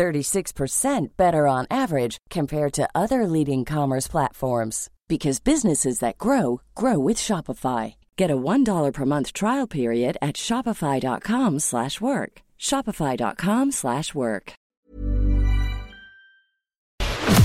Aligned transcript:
36% 0.00 1.08
better 1.18 1.46
on 1.46 1.66
average 1.70 2.16
compared 2.30 2.72
to 2.72 2.88
other 2.94 3.26
leading 3.26 3.66
commerce 3.66 4.08
platforms 4.08 4.88
because 5.08 5.40
businesses 5.40 5.98
that 5.98 6.16
grow 6.16 6.62
grow 6.74 6.98
with 6.98 7.18
Shopify. 7.18 7.96
Get 8.16 8.30
a 8.30 8.36
$1 8.36 8.92
per 8.94 9.04
month 9.04 9.34
trial 9.34 9.66
period 9.66 10.16
at 10.22 10.36
shopify.com/work. 10.36 12.32
shopify.com/work. 12.58 14.52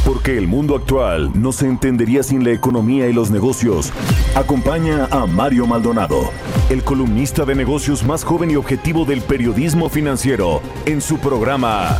Porque 0.05 0.37
el 0.37 0.47
mundo 0.47 0.75
actual 0.75 1.31
no 1.33 1.51
se 1.51 1.65
entendería 1.65 2.23
sin 2.23 2.43
la 2.43 2.51
economía 2.51 3.09
y 3.09 3.13
los 3.13 3.31
negocios. 3.31 3.91
Acompaña 4.35 5.07
a 5.11 5.25
Mario 5.25 5.65
Maldonado, 5.65 6.29
el 6.69 6.83
columnista 6.83 7.43
de 7.43 7.55
negocios 7.55 8.03
más 8.03 8.23
joven 8.23 8.51
y 8.51 8.55
objetivo 8.55 9.03
del 9.03 9.21
periodismo 9.21 9.89
financiero, 9.89 10.61
en 10.85 11.01
su 11.01 11.17
programa 11.17 11.99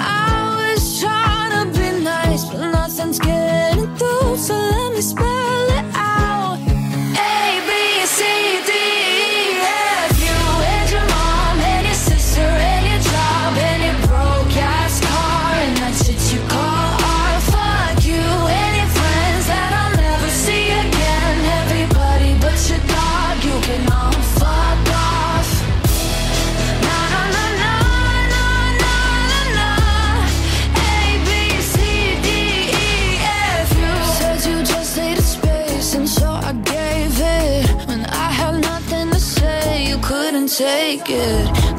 Take 40.61 41.09
it. 41.09 41.70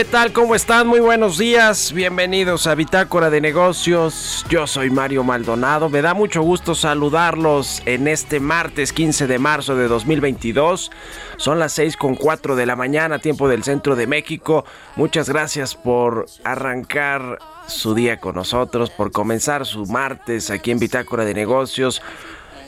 ¿Qué 0.00 0.06
tal? 0.06 0.32
¿Cómo 0.32 0.54
están? 0.54 0.86
Muy 0.86 1.00
buenos 1.00 1.36
días. 1.36 1.92
Bienvenidos 1.92 2.66
a 2.66 2.74
Bitácora 2.74 3.28
de 3.28 3.42
Negocios. 3.42 4.46
Yo 4.48 4.66
soy 4.66 4.88
Mario 4.88 5.24
Maldonado. 5.24 5.90
Me 5.90 6.00
da 6.00 6.14
mucho 6.14 6.40
gusto 6.40 6.74
saludarlos 6.74 7.82
en 7.84 8.08
este 8.08 8.40
martes 8.40 8.94
15 8.94 9.26
de 9.26 9.38
marzo 9.38 9.76
de 9.76 9.88
2022. 9.88 10.90
Son 11.36 11.58
las 11.58 11.74
6 11.74 11.98
con 11.98 12.16
4 12.16 12.56
de 12.56 12.64
la 12.64 12.76
mañana, 12.76 13.18
tiempo 13.18 13.46
del 13.46 13.62
centro 13.62 13.94
de 13.94 14.06
México. 14.06 14.64
Muchas 14.96 15.28
gracias 15.28 15.74
por 15.74 16.24
arrancar 16.44 17.38
su 17.66 17.94
día 17.94 18.20
con 18.20 18.36
nosotros, 18.36 18.88
por 18.88 19.12
comenzar 19.12 19.66
su 19.66 19.84
martes 19.84 20.50
aquí 20.50 20.70
en 20.70 20.78
Bitácora 20.78 21.26
de 21.26 21.34
Negocios. 21.34 22.00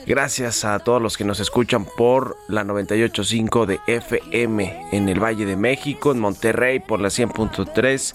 Gracias 0.05 0.65
a 0.65 0.79
todos 0.79 1.01
los 1.01 1.17
que 1.17 1.23
nos 1.23 1.39
escuchan 1.39 1.85
por 1.85 2.35
la 2.49 2.65
98.5 2.65 3.65
de 3.65 3.79
FM 3.87 4.89
en 4.91 5.07
el 5.07 5.23
Valle 5.23 5.45
de 5.45 5.55
México, 5.55 6.11
en 6.11 6.19
Monterrey 6.19 6.81
por 6.81 6.99
la 6.99 7.07
100.3, 7.07 8.13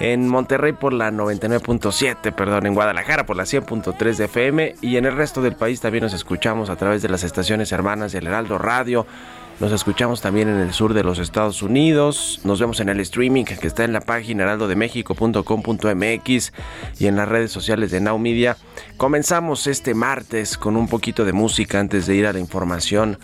en 0.00 0.26
Monterrey 0.26 0.72
por 0.72 0.94
la 0.94 1.10
99.7, 1.10 2.32
perdón, 2.34 2.66
en 2.66 2.74
Guadalajara 2.74 3.26
por 3.26 3.36
la 3.36 3.42
100.3 3.42 4.16
de 4.16 4.24
FM 4.24 4.74
y 4.80 4.96
en 4.96 5.04
el 5.04 5.16
resto 5.16 5.42
del 5.42 5.54
país 5.54 5.82
también 5.82 6.04
nos 6.04 6.14
escuchamos 6.14 6.70
a 6.70 6.76
través 6.76 7.02
de 7.02 7.10
las 7.10 7.22
estaciones 7.24 7.72
hermanas 7.72 8.12
del 8.12 8.26
Heraldo 8.26 8.56
Radio. 8.56 9.06
Nos 9.60 9.72
escuchamos 9.72 10.20
también 10.20 10.48
en 10.48 10.58
el 10.58 10.72
sur 10.72 10.94
de 10.94 11.02
los 11.02 11.18
Estados 11.18 11.62
Unidos. 11.62 12.40
Nos 12.44 12.60
vemos 12.60 12.78
en 12.78 12.90
el 12.90 13.00
streaming 13.00 13.44
que 13.44 13.66
está 13.66 13.82
en 13.82 13.92
la 13.92 14.00
página 14.00 14.44
heraldodemexico.com.mx 14.44 16.52
y 17.00 17.06
en 17.06 17.16
las 17.16 17.28
redes 17.28 17.50
sociales 17.50 17.90
de 17.90 18.00
Now 18.00 18.20
Media. 18.20 18.56
Comenzamos 18.96 19.66
este 19.66 19.94
martes 19.94 20.56
con 20.56 20.76
un 20.76 20.86
poquito 20.86 21.24
de 21.24 21.32
música 21.32 21.80
antes 21.80 22.06
de 22.06 22.14
ir 22.14 22.28
a 22.28 22.32
la 22.32 22.38
información. 22.38 23.18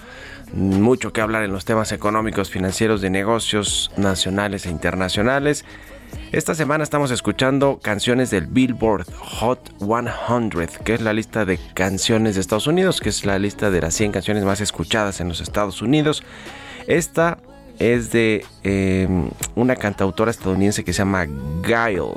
Mucho 0.52 1.12
que 1.12 1.20
hablar 1.20 1.44
en 1.44 1.52
los 1.52 1.64
temas 1.64 1.92
económicos, 1.92 2.50
financieros, 2.50 3.00
de 3.00 3.10
negocios 3.10 3.92
nacionales 3.96 4.66
e 4.66 4.70
internacionales. 4.70 5.64
Esta 6.32 6.54
semana 6.54 6.84
estamos 6.84 7.10
escuchando 7.10 7.78
canciones 7.82 8.30
del 8.30 8.46
Billboard 8.46 9.06
Hot 9.18 9.72
100, 9.78 10.50
que 10.84 10.94
es 10.94 11.00
la 11.00 11.12
lista 11.12 11.44
de 11.44 11.58
canciones 11.74 12.34
de 12.34 12.40
Estados 12.40 12.66
Unidos, 12.66 13.00
que 13.00 13.08
es 13.08 13.24
la 13.24 13.38
lista 13.38 13.70
de 13.70 13.80
las 13.80 13.94
100 13.94 14.12
canciones 14.12 14.44
más 14.44 14.60
escuchadas 14.60 15.20
en 15.20 15.28
los 15.28 15.40
Estados 15.40 15.82
Unidos. 15.82 16.22
Esta 16.86 17.38
es 17.78 18.10
de 18.10 18.44
eh, 18.62 19.08
una 19.54 19.76
cantautora 19.76 20.30
estadounidense 20.30 20.84
que 20.84 20.92
se 20.92 20.98
llama 20.98 21.26
Guile. 21.62 22.14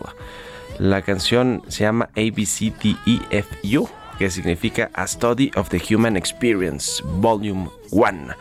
La 0.79 1.01
canción 1.01 1.63
se 1.67 1.83
llama 1.83 2.09
ABCDEFU, 2.15 3.89
que 4.17 4.29
significa 4.29 4.89
A 4.93 5.07
Study 5.07 5.51
of 5.55 5.69
the 5.69 5.81
Human 5.93 6.17
Experience, 6.17 7.03
Volume 7.03 7.69
1. 7.91 8.35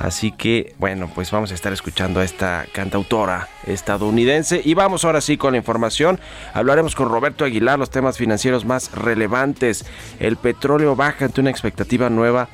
Así 0.00 0.32
que, 0.32 0.74
bueno, 0.78 1.10
pues 1.14 1.30
vamos 1.30 1.52
a 1.52 1.54
estar 1.54 1.74
escuchando 1.74 2.20
a 2.20 2.24
esta 2.24 2.64
cantautora 2.72 3.48
estadounidense. 3.66 4.62
Y 4.64 4.72
vamos 4.72 5.04
ahora 5.04 5.20
sí 5.20 5.36
con 5.36 5.52
la 5.52 5.58
información. 5.58 6.18
Hablaremos 6.54 6.94
con 6.94 7.10
Roberto 7.10 7.44
Aguilar 7.44 7.78
los 7.78 7.90
temas 7.90 8.16
financieros 8.16 8.64
más 8.64 8.92
relevantes. 8.92 9.84
El 10.18 10.38
petróleo 10.38 10.96
baja 10.96 11.26
ante 11.26 11.42
una 11.42 11.50
expectativa 11.50 12.08
nueva 12.08 12.48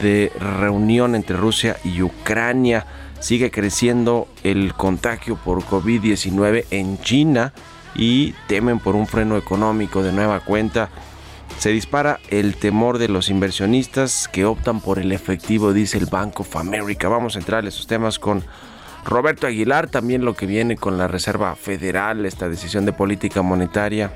de 0.00 0.30
reunión 0.60 1.16
entre 1.16 1.36
Rusia 1.36 1.76
y 1.82 2.00
Ucrania. 2.00 2.86
Sigue 3.18 3.50
creciendo 3.50 4.28
el 4.44 4.74
contagio 4.74 5.34
por 5.34 5.64
COVID-19 5.64 6.66
en 6.70 7.00
China 7.00 7.52
y 7.96 8.34
temen 8.46 8.78
por 8.78 8.94
un 8.94 9.08
freno 9.08 9.36
económico 9.36 10.04
de 10.04 10.12
nueva 10.12 10.38
cuenta. 10.40 10.90
Se 11.58 11.70
dispara 11.70 12.20
el 12.28 12.56
temor 12.56 12.98
de 12.98 13.08
los 13.08 13.30
inversionistas 13.30 14.28
que 14.28 14.44
optan 14.44 14.80
por 14.80 14.98
el 14.98 15.12
efectivo, 15.12 15.72
dice 15.72 15.96
el 15.98 16.06
Bank 16.06 16.40
of 16.40 16.56
America. 16.56 17.08
Vamos 17.08 17.36
a 17.36 17.38
entrar 17.38 17.62
en 17.62 17.68
esos 17.68 17.86
temas 17.86 18.18
con 18.18 18.44
Roberto 19.04 19.46
Aguilar, 19.46 19.88
también 19.88 20.24
lo 20.24 20.34
que 20.34 20.46
viene 20.46 20.76
con 20.76 20.98
la 20.98 21.08
Reserva 21.08 21.54
Federal, 21.56 22.26
esta 22.26 22.48
decisión 22.48 22.84
de 22.84 22.92
política 22.92 23.42
monetaria 23.42 24.12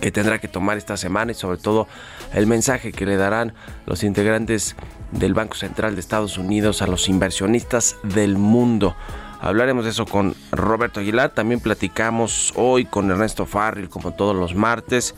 que 0.00 0.10
tendrá 0.10 0.38
que 0.38 0.48
tomar 0.48 0.78
esta 0.78 0.96
semana 0.96 1.32
y 1.32 1.34
sobre 1.34 1.58
todo 1.58 1.86
el 2.32 2.46
mensaje 2.46 2.92
que 2.92 3.06
le 3.06 3.16
darán 3.16 3.52
los 3.86 4.02
integrantes 4.02 4.76
del 5.12 5.34
Banco 5.34 5.54
Central 5.54 5.94
de 5.94 6.00
Estados 6.00 6.38
Unidos 6.38 6.82
a 6.82 6.86
los 6.86 7.08
inversionistas 7.08 7.96
del 8.02 8.36
mundo. 8.36 8.96
Hablaremos 9.40 9.84
de 9.84 9.90
eso 9.90 10.06
con 10.06 10.34
Roberto 10.52 11.00
Aguilar. 11.00 11.30
También 11.30 11.60
platicamos 11.60 12.52
hoy 12.56 12.84
con 12.84 13.10
Ernesto 13.10 13.46
Farril, 13.46 13.88
como 13.88 14.12
todos 14.12 14.36
los 14.36 14.54
martes 14.54 15.14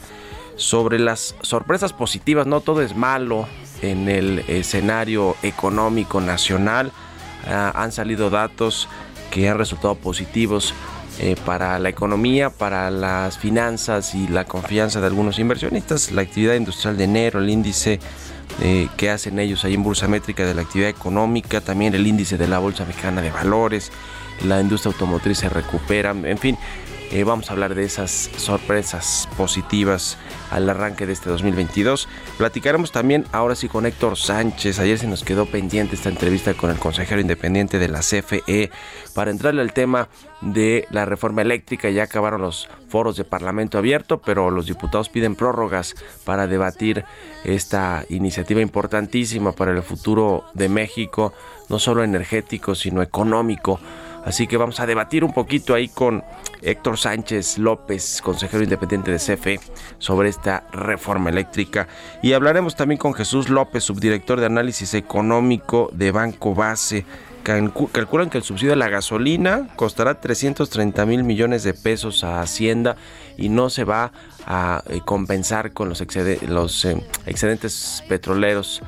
sobre 0.57 0.99
las 0.99 1.35
sorpresas 1.43 1.93
positivas. 1.93 2.47
No 2.47 2.61
todo 2.61 2.83
es 2.83 2.97
malo 2.97 3.47
en 3.81 4.09
el 4.09 4.41
escenario 4.49 5.37
económico 5.43 6.21
nacional. 6.21 6.93
Ah, 7.47 7.73
han 7.75 7.93
salido 7.93 8.31
datos 8.31 8.89
que 9.31 9.49
han 9.49 9.59
resultado 9.59 9.95
positivos 9.95 10.75
eh, 11.19 11.37
para 11.45 11.79
la 11.79 11.89
economía, 11.89 12.51
para 12.51 12.91
las 12.91 13.39
finanzas 13.39 14.15
y 14.15 14.29
la 14.29 14.45
confianza 14.45 15.01
de 15.01 15.07
algunos 15.07 15.39
inversionistas. 15.39 16.11
La 16.13 16.23
actividad 16.23 16.55
industrial 16.55 16.97
de 16.97 17.05
enero, 17.05 17.41
el 17.41 17.51
índice 17.51 18.01
eh, 18.61 18.89
que 18.97 19.11
hacen 19.11 19.39
ellos 19.39 19.65
ahí 19.65 19.75
en 19.75 19.83
Bursa 19.83 20.09
Métrica 20.09 20.45
de 20.45 20.55
la 20.55 20.63
actividad 20.63 20.91
económica, 20.91 21.61
también 21.61 21.95
el 21.95 22.07
índice 22.07 22.39
de 22.39 22.49
la 22.49 22.59
Bolsa 22.59 22.85
Mexicana 22.85 23.21
de 23.21 23.31
Valores, 23.31 23.91
la 24.45 24.61
industria 24.61 24.93
automotriz 24.93 25.39
se 25.39 25.49
recupera, 25.49 26.11
en 26.11 26.39
fin, 26.39 26.59
eh, 27.13 27.25
vamos 27.25 27.51
a 27.51 27.53
hablar 27.53 27.75
de 27.75 27.85
esas 27.85 28.31
sorpresas 28.37 29.29
positivas 29.37 30.17
al 30.51 30.69
arranque 30.69 31.07
de 31.07 31.13
este 31.13 31.29
2022. 31.29 32.09
Platicaremos 32.39 32.91
también 32.91 33.27
ahora 33.33 33.55
sí 33.55 33.69
con 33.69 33.85
Héctor 33.85 34.17
Sánchez. 34.17 34.79
Ayer 34.79 34.99
se 34.99 35.07
nos 35.07 35.23
quedó 35.23 35.45
pendiente 35.45 35.95
esta 35.95 36.09
entrevista 36.09 36.55
con 36.55 36.71
el 36.71 36.79
consejero 36.79 37.21
independiente 37.21 37.79
de 37.79 37.89
la 37.89 38.01
CFE 38.01 38.71
para 39.15 39.31
entrarle 39.31 39.61
al 39.61 39.75
tema 39.75 40.09
de 40.41 40.87
la 40.91 41.05
reforma 41.05 41.43
eléctrica. 41.43 41.91
Ya 41.91 42.05
acabaron 42.05 42.41
los 42.41 42.69
foros 42.89 43.17
de 43.17 43.25
Parlamento 43.25 43.77
abierto, 43.77 44.23
pero 44.23 44.51
los 44.51 44.67
diputados 44.67 45.11
piden 45.11 45.37
prórrogas 45.37 45.95
para 46.25 46.47
debatir 46.47 47.05
esta 47.45 48.07
iniciativa 48.09 48.63
importantísima 48.63 49.53
para 49.53 49.73
el 49.73 49.83
futuro 49.83 50.45
de 50.55 50.71
México, 50.71 51.35
no 51.69 51.79
solo 51.79 52.05
energético, 52.05 52.75
sino 52.75 53.03
económico. 53.03 53.81
Así 54.25 54.47
que 54.47 54.57
vamos 54.57 54.79
a 54.81 54.87
debatir 54.87 55.25
un 55.25 55.33
poquito 55.33 55.75
ahí 55.75 55.89
con 55.89 56.23
Héctor 56.61 56.99
Sánchez 56.99 57.59
López, 57.59 58.21
consejero 58.23 58.63
independiente 58.63 59.11
de 59.11 59.19
CFE, 59.19 59.61
sobre 59.99 60.29
esta 60.29 60.65
reforma 60.73 61.31
eléctrica. 61.31 61.89
Y 62.23 62.33
hablaremos 62.33 62.77
también 62.77 62.99
con 62.99 63.15
Jesús 63.15 63.49
López, 63.49 63.83
subdirector 63.85 64.39
de 64.39 64.47
análisis 64.47 64.95
económico 64.95 65.91
de 65.93 66.13
Banco 66.13 66.55
Base. 66.55 67.05
Calculan 67.43 68.31
que 68.31 68.39
el 68.39 68.45
subsidio 68.45 68.75
a 68.75 68.77
la 68.77 68.89
gasolina 68.89 69.67
costará 69.75 70.21
330 70.21 71.05
mil 71.07 71.25
millones 71.25 71.65
de 71.65 71.75
pesos 71.75 72.23
a 72.23 72.41
Hacienda 72.41 72.95
y 73.37 73.49
no 73.49 73.69
se 73.69 73.83
va 73.83 74.13
a 74.47 74.85
eh, 74.89 75.01
compensar 75.05 75.73
con 75.73 75.89
los, 75.89 76.01
eh, 76.01 77.03
excedentes 77.27 78.05
petroleros 78.09 78.83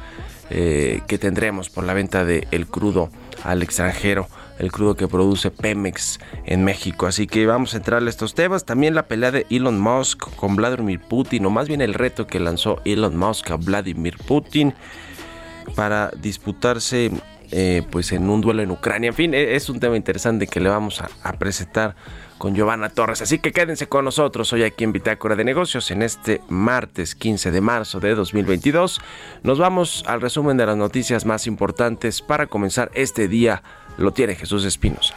eh, 0.51 1.01
que 1.09 1.19
tendremos 1.19 1.69
por 1.69 1.83
la 1.83 1.95
venta 1.95 2.25
del 2.25 2.69
crudo 2.69 3.11
al 3.45 3.63
extranjero 3.63 4.27
el 4.59 4.71
crudo 4.71 4.95
que 4.97 5.09
produce 5.09 5.51
Pemex 5.51 6.21
en 6.45 6.65
México. 6.65 7.07
Así 7.07 7.27
que 7.27 7.47
vamos 7.47 7.75
a 7.75 7.79
entrarle 7.79 8.09
a 8.09 8.11
estos 8.11 8.35
temas. 8.35 8.65
También 8.65 8.95
la 8.95 9.07
pelea 9.07 9.31
de 9.31 9.47
Elon 9.51 9.81
Musk 9.81 10.35
con 10.37 10.57
Vladimir 10.57 11.01
Putin, 11.01 11.47
o 11.47 11.51
más 11.51 11.69
bien 11.69 11.81
el 11.81 11.95
reto 11.95 12.27
que 12.27 12.41
lanzó 12.41 12.81
Elon 12.85 13.17
Musk 13.17 13.51
a 13.51 13.57
Vladimir 13.57 14.17
Putin 14.19 14.75
para 15.75 16.11
disputarse 16.17 17.11
eh, 17.51 17.83
pues 17.91 18.13
en 18.13 18.29
un 18.29 18.41
duelo 18.41 18.63
en 18.63 18.71
Ucrania. 18.71 19.09
En 19.09 19.15
fin, 19.15 19.35
e-, 19.35 19.55
es 19.55 19.69
un 19.69 19.81
tema 19.81 19.97
interesante 19.97 20.47
que 20.47 20.61
le 20.61 20.69
vamos 20.69 21.01
a, 21.01 21.09
a, 21.23 21.33
presentar 21.35 21.95
con 22.39 22.55
Giovanna 22.55 22.89
Torres. 22.89 23.23
Así 23.23 23.39
que 23.39 23.53
quédense 23.53 23.89
con 23.89 24.05
nosotros 24.05 24.53
hoy 24.53 24.63
aquí 24.63 24.85
en 24.85 24.93
Bitácora 24.93 25.37
de 25.37 25.45
Negocios 25.45 25.91
en 25.91 26.03
este 26.03 26.41
martes 26.49 27.15
15 27.15 27.51
de 27.51 27.61
marzo 27.61 28.01
de 28.01 28.15
2022. 28.15 29.01
Nos 29.43 29.59
vamos 29.59 30.05
al 30.07 30.21
resumen 30.21 30.57
de 30.57 30.67
las 30.67 30.77
noticias 30.77 31.25
más 31.27 31.47
importantes 31.47 32.23
para 32.23 32.47
comenzar 32.47 32.91
este 32.95 33.29
día 33.29 33.63
lo 33.97 34.13
tiene 34.13 34.35
Jesús 34.35 34.65
Espinosa. 34.65 35.15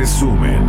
Resumen. 0.00 0.59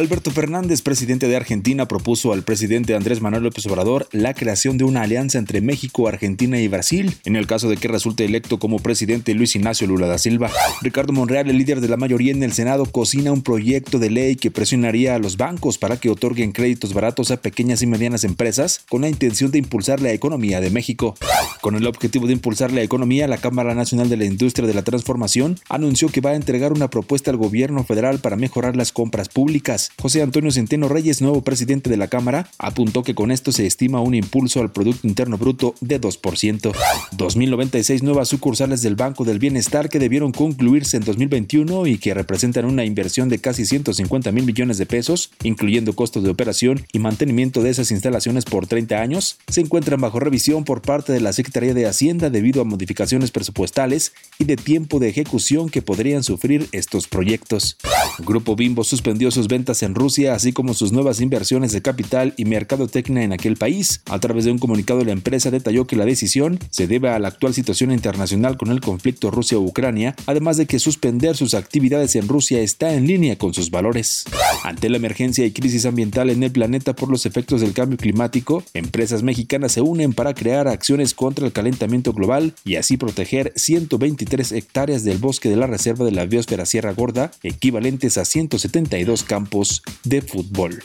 Alberto 0.00 0.30
Fernández, 0.30 0.80
presidente 0.80 1.28
de 1.28 1.36
Argentina, 1.36 1.86
propuso 1.86 2.32
al 2.32 2.42
presidente 2.42 2.94
Andrés 2.94 3.20
Manuel 3.20 3.42
López 3.42 3.66
Obrador 3.66 4.08
la 4.12 4.32
creación 4.32 4.78
de 4.78 4.84
una 4.84 5.02
alianza 5.02 5.38
entre 5.38 5.60
México, 5.60 6.08
Argentina 6.08 6.58
y 6.58 6.68
Brasil, 6.68 7.14
en 7.26 7.36
el 7.36 7.46
caso 7.46 7.68
de 7.68 7.76
que 7.76 7.86
resulte 7.86 8.24
electo 8.24 8.58
como 8.58 8.78
presidente 8.78 9.34
Luis 9.34 9.54
Ignacio 9.56 9.86
Lula 9.86 10.06
da 10.06 10.16
Silva. 10.16 10.50
Ricardo 10.80 11.12
Monreal, 11.12 11.50
el 11.50 11.58
líder 11.58 11.82
de 11.82 11.88
la 11.88 11.98
mayoría 11.98 12.32
en 12.32 12.42
el 12.42 12.54
Senado, 12.54 12.86
cocina 12.86 13.30
un 13.30 13.42
proyecto 13.42 13.98
de 13.98 14.08
ley 14.08 14.36
que 14.36 14.50
presionaría 14.50 15.14
a 15.14 15.18
los 15.18 15.36
bancos 15.36 15.76
para 15.76 15.98
que 15.98 16.08
otorguen 16.08 16.52
créditos 16.52 16.94
baratos 16.94 17.30
a 17.30 17.36
pequeñas 17.36 17.82
y 17.82 17.86
medianas 17.86 18.24
empresas 18.24 18.80
con 18.88 19.02
la 19.02 19.10
intención 19.10 19.50
de 19.50 19.58
impulsar 19.58 20.00
la 20.00 20.12
economía 20.12 20.62
de 20.62 20.70
México. 20.70 21.14
Con 21.60 21.76
el 21.76 21.86
objetivo 21.86 22.26
de 22.26 22.32
impulsar 22.32 22.72
la 22.72 22.80
economía, 22.80 23.28
la 23.28 23.36
Cámara 23.36 23.74
Nacional 23.74 24.08
de 24.08 24.16
la 24.16 24.24
Industria 24.24 24.66
de 24.66 24.72
la 24.72 24.82
Transformación 24.82 25.58
anunció 25.68 26.08
que 26.08 26.22
va 26.22 26.30
a 26.30 26.36
entregar 26.36 26.72
una 26.72 26.88
propuesta 26.88 27.30
al 27.30 27.36
gobierno 27.36 27.84
federal 27.84 28.20
para 28.20 28.36
mejorar 28.36 28.76
las 28.76 28.92
compras 28.92 29.28
públicas. 29.28 29.89
José 29.98 30.22
Antonio 30.22 30.50
Centeno 30.50 30.88
Reyes, 30.88 31.20
nuevo 31.20 31.42
presidente 31.42 31.90
de 31.90 31.96
la 31.96 32.08
Cámara, 32.08 32.48
apuntó 32.58 33.02
que 33.02 33.14
con 33.14 33.30
esto 33.30 33.52
se 33.52 33.66
estima 33.66 34.00
un 34.00 34.14
impulso 34.14 34.60
al 34.60 34.72
Producto 34.72 35.06
Interno 35.06 35.38
Bruto 35.38 35.74
de 35.80 36.00
2%. 36.00 36.72
2.096 37.16 38.02
nuevas 38.02 38.28
sucursales 38.28 38.82
del 38.82 38.96
Banco 38.96 39.24
del 39.24 39.38
Bienestar 39.38 39.88
que 39.88 39.98
debieron 39.98 40.32
concluirse 40.32 40.96
en 40.96 41.04
2021 41.04 41.86
y 41.86 41.98
que 41.98 42.14
representan 42.14 42.64
una 42.64 42.84
inversión 42.84 43.28
de 43.28 43.38
casi 43.38 43.66
150 43.66 44.32
mil 44.32 44.44
millones 44.44 44.78
de 44.78 44.86
pesos, 44.86 45.30
incluyendo 45.42 45.94
costos 45.94 46.22
de 46.22 46.30
operación 46.30 46.86
y 46.92 46.98
mantenimiento 46.98 47.62
de 47.62 47.70
esas 47.70 47.90
instalaciones 47.90 48.44
por 48.44 48.66
30 48.66 49.00
años, 49.00 49.38
se 49.48 49.60
encuentran 49.60 50.00
bajo 50.00 50.20
revisión 50.20 50.64
por 50.64 50.82
parte 50.82 51.12
de 51.12 51.20
la 51.20 51.32
Secretaría 51.32 51.74
de 51.74 51.86
Hacienda 51.86 52.30
debido 52.30 52.62
a 52.62 52.64
modificaciones 52.64 53.30
presupuestales 53.30 54.12
y 54.38 54.44
de 54.44 54.56
tiempo 54.56 54.98
de 54.98 55.08
ejecución 55.08 55.68
que 55.68 55.82
podrían 55.82 56.22
sufrir 56.22 56.68
estos 56.72 57.08
proyectos. 57.08 57.76
Grupo 58.18 58.56
Bimbo 58.56 58.84
suspendió 58.84 59.30
sus 59.30 59.48
ventas 59.48 59.79
en 59.82 59.94
Rusia, 59.94 60.34
así 60.34 60.52
como 60.52 60.74
sus 60.74 60.92
nuevas 60.92 61.20
inversiones 61.20 61.72
de 61.72 61.82
capital 61.82 62.34
y 62.36 62.44
mercadotecnia 62.44 63.22
en 63.22 63.32
aquel 63.32 63.56
país. 63.56 64.02
A 64.10 64.18
través 64.18 64.44
de 64.44 64.52
un 64.52 64.58
comunicado, 64.58 65.04
la 65.04 65.12
empresa 65.12 65.50
detalló 65.50 65.86
que 65.86 65.96
la 65.96 66.04
decisión 66.04 66.58
se 66.70 66.86
debe 66.86 67.08
a 67.08 67.18
la 67.18 67.28
actual 67.28 67.54
situación 67.54 67.92
internacional 67.92 68.56
con 68.56 68.70
el 68.70 68.80
conflicto 68.80 69.30
Rusia-Ucrania, 69.30 70.14
además 70.26 70.56
de 70.56 70.66
que 70.66 70.78
suspender 70.78 71.36
sus 71.36 71.54
actividades 71.54 72.16
en 72.16 72.28
Rusia 72.28 72.60
está 72.60 72.94
en 72.94 73.06
línea 73.06 73.36
con 73.36 73.54
sus 73.54 73.70
valores. 73.70 74.24
Ante 74.64 74.88
la 74.88 74.96
emergencia 74.96 75.44
y 75.44 75.52
crisis 75.52 75.86
ambiental 75.86 76.30
en 76.30 76.42
el 76.42 76.50
planeta 76.50 76.94
por 76.94 77.10
los 77.10 77.26
efectos 77.26 77.60
del 77.60 77.72
cambio 77.72 77.98
climático, 77.98 78.62
empresas 78.74 79.22
mexicanas 79.22 79.72
se 79.72 79.80
unen 79.80 80.12
para 80.12 80.34
crear 80.34 80.68
acciones 80.68 81.14
contra 81.14 81.46
el 81.46 81.52
calentamiento 81.52 82.12
global 82.12 82.54
y 82.64 82.76
así 82.76 82.96
proteger 82.96 83.52
123 83.56 84.52
hectáreas 84.52 85.04
del 85.04 85.18
bosque 85.18 85.48
de 85.48 85.56
la 85.56 85.66
Reserva 85.66 86.04
de 86.04 86.12
la 86.12 86.26
Biosfera 86.26 86.66
Sierra 86.66 86.92
Gorda, 86.92 87.30
equivalentes 87.42 88.18
a 88.18 88.24
172 88.24 89.22
campos 89.24 89.59
de 90.04 90.22
fútbol. 90.22 90.82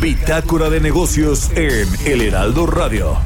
Bitácora 0.00 0.68
de 0.68 0.80
negocios 0.80 1.50
en 1.54 1.88
El 2.04 2.22
Heraldo 2.22 2.66
Radio. 2.66 3.16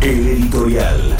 El 0.00 0.28
editorial. 0.28 1.16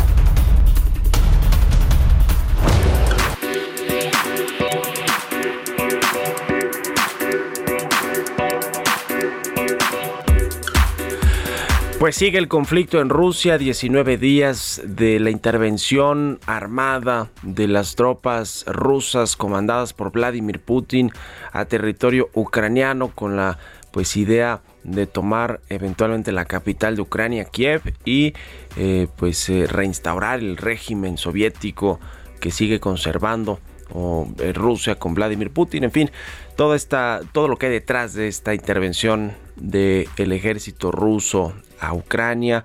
Pues 12.01 12.17
sigue 12.17 12.39
el 12.39 12.49
conflicto 12.49 13.03
en 13.03 13.11
Rusia, 13.11 13.59
19 13.59 14.17
días 14.17 14.81
de 14.87 15.21
la 15.21 15.29
intervención 15.29 16.41
armada 16.47 17.29
de 17.43 17.69
las 17.69 17.95
tropas 17.95 18.65
rusas 18.67 19.37
comandadas 19.37 19.93
por 19.93 20.11
Vladimir 20.11 20.61
Putin 20.61 21.13
a 21.53 21.67
territorio 21.67 22.31
ucraniano 22.33 23.15
con 23.15 23.37
la 23.37 23.59
pues 23.91 24.17
idea 24.17 24.63
de 24.83 25.07
tomar 25.07 25.61
eventualmente 25.69 26.33
la 26.33 26.47
capital 26.47 26.97
de 26.97 27.03
Ucrania, 27.03 27.45
Kiev, 27.45 27.83
y 28.07 28.33
eh, 28.79 29.07
pues 29.17 29.51
eh, 29.51 29.67
reinstaurar 29.67 30.39
el 30.39 30.57
régimen 30.57 31.19
soviético 31.19 32.01
que 32.41 32.51
sigue 32.51 32.81
conservando 32.81 33.61
o, 33.93 34.27
eh, 34.39 34.55
Rusia 34.55 34.95
con 34.95 35.13
Vladimir 35.13 35.51
Putin, 35.51 35.85
en 35.85 35.91
fin, 35.91 36.11
todo, 36.57 36.75
esta, 36.75 37.21
todo 37.33 37.47
lo 37.47 37.59
que 37.59 37.67
hay 37.67 37.73
detrás 37.73 38.15
de 38.15 38.27
esta 38.27 38.55
intervención 38.55 39.35
del 39.57 40.33
ejército 40.33 40.91
ruso 40.91 41.53
a 41.81 41.95
Ucrania, 41.95 42.65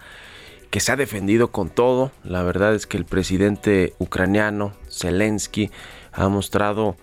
que 0.69 0.79
se 0.79 0.91
ha 0.91 0.95
defendido 0.95 1.51
con 1.51 1.69
todo. 1.69 2.11
La 2.23 2.43
verdad 2.43 2.75
es 2.75 2.85
que 2.87 2.97
el 2.97 3.05
presidente 3.05 3.93
ucraniano, 3.97 4.73
Zelensky, 4.89 5.71
ha 6.11 6.27
mostrado 6.27 6.95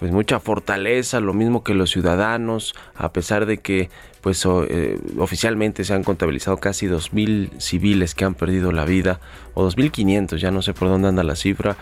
pues 0.00 0.12
mucha 0.12 0.40
fortaleza, 0.40 1.20
lo 1.20 1.34
mismo 1.34 1.62
que 1.62 1.74
los 1.74 1.90
ciudadanos, 1.90 2.74
a 2.94 3.12
pesar 3.12 3.44
de 3.44 3.58
que 3.58 3.90
pues 4.22 4.46
eh, 4.46 4.98
oficialmente 5.18 5.84
se 5.84 5.92
han 5.92 6.04
contabilizado 6.04 6.56
casi 6.56 6.86
2.000 6.86 7.60
civiles 7.60 8.14
que 8.14 8.24
han 8.24 8.34
perdido 8.34 8.72
la 8.72 8.86
vida, 8.86 9.20
o 9.52 9.68
2.500, 9.68 10.38
ya 10.38 10.50
no 10.50 10.62
sé 10.62 10.72
por 10.72 10.88
dónde 10.88 11.08
anda 11.08 11.22
la 11.22 11.36
cifra, 11.36 11.76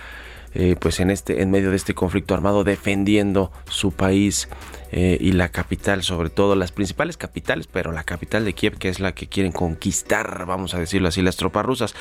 eh, 0.55 0.77
pues 0.81 1.01
en 1.01 1.11
este 1.11 1.43
en 1.43 1.51
medio 1.51 1.71
de 1.71 1.77
este 1.77 1.95
conflicto 1.95 2.35
armado 2.35 2.65
defendiendo 2.65 3.53
su 3.69 3.93
país 3.93 4.49
eh, 4.91 5.19
y 5.21 5.33
la 5.33 5.51
capital, 5.51 6.03
sobre 6.03 6.31
todo 6.31 6.57
las 6.57 6.73
principales 6.73 7.19
capitales, 7.19 7.67
pero 7.67 7.93
la 7.93 8.05
capital 8.05 8.45
de 8.45 8.55
Kiev, 8.55 8.79
que 8.79 8.89
es 8.89 9.01
la 9.01 9.13
que 9.13 9.27
quieren 9.27 9.53
conquistar, 9.53 10.47
vamos 10.47 10.73
a 10.75 10.79
decirlo 10.79 11.09
así, 11.09 11.21
las 11.21 11.37
tropas 11.37 11.67
rusas. 11.67 11.95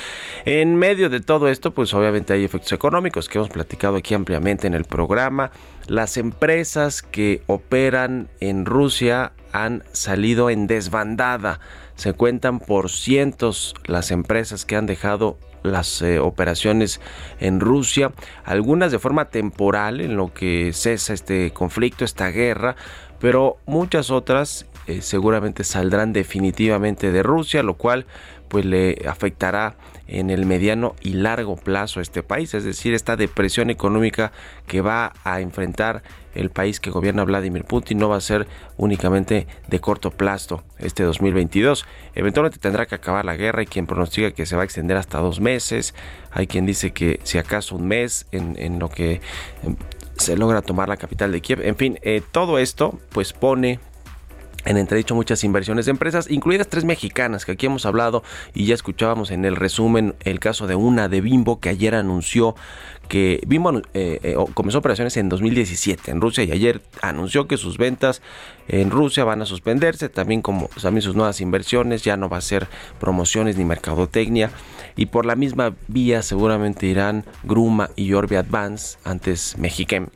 En 0.46 0.76
medio 0.76 1.10
de 1.10 1.20
todo 1.20 1.50
esto, 1.50 1.72
pues 1.72 1.94
obviamente 1.94 2.34
hay 2.34 2.46
efectos 2.46 2.72
económicos 2.72 3.28
que 3.28 3.40
hemos 3.40 3.50
platicado 3.50 3.98
aquí 3.98 4.14
ampliamente 4.14 4.68
en 4.68 4.74
el 4.74 4.86
programa. 4.86 5.52
Las 5.88 6.16
empresas 6.18 7.02
que 7.02 7.42
operan 7.48 8.30
en 8.40 8.66
Rusia 8.66 9.34
han 9.52 9.84
salido 9.92 10.50
en 10.50 10.68
desbandada. 10.68 11.60
Se 11.96 12.14
cuentan 12.14 12.60
por 12.60 12.90
cientos 12.90 13.76
las 13.86 14.12
empresas 14.12 14.66
que 14.66 14.76
han 14.76 14.86
dejado 14.86 15.38
las 15.64 16.02
eh, 16.02 16.20
operaciones 16.20 17.02
en 17.40 17.60
Rusia, 17.60 18.12
algunas 18.44 18.92
de 18.92 19.00
forma 19.00 19.26
temporal 19.26 20.02
en 20.02 20.16
lo 20.16 20.34
que 20.34 20.72
cesa 20.74 21.14
este 21.14 21.52
conflicto, 21.52 22.06
esta 22.06 22.30
guerra, 22.30 22.76
pero 23.20 23.58
muchas 23.66 24.12
otras 24.12 24.66
eh, 24.88 25.02
seguramente 25.02 25.64
saldrán 25.64 26.14
definitivamente 26.14 27.12
de 27.12 27.24
Rusia, 27.24 27.64
lo 27.64 27.76
cual 27.76 28.06
pues 28.48 28.66
le 28.66 29.04
afectará 29.08 29.76
en 30.08 30.30
el 30.30 30.46
mediano 30.46 30.96
y 31.02 31.14
largo 31.14 31.56
plazo 31.56 32.02
este 32.02 32.24
país, 32.24 32.54
es 32.54 32.64
decir, 32.64 32.94
esta 32.94 33.16
depresión 33.16 33.70
económica 33.70 34.32
que 34.66 34.82
va 34.82 35.14
a 35.24 35.42
enfrentar 35.42 36.04
el 36.38 36.50
país 36.50 36.80
que 36.80 36.92
gobierna 36.92 37.24
Vladimir 37.24 37.64
Putin 37.64 37.98
no 37.98 38.10
va 38.10 38.18
a 38.18 38.22
ser 38.22 38.48
únicamente 38.78 39.48
de 39.68 39.80
corto 39.80 40.12
plazo 40.12 40.64
este 40.78 41.04
2022. 41.04 41.86
Eventualmente 42.14 42.60
tendrá 42.60 42.86
que 42.86 42.96
acabar 42.96 43.26
la 43.26 43.36
guerra. 43.36 43.62
Hay 43.62 43.66
quien 43.66 43.88
pronostica 43.88 44.32
que 44.32 44.46
se 44.46 44.56
va 44.56 44.62
a 44.62 44.66
extender 44.66 44.98
hasta 44.98 45.18
dos 45.18 45.40
meses. 45.40 45.96
Hay 46.32 46.46
quien 46.46 46.66
dice 46.66 46.92
que 46.92 47.20
si 47.24 47.40
acaso 47.40 47.76
un 47.76 47.88
mes 47.88 48.28
en, 48.32 48.78
lo 48.80 48.90
que 48.90 49.22
em, 49.64 49.76
se 50.18 50.38
logra 50.38 50.62
tomar 50.62 50.90
la 50.90 50.98
capital 50.98 51.32
de 51.32 51.42
Kiev. 51.42 51.62
En 51.62 51.76
fin, 51.76 52.00
eh, 52.04 52.22
todo 52.32 52.60
esto 52.60 53.00
pues 53.12 53.34
pone 53.34 53.80
en 54.68 54.78
entredicho 54.78 55.16
muchas 55.16 55.44
inversiones 55.46 55.86
de 55.86 55.92
empresas, 55.92 56.30
incluidas 56.30 56.68
tres 56.68 56.84
mexicanas 56.84 57.46
que 57.46 57.54
aquí 57.54 57.66
hemos 57.66 57.86
hablado 57.86 58.22
y 58.54 58.66
ya 58.66 58.76
escuchábamos 58.76 59.32
en 59.32 59.46
el 59.46 59.56
resumen 59.56 60.16
el 60.22 60.40
caso 60.40 60.68
de 60.68 60.76
una 60.76 61.08
de 61.08 61.22
Bimbo 61.22 61.60
que 61.60 61.70
ayer 61.70 61.96
anunció 61.96 62.56
que 63.08 63.42
Bimbo 63.48 63.78
eh, 63.94 64.20
eh, 64.22 64.36
comenzó 64.54 64.80
operaciones 64.80 65.16
en 65.16 65.30
2017 65.30 66.12
en 66.12 66.20
Rusia 66.20 66.44
y 66.44 66.52
ayer 66.52 66.82
anunció 67.02 67.48
que 67.48 67.56
sus 67.56 67.78
ventas 67.78 68.22
en 68.68 68.92
Rusia 68.92 69.24
van 69.24 69.42
a 69.42 69.46
suspenderse, 69.46 70.10
también 70.10 70.42
como 70.42 70.70
también 70.82 71.02
sus 71.02 71.16
nuevas 71.16 71.40
inversiones, 71.40 72.04
ya 72.04 72.18
no 72.18 72.28
va 72.28 72.38
a 72.38 72.42
ser 72.42 72.68
promociones 73.00 73.56
ni 73.56 73.64
mercadotecnia 73.64 74.52
y 74.98 75.06
por 75.06 75.26
la 75.26 75.36
misma 75.36 75.76
vía 75.88 76.22
seguramente 76.22 76.88
irán 76.88 77.24
Gruma 77.44 77.90
y 77.96 78.12
Orbia 78.12 78.40
Advance, 78.40 78.98
antes 79.06 79.58
Mexichem, 79.58 80.08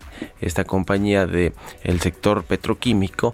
esta 0.42 0.66
compañía 0.66 1.26
del 1.26 1.54
el 1.84 2.02
sector 2.02 2.44
petroquímico 2.44 3.34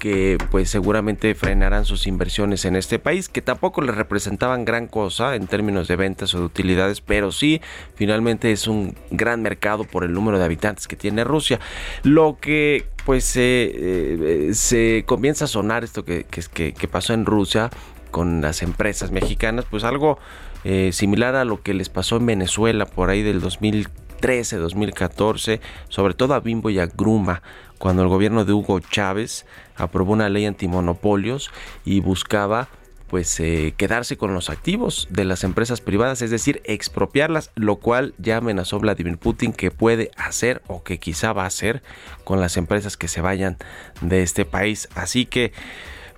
que 0.00 0.36
pues 0.50 0.68
seguramente 0.68 1.36
frenarán 1.36 1.84
sus 1.84 2.08
inversiones 2.08 2.64
en 2.64 2.74
este 2.74 2.98
país, 2.98 3.28
que 3.28 3.42
tampoco 3.42 3.82
les 3.82 3.94
representaban 3.94 4.64
gran 4.64 4.88
cosa 4.88 5.36
en 5.36 5.46
términos 5.46 5.86
de 5.86 5.94
ventas 5.94 6.34
o 6.34 6.38
de 6.40 6.44
utilidades, 6.46 7.00
pero 7.00 7.30
sí 7.30 7.60
finalmente 7.94 8.50
es 8.50 8.66
un 8.66 8.96
gran 9.12 9.42
mercado 9.42 9.84
por 9.84 10.02
el 10.02 10.12
número 10.12 10.38
de 10.38 10.44
habitantes 10.44 10.88
que 10.88 10.96
tiene 10.96 11.22
Rusia. 11.22 11.60
Lo 12.02 12.38
que 12.40 12.86
pues 13.04 13.32
eh, 13.36 14.50
se 14.52 15.04
comienza 15.06 15.44
a 15.44 15.48
sonar 15.48 15.84
esto 15.84 16.04
que, 16.04 16.24
que, 16.24 16.72
que, 16.72 16.88
pasó 16.88 17.12
en 17.12 17.26
Rusia 17.26 17.70
con 18.10 18.40
las 18.40 18.62
empresas 18.62 19.10
mexicanas, 19.10 19.64
pues 19.70 19.84
algo 19.84 20.18
eh, 20.64 20.90
similar 20.92 21.36
a 21.36 21.44
lo 21.44 21.62
que 21.62 21.74
les 21.74 21.88
pasó 21.88 22.16
en 22.16 22.26
Venezuela 22.26 22.86
por 22.86 23.10
ahí 23.10 23.22
del 23.22 23.40
2013, 23.40 24.56
2014, 24.56 25.60
sobre 25.88 26.14
todo 26.14 26.34
a 26.34 26.40
Bimbo 26.40 26.70
y 26.70 26.78
a 26.78 26.86
Gruma, 26.86 27.42
cuando 27.80 28.02
el 28.02 28.08
gobierno 28.08 28.44
de 28.44 28.52
Hugo 28.52 28.78
Chávez 28.78 29.46
aprobó 29.74 30.12
una 30.12 30.28
ley 30.28 30.44
antimonopolios 30.44 31.50
y 31.86 32.00
buscaba 32.00 32.68
pues 33.08 33.40
eh, 33.40 33.74
quedarse 33.76 34.18
con 34.18 34.34
los 34.34 34.50
activos 34.50 35.08
de 35.10 35.24
las 35.24 35.44
empresas 35.44 35.80
privadas, 35.80 36.20
es 36.20 36.30
decir, 36.30 36.60
expropiarlas, 36.64 37.50
lo 37.56 37.76
cual 37.76 38.14
ya 38.18 38.36
amenazó 38.36 38.78
Vladimir 38.78 39.16
Putin 39.16 39.54
que 39.54 39.70
puede 39.70 40.10
hacer 40.16 40.62
o 40.68 40.84
que 40.84 40.98
quizá 40.98 41.32
va 41.32 41.44
a 41.44 41.46
hacer 41.46 41.82
con 42.22 42.38
las 42.38 42.58
empresas 42.58 42.98
que 42.98 43.08
se 43.08 43.22
vayan 43.22 43.56
de 44.02 44.22
este 44.22 44.44
país. 44.44 44.88
Así 44.94 45.24
que 45.24 45.52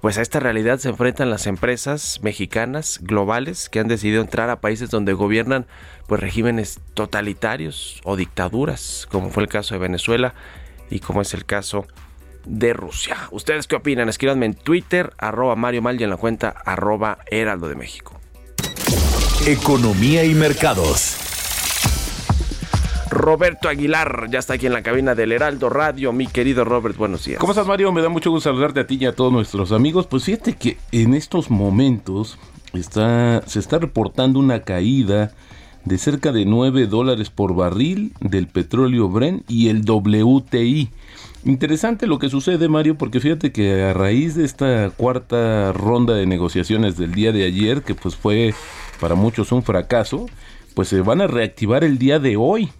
pues 0.00 0.18
a 0.18 0.22
esta 0.22 0.40
realidad 0.40 0.80
se 0.80 0.88
enfrentan 0.88 1.30
las 1.30 1.46
empresas 1.46 2.18
mexicanas 2.22 2.98
globales 3.02 3.68
que 3.68 3.78
han 3.78 3.86
decidido 3.86 4.20
entrar 4.20 4.50
a 4.50 4.60
países 4.60 4.90
donde 4.90 5.12
gobiernan 5.12 5.66
pues 6.08 6.20
regímenes 6.20 6.80
totalitarios 6.94 8.00
o 8.02 8.16
dictaduras, 8.16 9.06
como 9.12 9.30
fue 9.30 9.44
el 9.44 9.48
caso 9.48 9.74
de 9.74 9.78
Venezuela 9.78 10.34
y 10.90 11.00
como 11.00 11.22
es 11.22 11.34
el 11.34 11.44
caso 11.44 11.86
de 12.44 12.72
Rusia. 12.72 13.16
¿Ustedes 13.30 13.66
qué 13.66 13.76
opinan? 13.76 14.08
Escríbanme 14.08 14.46
en 14.46 14.54
Twitter, 14.54 15.12
arroba 15.18 15.56
Mario 15.56 15.82
Mal 15.82 16.00
y 16.00 16.04
en 16.04 16.10
la 16.10 16.16
cuenta 16.16 16.48
arroba 16.64 17.18
Heraldo 17.30 17.68
de 17.68 17.76
México. 17.76 18.18
Economía 19.46 20.24
y 20.24 20.34
mercados. 20.34 21.16
Roberto 23.12 23.68
Aguilar, 23.68 24.28
ya 24.30 24.38
está 24.38 24.54
aquí 24.54 24.66
en 24.66 24.72
la 24.72 24.82
cabina 24.82 25.14
del 25.14 25.32
Heraldo 25.32 25.68
Radio. 25.68 26.12
Mi 26.12 26.26
querido 26.26 26.64
Robert, 26.64 26.96
buenos 26.96 27.24
días. 27.24 27.38
¿Cómo 27.38 27.52
estás, 27.52 27.66
Mario? 27.66 27.92
Me 27.92 28.00
da 28.00 28.08
mucho 28.08 28.30
gusto 28.30 28.48
saludarte 28.48 28.80
a 28.80 28.86
ti 28.86 28.96
y 28.98 29.04
a 29.04 29.14
todos 29.14 29.30
nuestros 29.32 29.70
amigos. 29.70 30.06
Pues 30.06 30.24
fíjate 30.24 30.56
que 30.56 30.78
en 30.92 31.12
estos 31.12 31.50
momentos 31.50 32.38
está, 32.72 33.42
se 33.46 33.58
está 33.58 33.78
reportando 33.78 34.38
una 34.38 34.62
caída 34.62 35.34
de 35.84 35.98
cerca 35.98 36.32
de 36.32 36.44
9 36.44 36.86
dólares 36.86 37.30
por 37.30 37.54
barril 37.54 38.12
del 38.20 38.46
petróleo 38.46 39.08
Bren 39.08 39.44
y 39.48 39.68
el 39.68 39.82
WTI. 39.88 40.90
Interesante 41.44 42.06
lo 42.06 42.18
que 42.18 42.28
sucede, 42.28 42.68
Mario, 42.68 42.96
porque 42.96 43.18
fíjate 43.18 43.50
que 43.50 43.82
a 43.82 43.92
raíz 43.92 44.36
de 44.36 44.44
esta 44.44 44.90
cuarta 44.90 45.72
ronda 45.72 46.14
de 46.14 46.26
negociaciones 46.26 46.96
del 46.96 47.12
día 47.12 47.32
de 47.32 47.44
ayer, 47.44 47.82
que 47.82 47.96
pues 47.96 48.14
fue 48.14 48.54
para 49.00 49.16
muchos 49.16 49.50
un 49.50 49.64
fracaso, 49.64 50.26
pues 50.74 50.88
se 50.88 51.00
van 51.00 51.20
a 51.20 51.26
reactivar 51.26 51.82
el 51.82 51.98
día 51.98 52.20
de 52.20 52.36
hoy. 52.36 52.70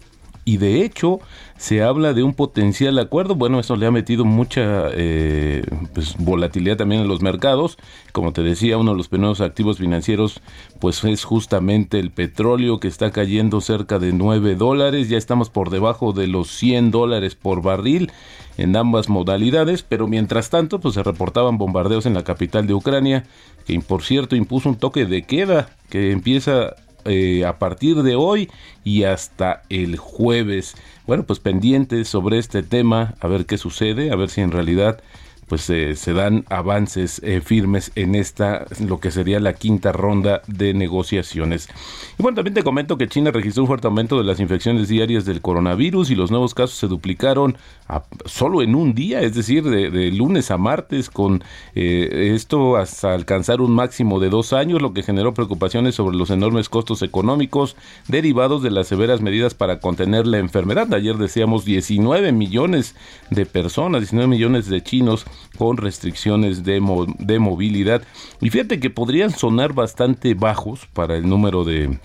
Y 0.45 0.57
de 0.57 0.83
hecho, 0.83 1.19
se 1.57 1.81
habla 1.81 2.13
de 2.13 2.23
un 2.23 2.33
potencial 2.33 2.99
acuerdo. 2.99 3.35
Bueno, 3.35 3.59
eso 3.59 3.77
le 3.77 3.85
ha 3.85 3.91
metido 3.91 4.25
mucha 4.25 4.89
eh, 4.91 5.63
pues, 5.93 6.15
volatilidad 6.17 6.75
también 6.75 7.01
en 7.01 7.07
los 7.07 7.21
mercados. 7.21 7.77
Como 8.11 8.33
te 8.33 8.43
decía, 8.43 8.77
uno 8.77 8.91
de 8.91 8.97
los 8.97 9.07
primeros 9.07 9.39
activos 9.39 9.77
financieros 9.77 10.41
pues 10.79 11.01
es 11.05 11.23
justamente 11.23 11.99
el 11.99 12.11
petróleo 12.11 12.81
que 12.81 12.89
está 12.89 13.11
cayendo 13.11 13.61
cerca 13.61 13.99
de 13.99 14.11
9 14.11 14.55
dólares. 14.55 15.07
Ya 15.07 15.17
estamos 15.17 15.49
por 15.49 15.69
debajo 15.69 16.11
de 16.11 16.27
los 16.27 16.49
100 16.49 16.91
dólares 16.91 17.35
por 17.35 17.61
barril 17.61 18.11
en 18.57 18.75
ambas 18.75 19.09
modalidades, 19.09 19.83
pero 19.83 20.07
mientras 20.07 20.49
tanto 20.49 20.79
pues 20.79 20.95
se 20.95 21.03
reportaban 21.03 21.57
bombardeos 21.57 22.05
en 22.05 22.13
la 22.13 22.23
capital 22.23 22.67
de 22.67 22.73
Ucrania, 22.73 23.23
que 23.65 23.79
por 23.79 24.03
cierto 24.03 24.35
impuso 24.35 24.69
un 24.69 24.75
toque 24.75 25.05
de 25.05 25.23
queda 25.23 25.69
que 25.89 26.11
empieza 26.11 26.75
eh, 27.05 27.45
a 27.45 27.59
partir 27.59 28.03
de 28.03 28.15
hoy 28.15 28.49
y 28.83 29.03
hasta 29.03 29.63
el 29.69 29.97
jueves. 29.97 30.75
Bueno, 31.05 31.23
pues 31.23 31.39
pendientes 31.39 32.07
sobre 32.07 32.37
este 32.37 32.63
tema, 32.63 33.15
a 33.19 33.27
ver 33.27 33.45
qué 33.45 33.57
sucede, 33.57 34.11
a 34.11 34.15
ver 34.15 34.29
si 34.29 34.41
en 34.41 34.51
realidad 34.51 35.01
pues 35.53 35.69
eh, 35.69 35.95
se 35.95 36.13
dan 36.13 36.45
avances 36.49 37.21
eh, 37.23 37.39
firmes 37.39 37.91
en 37.93 38.15
esta, 38.15 38.65
lo 38.79 38.99
que 38.99 39.11
sería 39.11 39.39
la 39.39 39.53
quinta 39.53 39.91
ronda 39.91 40.41
de 40.47 40.73
negociaciones. 40.73 41.69
Y 42.17 42.23
bueno, 42.23 42.37
también 42.37 42.55
te 42.55 42.63
comento 42.63 42.97
que 42.97 43.07
China 43.07 43.29
registró 43.29 43.61
un 43.61 43.67
fuerte 43.67 43.85
aumento 43.85 44.17
de 44.17 44.23
las 44.23 44.39
infecciones 44.39 44.87
diarias 44.87 45.25
del 45.25 45.41
coronavirus 45.41 46.09
y 46.09 46.15
los 46.15 46.31
nuevos 46.31 46.55
casos 46.55 46.75
se 46.75 46.87
duplicaron 46.87 47.55
solo 48.25 48.63
en 48.63 48.73
un 48.73 48.95
día, 48.95 49.21
es 49.21 49.35
decir, 49.35 49.63
de, 49.63 50.11
lunes 50.11 50.49
a 50.49 50.57
martes, 50.57 51.11
con 51.11 51.43
eh, 51.75 52.31
esto 52.33 52.77
hasta 52.77 53.13
alcanzar 53.13 53.61
un 53.61 53.75
máximo 53.75 54.19
de 54.19 54.29
dos 54.29 54.53
años, 54.53 54.81
lo 54.81 54.93
que 54.93 55.03
generó 55.03 55.35
preocupaciones 55.35 55.93
sobre 55.93 56.17
los 56.17 56.31
enormes 56.31 56.67
costos 56.67 57.03
económicos 57.03 57.75
derivados 58.07 58.63
de 58.63 58.71
las 58.71 58.87
severas 58.87 59.21
medidas 59.21 59.53
para 59.53 59.79
contener 59.79 60.25
la 60.25 60.39
enfermedad. 60.39 60.91
Ayer 60.95 61.17
decíamos 61.17 61.63
19 61.63 62.31
millones 62.31 62.95
de 63.29 63.45
personas, 63.45 64.01
19 64.01 64.27
millones 64.27 64.67
de 64.67 64.81
chinos 64.81 65.27
con 65.57 65.77
restricciones 65.77 66.63
de, 66.63 66.81
de 67.19 67.39
movilidad. 67.39 68.03
Y 68.41 68.49
fíjate 68.49 68.79
que 68.79 68.89
podrían 68.89 69.31
sonar 69.31 69.73
bastante 69.73 70.33
bajos 70.33 70.87
para 70.93 71.15
el 71.15 71.27
número 71.27 71.63
de 71.63 71.99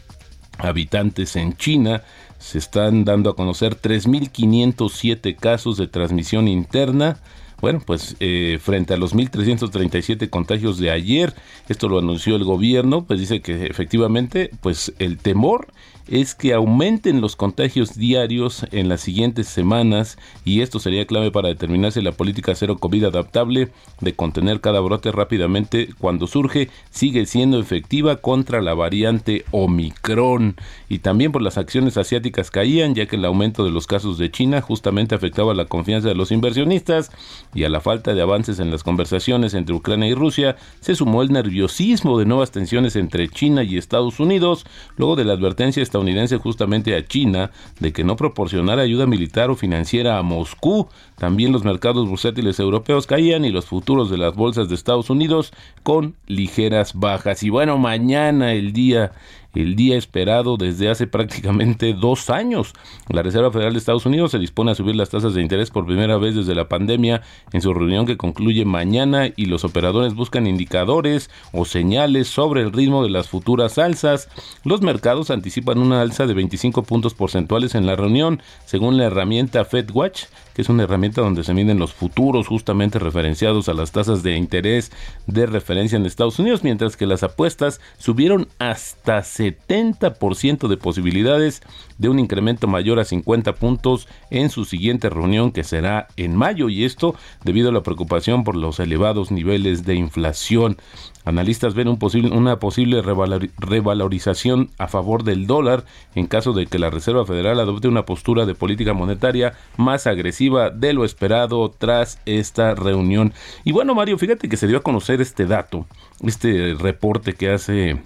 habitantes 0.59 1.37
en 1.37 1.57
China. 1.57 2.03
Se 2.39 2.59
están 2.59 3.05
dando 3.05 3.31
a 3.31 3.37
conocer 3.37 3.81
3.507 3.81 5.37
casos 5.37 5.77
de 5.77 5.87
transmisión 5.87 6.47
interna, 6.49 7.19
Bueno, 7.61 7.81
pues 7.85 8.15
eh, 8.21 8.59
frente 8.63 8.95
a 8.95 8.97
los 8.97 9.17
1.337 9.17 10.31
contagios 10.31 10.79
de 10.79 10.93
ayer, 10.93 11.35
esto 11.69 11.89
lo 11.89 11.99
anunció 11.99 12.37
el 12.37 12.45
gobierno, 12.45 13.05
pues 13.05 13.19
dice 13.19 13.41
que 13.41 13.67
efectivamente, 13.67 14.51
pues 14.61 14.93
el 15.01 15.19
temor 15.19 15.67
es 16.11 16.35
que 16.35 16.55
aumenten 16.55 17.21
los 17.21 17.37
contagios 17.37 17.95
diarios 17.95 18.67
en 18.73 18.89
las 18.89 19.03
siguientes 19.03 19.47
semanas 19.47 20.19
y 20.45 20.63
esto 20.63 20.79
sería 20.79 21.07
clave 21.07 21.31
para 21.31 21.49
determinar 21.49 21.93
si 21.93 22.01
la 22.01 22.13
política 22.13 22.55
cero 22.55 22.79
COVID 22.79 23.05
adaptable 23.05 23.69
de 24.01 24.15
contener 24.15 24.61
cada 24.61 24.81
brote 24.81 25.13
rápidamente 25.13 25.91
cuando 25.99 26.27
surge 26.27 26.71
sigue 26.91 27.27
siendo 27.27 27.61
efectiva 27.61 28.17
contra 28.17 28.63
la 28.63 28.75
variante 28.75 29.45
Omicron. 29.51 30.57
Y 30.89 31.01
también 31.01 31.31
por 31.31 31.43
las 31.43 31.59
acciones 31.59 31.99
asiáticas 31.99 32.51
caían 32.51 32.95
ya 32.95 33.07
que 33.07 33.17
el 33.17 33.25
aumento 33.25 33.65
de 33.65 33.71
los 33.71 33.87
casos 33.87 34.17
de 34.17 34.31
China 34.31 34.63
justamente 34.63 35.15
afectaba 35.15 35.53
la 35.53 35.67
confianza 35.67 36.09
de 36.09 36.15
los 36.15 36.33
inversionistas 36.33 37.11
y 37.55 37.65
a 37.65 37.69
la 37.69 37.81
falta 37.81 38.15
de 38.15 38.23
avances 38.23 38.61
en 38.61 38.71
las 38.71 38.83
conversaciones 38.83 39.53
entre 39.53 39.75
Ucrania 39.75 40.09
y 40.09 40.15
Rusia 40.15 40.57
se 40.81 40.95
sumó 40.95 41.23
el 41.23 41.33
nerviosismo 41.33 42.19
de 42.19 42.25
nuevas 42.25 42.51
tensiones 42.51 42.97
entre 42.97 43.29
China 43.29 43.63
y 43.63 43.77
Estados 43.77 44.21
Unidos 44.21 44.65
luego 44.97 45.15
de 45.17 45.25
la 45.25 45.35
advertencia 45.35 45.83
estadounidense 45.83 45.98
justamente 46.39 46.97
a 46.97 47.05
China 47.05 47.51
de 47.81 47.93
que 47.93 48.05
no 48.05 48.17
proporcionara 48.17 48.83
ayuda 48.83 49.07
militar 49.07 49.51
o 49.51 49.57
financiera 49.57 50.19
a 50.19 50.23
Moscú. 50.23 50.89
También 51.17 51.53
los 51.53 51.65
mercados 51.65 52.09
bursátiles 52.09 52.59
europeos 52.61 53.07
caían 53.07 53.45
y 53.45 53.51
los 53.51 53.67
futuros 53.67 54.11
de 54.11 54.19
las 54.19 54.35
bolsas 54.35 54.69
de 54.69 54.75
Estados 54.75 55.11
Unidos 55.11 55.53
con 55.83 56.15
ligeras 56.27 56.95
bajas. 56.95 57.43
Y 57.43 57.51
bueno, 57.51 57.79
mañana 57.79 58.53
el 58.53 58.73
día 58.73 59.13
el 59.59 59.75
día 59.75 59.97
esperado 59.97 60.57
desde 60.57 60.89
hace 60.89 61.09
prácticamente 61.09 61.93
dos 62.01 62.31
años. 62.31 62.73
La 63.09 63.23
Reserva 63.23 63.51
Federal 63.51 63.73
de 63.73 63.81
Estados 63.81 64.07
Unidos 64.07 64.31
se 64.31 64.39
dispone 64.39 64.71
a 64.71 64.75
subir 64.77 64.95
las 64.95 65.11
tasas 65.11 65.35
de 65.35 65.43
interés 65.43 65.71
por 65.71 65.85
primera 65.85 66.17
vez 66.17 66.37
desde 66.37 66.55
la 66.55 66.69
pandemia 66.69 67.23
en 67.53 67.61
su 67.61 67.75
reunión 67.75 68.07
que 68.07 68.17
concluye 68.17 68.65
mañana 68.65 69.27
y 69.35 69.47
los 69.47 69.65
operadores 69.65 70.15
buscan 70.15 70.47
indicadores 70.47 71.29
o 71.53 71.65
señales 71.65 72.29
sobre 72.29 72.63
el 72.63 72.73
ritmo 72.73 73.03
de 73.03 73.11
las 73.11 73.29
futuras 73.29 73.79
alzas. 73.79 74.29
Los 74.65 74.81
mercados 74.83 75.31
anticipan 75.31 75.79
una 75.79 76.03
alza 76.03 76.27
de 76.27 76.35
25 76.35 76.85
puntos 76.85 77.15
porcentuales 77.15 77.75
en 77.75 77.87
la 77.87 77.97
reunión, 77.97 78.41
según 78.65 78.97
la 78.97 79.07
herramienta 79.07 79.65
FedWatch, 79.65 80.25
que 80.55 80.63
es 80.63 80.69
una 80.69 80.85
herramienta 80.85 81.21
donde 81.21 81.45
se 81.45 81.55
miden 81.55 81.79
los 81.79 81.93
futuros 81.93 82.47
justamente 82.47 82.99
referenciados 82.99 83.69
a 83.69 83.75
las 83.75 83.93
tasas 83.93 84.23
de 84.23 84.37
interés 84.37 84.93
de 85.27 85.47
referencia 85.47 85.97
en 85.97 86.07
Estados 86.07 86.39
Unidos, 86.39 86.63
mientras 86.63 86.97
que 86.97 87.07
las 87.07 87.23
apuestas 87.23 87.81
subieron 87.99 88.49
hasta 88.59 89.19
70% 89.19 89.48
de 89.51 90.77
posibilidades 90.77 91.63
de 91.99 92.09
un 92.09 92.19
incremento 92.19 92.67
mayor 92.67 92.99
a 92.99 93.05
50 93.05 93.55
puntos 93.55 94.09
en 94.31 94.51
su 94.51 94.65
siguiente 94.65 95.11
reunión 95.11 95.53
que 95.53 95.65
será 95.65 96.09
en 96.17 96.37
mayo 96.37 96.69
y 96.69 96.85
esto 96.85 97.15
debido 97.45 97.71
a 97.71 97.73
la 97.73 97.83
preocupación 97.83 98.45
por 98.45 98.57
los 98.57 98.81
elevados 98.81 99.31
niveles 99.31 99.85
de 99.85 99.95
inflación. 99.95 100.77
Analistas 101.25 101.75
ven 101.75 101.89
una 101.89 102.59
posible 102.59 103.03
revalorización 103.03 104.71
a 104.79 104.89
favor 104.89 105.25
del 105.25 105.47
dólar 105.47 105.85
en 106.15 106.27
caso 106.27 106.55
de 106.55 106.67
que 106.67 106.79
la 106.79 106.89
Reserva 106.89 107.27
Federal 107.27 107.61
adopte 107.61 107.89
una 107.89 108.07
postura 108.07 108.47
de 108.47 108.55
política 108.55 108.95
monetaria 108.95 109.53
más 109.77 110.07
agresiva 110.07 110.71
de 110.71 110.95
lo 110.95 111.05
esperado 111.05 111.71
tras 111.77 112.19
esta 112.25 112.75
reunión. 112.75 113.35
Y 113.65 113.73
bueno, 113.73 113.95
Mario, 113.95 114.17
fíjate 114.17 114.49
que 114.49 114.57
se 114.57 114.67
dio 114.67 114.79
a 114.79 114.83
conocer 114.83 115.21
este 115.21 115.45
dato, 115.45 115.87
este 116.23 116.75
reporte 116.75 117.35
que 117.35 117.51
hace 117.51 118.01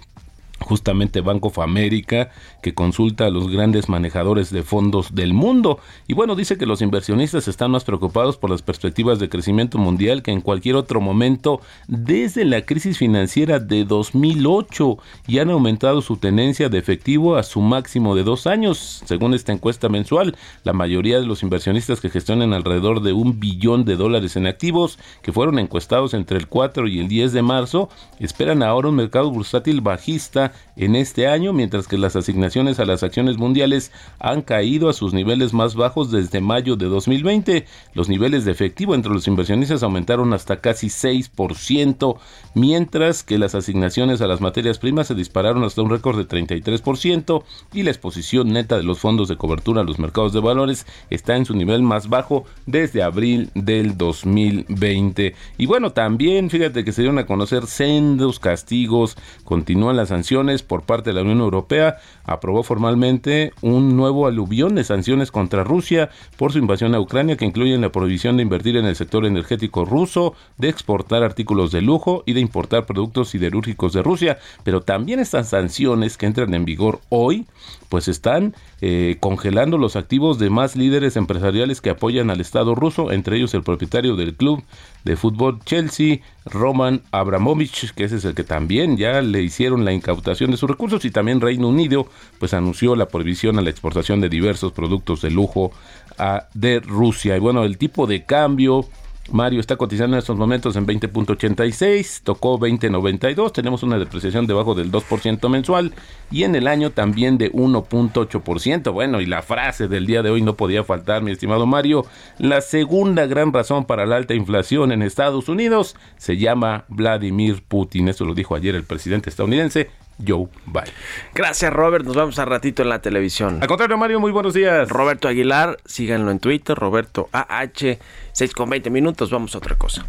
justamente 0.67 1.21
Bank 1.21 1.45
of 1.45 1.59
America, 1.59 2.29
que 2.63 2.73
consulta 2.73 3.27
a 3.27 3.29
los 3.29 3.49
grandes 3.49 3.89
manejadores 3.89 4.49
de 4.49 4.63
fondos 4.63 5.13
del 5.13 5.35
mundo. 5.35 5.79
Y 6.07 6.15
bueno, 6.15 6.35
dice 6.35 6.57
que 6.57 6.65
los 6.65 6.81
inversionistas 6.81 7.47
están 7.47 7.69
más 7.69 7.83
preocupados 7.83 8.37
por 8.37 8.49
las 8.49 8.63
perspectivas 8.63 9.19
de 9.19 9.29
crecimiento 9.29 9.77
mundial 9.77 10.23
que 10.23 10.31
en 10.31 10.41
cualquier 10.41 10.77
otro 10.77 11.01
momento 11.01 11.61
desde 11.87 12.45
la 12.45 12.61
crisis 12.61 12.97
financiera 12.97 13.59
de 13.59 13.83
2008 13.83 14.97
y 15.27 15.39
han 15.39 15.51
aumentado 15.51 16.01
su 16.01 16.17
tenencia 16.17 16.69
de 16.69 16.79
efectivo 16.79 17.35
a 17.35 17.43
su 17.43 17.61
máximo 17.61 18.15
de 18.15 18.23
dos 18.23 18.47
años, 18.47 19.03
según 19.05 19.33
esta 19.33 19.51
encuesta 19.51 19.89
mensual. 19.89 20.35
La 20.63 20.73
mayoría 20.73 21.19
de 21.19 21.27
los 21.27 21.43
inversionistas 21.43 21.99
que 21.99 22.09
gestionan 22.09 22.53
alrededor 22.53 23.01
de 23.01 23.11
un 23.11 23.39
billón 23.41 23.83
de 23.83 23.97
dólares 23.97 24.37
en 24.37 24.47
activos, 24.47 24.97
que 25.21 25.33
fueron 25.33 25.59
encuestados 25.59 26.13
entre 26.13 26.37
el 26.37 26.47
4 26.47 26.87
y 26.87 26.99
el 26.99 27.09
10 27.09 27.33
de 27.33 27.41
marzo, 27.41 27.89
esperan 28.19 28.63
ahora 28.63 28.87
un 28.87 28.95
mercado 28.95 29.29
bursátil 29.29 29.81
bajista 29.81 30.53
en 30.77 30.95
este 30.95 31.27
año, 31.27 31.51
mientras 31.51 31.89
que 31.89 31.97
las 31.97 32.15
asignaciones 32.15 32.52
a 32.53 32.85
las 32.85 33.01
acciones 33.01 33.37
mundiales 33.37 33.91
han 34.19 34.43
caído 34.43 34.87
a 34.87 34.93
sus 34.93 35.11
niveles 35.11 35.53
más 35.53 35.73
bajos 35.73 36.11
desde 36.11 36.39
mayo 36.39 36.75
de 36.75 36.85
2020. 36.85 37.65
Los 37.95 38.09
niveles 38.09 38.45
de 38.45 38.51
efectivo 38.51 38.93
entre 38.93 39.11
los 39.11 39.27
inversionistas 39.27 39.81
aumentaron 39.81 40.33
hasta 40.33 40.61
casi 40.61 40.87
6%, 40.87 42.17
mientras 42.53 43.23
que 43.23 43.39
las 43.39 43.55
asignaciones 43.55 44.21
a 44.21 44.27
las 44.27 44.39
materias 44.39 44.77
primas 44.77 45.07
se 45.07 45.15
dispararon 45.15 45.63
hasta 45.63 45.81
un 45.81 45.89
récord 45.89 46.15
de 46.15 46.27
33% 46.27 47.43
y 47.73 47.81
la 47.81 47.89
exposición 47.89 48.49
neta 48.49 48.77
de 48.77 48.83
los 48.83 48.99
fondos 48.99 49.29
de 49.29 49.37
cobertura 49.37 49.81
a 49.81 49.83
los 49.83 49.97
mercados 49.97 50.31
de 50.31 50.39
valores 50.39 50.85
está 51.09 51.35
en 51.35 51.45
su 51.45 51.55
nivel 51.55 51.81
más 51.81 52.07
bajo 52.07 52.45
desde 52.67 53.01
abril 53.01 53.49
del 53.55 53.97
2020. 53.97 55.33
Y 55.57 55.65
bueno, 55.65 55.91
también 55.91 56.51
fíjate 56.51 56.83
que 56.83 56.91
se 56.91 57.01
dieron 57.01 57.17
a 57.17 57.25
conocer 57.25 57.65
sendos 57.65 58.39
castigos, 58.39 59.17
continúan 59.43 59.97
las 59.97 60.09
sanciones 60.09 60.61
por 60.61 60.83
parte 60.83 61.09
de 61.09 61.15
la 61.15 61.21
Unión 61.23 61.39
Europea, 61.39 61.97
aprobó 62.43 62.61
formalmente 62.61 63.53
un 63.61 63.95
nuevo 63.95 64.27
aluvión 64.27 64.75
de 64.75 64.83
sanciones 64.83 65.31
contra 65.31 65.63
Rusia 65.63 66.09
por 66.35 66.51
su 66.51 66.57
invasión 66.57 66.93
a 66.93 66.99
Ucrania 66.99 67.37
que 67.37 67.45
incluyen 67.45 67.79
la 67.79 67.93
prohibición 67.93 68.35
de 68.35 68.43
invertir 68.43 68.75
en 68.75 68.83
el 68.83 68.97
sector 68.97 69.25
energético 69.25 69.85
ruso, 69.85 70.35
de 70.57 70.67
exportar 70.67 71.23
artículos 71.23 71.71
de 71.71 71.81
lujo 71.81 72.21
y 72.25 72.33
de 72.33 72.41
importar 72.41 72.85
productos 72.85 73.29
siderúrgicos 73.29 73.93
de 73.93 74.03
Rusia. 74.03 74.39
Pero 74.65 74.81
también 74.81 75.21
estas 75.21 75.47
sanciones 75.47 76.17
que 76.17 76.25
entran 76.25 76.53
en 76.53 76.65
vigor 76.65 76.99
hoy, 77.07 77.45
pues 77.93 78.07
están 78.07 78.55
eh, 78.81 79.17
congelando 79.19 79.77
los 79.77 79.95
activos 79.95 80.39
de 80.39 80.49
más 80.49 80.75
líderes 80.75 81.15
empresariales 81.15 81.79
que 81.79 81.91
apoyan 81.91 82.31
al 82.31 82.41
Estado 82.41 82.73
ruso, 82.73 83.11
entre 83.11 83.37
ellos 83.37 83.53
el 83.53 83.61
propietario 83.61 84.15
del 84.15 84.33
club 84.33 84.63
de 85.03 85.15
fútbol 85.15 85.59
Chelsea, 85.63 86.21
Roman 86.43 87.03
Abramovich, 87.11 87.93
que 87.93 88.05
ese 88.05 88.15
es 88.15 88.25
el 88.25 88.33
que 88.33 88.43
también 88.43 88.97
ya 88.97 89.21
le 89.21 89.43
hicieron 89.43 89.85
la 89.85 89.93
incautación 89.93 90.49
de 90.49 90.57
sus 90.57 90.67
recursos, 90.67 91.05
y 91.05 91.11
también 91.11 91.39
Reino 91.39 91.67
Unido, 91.67 92.07
pues 92.39 92.55
anunció 92.55 92.95
la 92.95 93.09
prohibición 93.09 93.59
a 93.59 93.61
la 93.61 93.69
exportación 93.69 94.21
de 94.21 94.29
diversos 94.29 94.71
productos 94.71 95.21
de 95.21 95.29
lujo 95.29 95.71
a, 96.17 96.47
de 96.55 96.79
Rusia. 96.79 97.37
Y 97.37 97.39
bueno, 97.41 97.63
el 97.63 97.77
tipo 97.77 98.07
de 98.07 98.25
cambio 98.25 98.87
Mario 99.31 99.61
está 99.61 99.77
cotizando 99.77 100.15
en 100.15 100.19
estos 100.19 100.37
momentos 100.37 100.75
en 100.75 100.85
20.86, 100.85 102.21
tocó 102.23 102.59
20.92, 102.59 103.53
tenemos 103.53 103.81
una 103.81 103.97
depreciación 103.97 104.47
debajo 104.47 104.75
del 104.75 104.91
2% 104.91 105.49
mensual 105.49 105.93
y 106.29 106.43
en 106.43 106.55
el 106.55 106.67
año 106.67 106.89
también 106.89 107.37
de 107.37 107.51
1.8%. 107.53 108.91
Bueno, 108.91 109.21
y 109.21 109.25
la 109.25 109.41
frase 109.41 109.87
del 109.87 110.05
día 110.05 110.23
de 110.23 110.29
hoy 110.29 110.41
no 110.41 110.55
podía 110.55 110.83
faltar, 110.83 111.23
mi 111.23 111.31
estimado 111.31 111.65
Mario, 111.65 112.05
la 112.37 112.59
segunda 112.59 113.25
gran 113.25 113.53
razón 113.53 113.85
para 113.85 114.05
la 114.05 114.17
alta 114.17 114.33
inflación 114.33 114.91
en 114.91 115.01
Estados 115.01 115.47
Unidos 115.47 115.95
se 116.17 116.37
llama 116.37 116.83
Vladimir 116.89 117.63
Putin. 117.65 118.09
Esto 118.09 118.25
lo 118.25 118.33
dijo 118.33 118.55
ayer 118.55 118.75
el 118.75 118.83
presidente 118.83 119.29
estadounidense 119.29 119.89
Joe 120.25 120.47
Biden. 120.65 120.93
Gracias, 121.33 121.71
Robert. 121.71 122.05
Nos 122.05 122.15
vamos 122.15 122.39
a 122.39 122.45
ratito 122.45 122.83
en 122.83 122.89
la 122.89 123.01
televisión. 123.01 123.59
Al 123.61 123.67
contrario, 123.67 123.97
Mario, 123.97 124.19
muy 124.19 124.31
buenos 124.31 124.53
días. 124.53 124.89
Roberto 124.89 125.27
Aguilar, 125.27 125.77
síganlo 125.85 126.31
en 126.31 126.39
Twitter, 126.39 126.77
Roberto 126.77 127.29
AH, 127.31 127.97
6 128.31 128.53
con 128.53 128.69
20 128.69 128.89
minutos. 128.89 129.31
Vamos 129.31 129.55
a 129.55 129.57
otra 129.57 129.75
cosa. 129.75 130.05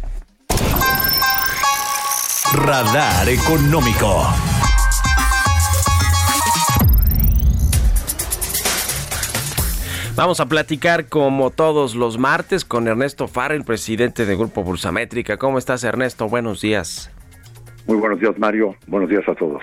Radar 2.53 3.27
Económico. 3.27 4.27
Vamos 10.15 10.39
a 10.39 10.45
platicar 10.45 11.09
como 11.09 11.49
todos 11.49 11.93
los 11.93 12.17
martes 12.17 12.63
con 12.63 12.87
Ernesto 12.87 13.27
Farrell, 13.27 13.65
presidente 13.65 14.25
de 14.25 14.37
Grupo 14.37 14.63
Bursamétrica. 14.63 15.35
¿Cómo 15.35 15.57
estás, 15.57 15.83
Ernesto? 15.83 16.29
Buenos 16.29 16.61
días. 16.61 17.11
Muy 17.85 17.97
buenos 17.97 18.21
días, 18.21 18.37
Mario. 18.37 18.75
Buenos 18.87 19.09
días 19.09 19.27
a 19.27 19.35
todos. 19.35 19.61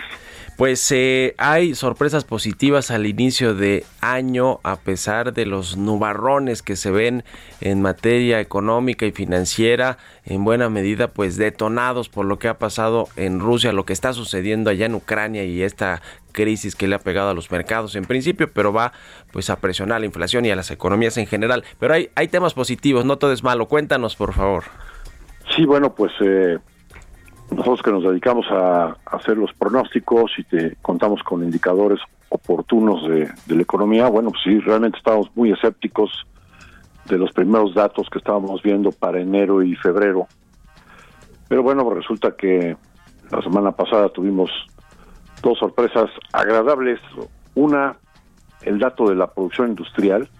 Pues 0.56 0.92
eh, 0.92 1.34
hay 1.38 1.74
sorpresas 1.74 2.24
positivas 2.24 2.90
al 2.90 3.06
inicio 3.06 3.54
de 3.54 3.84
año 4.00 4.60
a 4.62 4.76
pesar 4.76 5.32
de 5.32 5.46
los 5.46 5.78
nubarrones 5.78 6.62
que 6.62 6.76
se 6.76 6.90
ven 6.90 7.24
en 7.62 7.80
materia 7.80 8.38
económica 8.38 9.06
y 9.06 9.12
financiera 9.12 9.96
en 10.26 10.44
buena 10.44 10.68
medida 10.68 11.08
pues 11.08 11.38
detonados 11.38 12.10
por 12.10 12.26
lo 12.26 12.38
que 12.38 12.48
ha 12.48 12.58
pasado 12.58 13.08
en 13.16 13.40
Rusia, 13.40 13.72
lo 13.72 13.86
que 13.86 13.94
está 13.94 14.12
sucediendo 14.12 14.68
allá 14.68 14.86
en 14.86 14.94
Ucrania 14.94 15.42
y 15.44 15.62
esta 15.62 16.02
crisis 16.32 16.76
que 16.76 16.86
le 16.86 16.96
ha 16.96 17.00
pegado 17.00 17.30
a 17.30 17.34
los 17.34 17.50
mercados 17.50 17.96
en 17.96 18.04
principio, 18.04 18.50
pero 18.52 18.74
va 18.74 18.92
pues 19.32 19.48
a 19.48 19.56
presionar 19.58 20.00
la 20.00 20.06
inflación 20.06 20.44
y 20.44 20.50
a 20.50 20.56
las 20.56 20.70
economías 20.70 21.16
en 21.16 21.26
general. 21.26 21.64
Pero 21.78 21.94
hay, 21.94 22.10
hay 22.14 22.28
temas 22.28 22.52
positivos, 22.52 23.06
no 23.06 23.16
todo 23.16 23.32
es 23.32 23.42
malo. 23.42 23.66
Cuéntanos, 23.68 24.16
por 24.16 24.34
favor. 24.34 24.64
Sí, 25.56 25.64
bueno, 25.64 25.94
pues 25.94 26.12
eh, 26.20 26.58
nosotros 27.52 27.82
que 27.82 27.90
nos 27.90 28.02
dedicamos 28.02 28.46
a, 28.50 28.96
hacer 29.06 29.36
los 29.36 29.52
pronósticos 29.52 30.32
y 30.38 30.44
te 30.44 30.76
contamos 30.82 31.22
con 31.22 31.42
indicadores 31.42 32.00
oportunos 32.28 33.06
de, 33.08 33.30
la 33.54 33.62
economía, 33.62 34.08
bueno, 34.08 34.30
pues 34.30 34.42
sí, 34.44 34.58
realmente 34.60 34.98
estamos 34.98 35.30
muy 35.34 35.52
escépticos 35.52 36.10
de 37.06 37.18
los 37.18 37.30
primeros 37.32 37.74
datos 37.74 38.08
que 38.10 38.18
estábamos 38.18 38.62
viendo 38.62 38.90
para 38.90 39.20
enero 39.20 39.62
y 39.62 39.74
febrero. 39.76 40.26
Pero 41.48 41.62
bueno, 41.62 41.88
resulta 41.90 42.34
que 42.36 42.76
la 43.30 43.42
semana 43.42 43.72
pasada 43.72 44.08
tuvimos 44.08 44.50
dos 45.42 45.58
sorpresas 45.58 46.08
agradables. 46.32 47.00
Una, 47.54 47.96
el 48.62 48.78
dato 48.78 49.08
de 49.08 49.16
la 49.16 49.26
producción 49.26 49.68
industrial, 49.68 50.30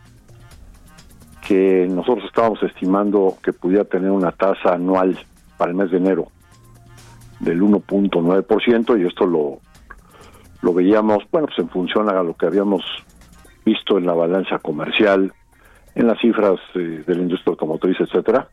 que 1.46 1.86
nosotros 1.90 2.24
estábamos 2.24 2.62
estimando 2.62 3.36
que 3.42 3.52
pudiera 3.52 3.84
tener 3.84 4.10
una 4.10 4.32
tasa 4.32 4.74
anual 4.74 5.18
para 5.58 5.72
el 5.72 5.76
mes 5.76 5.90
de 5.90 5.98
enero 5.98 6.28
del 7.42 7.60
1.9% 7.60 8.98
y 9.00 9.06
esto 9.06 9.26
lo, 9.26 9.60
lo 10.62 10.72
veíamos, 10.72 11.24
bueno, 11.30 11.48
pues 11.48 11.58
en 11.58 11.68
función 11.68 12.08
a 12.08 12.22
lo 12.22 12.34
que 12.34 12.46
habíamos 12.46 12.82
visto 13.64 13.98
en 13.98 14.06
la 14.06 14.14
balanza 14.14 14.58
comercial, 14.58 15.32
en 15.94 16.06
las 16.06 16.18
cifras 16.20 16.58
eh, 16.74 17.04
de 17.06 17.14
la 17.14 17.22
industria 17.22 17.50
automotriz, 17.50 17.96
etcétera. 18.00 18.48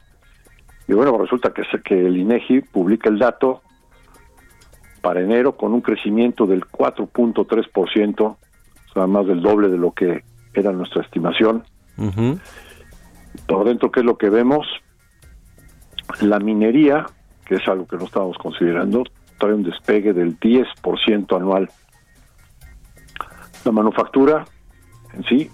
Y 0.88 0.93
bueno, 0.93 1.17
resulta 1.17 1.54
que, 1.54 1.63
que 1.84 2.08
el 2.08 2.17
INEGI 2.17 2.62
publica 2.62 3.10
el 3.10 3.19
dato 3.19 3.62
para 5.02 5.21
enero 5.21 5.56
con 5.56 5.73
un 5.73 5.82
crecimiento 5.82 6.45
del 6.47 6.65
4.3%, 6.65 8.21
o 8.21 8.38
sea, 8.93 9.08
más 9.08 9.28
del 9.28 9.41
doble 9.41 9.69
de 9.69 9.78
lo 9.78 9.91
que 9.91 10.23
era 10.54 10.71
nuestra 10.71 11.04
estimación. 11.04 11.63
Por 13.47 13.65
dentro, 13.65 13.91
¿qué 13.91 13.99
es 13.99 14.06
lo 14.06 14.17
que 14.17 14.30
vemos? 14.30 14.65
La 16.21 16.39
minería, 16.39 17.06
que 17.49 17.55
es 17.55 17.67
algo 17.67 17.88
que 17.88 17.97
no 17.97 18.05
estábamos 18.05 18.38
considerando, 18.38 19.03
trae 19.39 19.55
un 19.55 19.63
despegue 19.63 20.13
del 20.13 20.39
10% 20.39 21.35
anual. 21.35 21.67
La 23.65 23.71
manufactura 23.71 24.45
en 25.15 25.23
sí, 25.23 25.49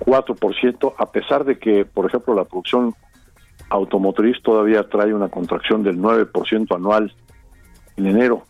4%, 0.00 0.94
a 0.98 1.06
pesar 1.10 1.46
de 1.46 1.58
que, 1.58 1.86
por 1.86 2.04
ejemplo, 2.04 2.34
la 2.34 2.44
producción 2.44 2.94
automotriz 3.70 4.36
todavía 4.42 4.86
trae 4.86 5.14
una 5.14 5.30
contracción 5.30 5.82
del 5.82 5.96
9% 5.98 6.76
anual 6.76 7.14
en 7.96 8.06
enero. 8.06 8.42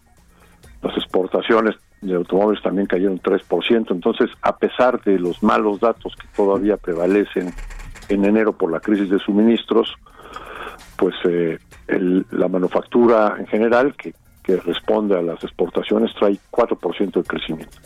Las 0.83 0.97
exportaciones 0.97 1.77
de 2.01 2.17
automóviles 2.17 2.61
también 2.61 2.89
cayeron 2.89 3.21
3%. 3.21 3.93
Entonces, 3.93 4.31
a 4.43 4.57
pesar 4.57 5.01
de 5.05 5.21
los 5.21 5.45
malos 5.45 5.79
datos 5.79 6.13
que 6.17 6.27
todavía 6.37 6.77
prevalecen 6.77 7.55
en 8.09 8.25
enero 8.25 8.59
por 8.59 8.73
la 8.73 8.81
crisis 8.81 9.11
de 9.11 9.21
suministros, 9.21 9.95
pues 10.97 11.15
eh, 11.25 11.59
la 12.31 12.49
manufactura 12.49 13.37
en 13.39 13.47
general, 13.47 13.95
que, 13.95 14.15
responde 14.65 15.15
a 15.15 15.21
las 15.21 15.45
exportaciones, 15.45 16.11
trae 16.19 16.39
4% 16.51 17.13
de 17.13 17.23
crecimiento. 17.23 17.77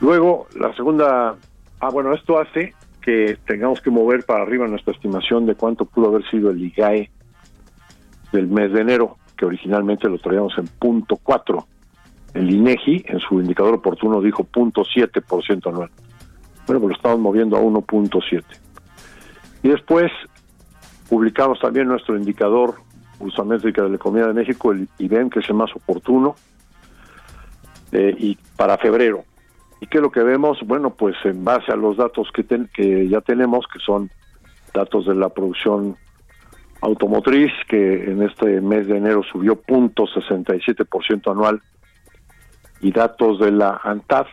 Luego, 0.00 0.46
la 0.58 0.74
segunda, 0.74 1.36
ah, 1.80 1.90
bueno, 1.90 2.14
esto 2.14 2.38
hace 2.38 2.72
que 3.02 3.36
tengamos 3.46 3.82
que 3.82 3.90
mover 3.90 4.24
para 4.24 4.42
arriba 4.42 4.66
nuestra 4.66 4.94
estimación 4.94 5.44
de 5.44 5.54
cuánto 5.54 5.84
pudo 5.84 6.08
haber 6.08 6.26
sido 6.30 6.50
el 6.50 6.64
IGAE 6.64 7.10
del 8.32 8.46
mes 8.46 8.72
de 8.72 8.80
enero, 8.80 9.18
que 9.36 9.44
originalmente 9.44 10.08
lo 10.08 10.16
traíamos 10.18 10.56
en 10.56 10.66
punto 10.66 11.18
4. 11.22 11.66
El 12.32 12.50
INEGI, 12.50 13.04
en 13.06 13.20
su 13.20 13.38
indicador 13.38 13.74
oportuno, 13.74 14.22
dijo 14.22 14.44
punto 14.44 14.82
7% 14.82 15.68
anual. 15.68 15.90
Bueno, 16.66 16.80
pues 16.80 16.90
lo 16.90 16.96
estamos 16.96 17.18
moviendo 17.18 17.56
a 17.56 17.60
1.7. 17.60 18.42
Y 19.62 19.68
después 19.68 20.10
publicamos 21.08 21.58
también 21.60 21.88
nuestro 21.88 22.16
indicador 22.16 22.74
usamétrica 23.20 23.82
de 23.82 23.90
la 23.90 23.96
economía 23.96 24.26
de 24.26 24.34
México, 24.34 24.72
el 24.72 24.88
IBEM, 24.98 25.30
que 25.30 25.40
es 25.40 25.48
el 25.48 25.54
más 25.54 25.74
oportuno, 25.74 26.36
eh, 27.92 28.14
y 28.18 28.36
para 28.56 28.76
febrero. 28.78 29.24
¿Y 29.80 29.86
qué 29.86 29.98
es 29.98 30.02
lo 30.02 30.10
que 30.10 30.22
vemos? 30.22 30.58
Bueno, 30.64 30.90
pues 30.90 31.16
en 31.24 31.44
base 31.44 31.72
a 31.72 31.76
los 31.76 31.96
datos 31.96 32.28
que, 32.32 32.44
que 32.72 33.08
ya 33.08 33.20
tenemos, 33.20 33.66
que 33.72 33.78
son 33.78 34.10
datos 34.74 35.06
de 35.06 35.14
la 35.14 35.28
producción 35.28 35.96
automotriz, 36.80 37.52
que 37.68 38.10
en 38.10 38.22
este 38.22 38.60
mes 38.60 38.86
de 38.86 38.98
enero 38.98 39.22
subió 39.22 39.60
0.67% 39.62 41.30
anual, 41.30 41.60
y 42.80 42.92
datos 42.92 43.38
de 43.40 43.50
la 43.50 43.80
ANTAD, 43.82 44.26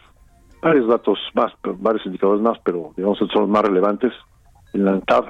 varios 0.61 0.87
datos 0.87 1.19
más, 1.33 1.53
varios 1.63 2.05
indicadores 2.05 2.41
más, 2.41 2.57
pero 2.63 2.93
digamos 2.95 3.17
son 3.17 3.27
los 3.33 3.49
más 3.49 3.63
relevantes. 3.63 4.11
En 4.73 4.85
la 4.85 4.91
ANTAD 4.91 5.25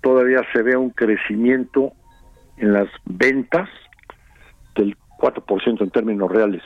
todavía 0.00 0.42
se 0.52 0.62
ve 0.62 0.76
un 0.76 0.90
crecimiento 0.90 1.92
en 2.56 2.72
las 2.72 2.88
ventas 3.04 3.68
del 4.74 4.96
4% 5.18 5.80
en 5.80 5.90
términos 5.90 6.30
reales. 6.30 6.62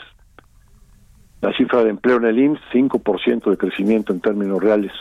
La 1.41 1.53
cifra 1.57 1.83
de 1.83 1.91
empleo 1.91 2.17
en 2.19 2.25
el 2.25 2.39
IMSS, 2.39 2.61
5% 2.73 3.51
de 3.51 3.57
crecimiento 3.57 4.13
en 4.13 4.21
términos 4.21 4.63
reales. 4.63 4.93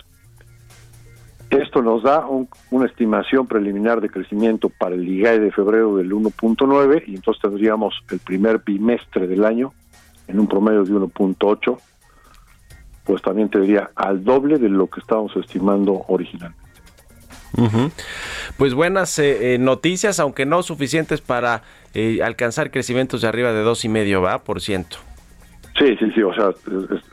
Esto 1.51 1.81
nos 1.81 2.01
da 2.03 2.25
una 2.69 2.85
estimación 2.85 3.45
preliminar 3.45 3.99
de 3.99 4.09
crecimiento 4.09 4.69
para 4.69 4.95
el 4.95 5.07
IGAE 5.07 5.39
de 5.39 5.51
febrero 5.51 5.97
del 5.97 6.11
1.9 6.13 7.03
y 7.07 7.15
entonces 7.15 7.41
tendríamos 7.41 7.93
el 8.09 8.19
primer 8.19 8.59
bimestre 8.59 9.27
del 9.27 9.43
año 9.43 9.73
en 10.29 10.39
un 10.39 10.47
promedio 10.47 10.85
de 10.85 10.93
1.8, 10.93 11.77
pues 13.03 13.21
también 13.21 13.49
tendría 13.49 13.89
al 13.95 14.23
doble 14.23 14.59
de 14.59 14.69
lo 14.69 14.87
que 14.87 15.01
estábamos 15.01 15.35
estimando 15.35 16.05
originalmente. 16.07 16.60
Pues 18.57 18.73
buenas 18.73 19.17
eh, 19.19 19.55
eh, 19.55 19.57
noticias, 19.57 20.19
aunque 20.19 20.45
no 20.45 20.63
suficientes 20.63 21.21
para 21.21 21.63
eh, 21.93 22.19
alcanzar 22.23 22.71
crecimientos 22.71 23.21
de 23.21 23.27
arriba 23.27 23.51
de 23.51 23.61
dos 23.61 23.85
y 23.85 23.89
medio 23.89 24.21
va 24.21 24.39
por 24.39 24.61
ciento. 24.61 24.97
Sí, 25.77 25.95
sí, 25.97 26.11
sí, 26.13 26.21
o 26.21 26.33
sea, 26.33 26.51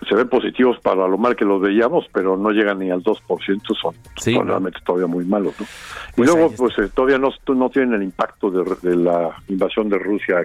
se 0.09 0.15
ven 0.15 0.29
positivos 0.29 0.79
para 0.81 1.07
lo 1.07 1.17
mal 1.17 1.37
que 1.37 1.45
los 1.45 1.61
veíamos, 1.61 2.07
pero 2.13 2.37
no 2.37 2.51
llegan 2.51 2.81
ni 2.81 2.91
al 2.91 3.03
2%, 3.03 3.21
son, 3.81 3.95
son 4.17 4.47
realmente 4.47 4.81
todavía 4.85 5.07
muy 5.07 5.25
malos, 5.25 5.55
¿no? 5.61 5.65
Y 5.65 6.17
pues 6.17 6.31
luego, 6.31 6.53
pues 6.57 6.79
eh, 6.79 6.91
todavía 6.93 7.19
no, 7.19 7.31
no 7.55 7.71
tienen 7.71 7.95
el 7.95 8.03
impacto 8.03 8.51
de, 8.51 8.97
la 8.97 9.31
invasión 9.49 9.89
de 9.89 9.99
Rusia 9.99 10.39
a 10.39 10.45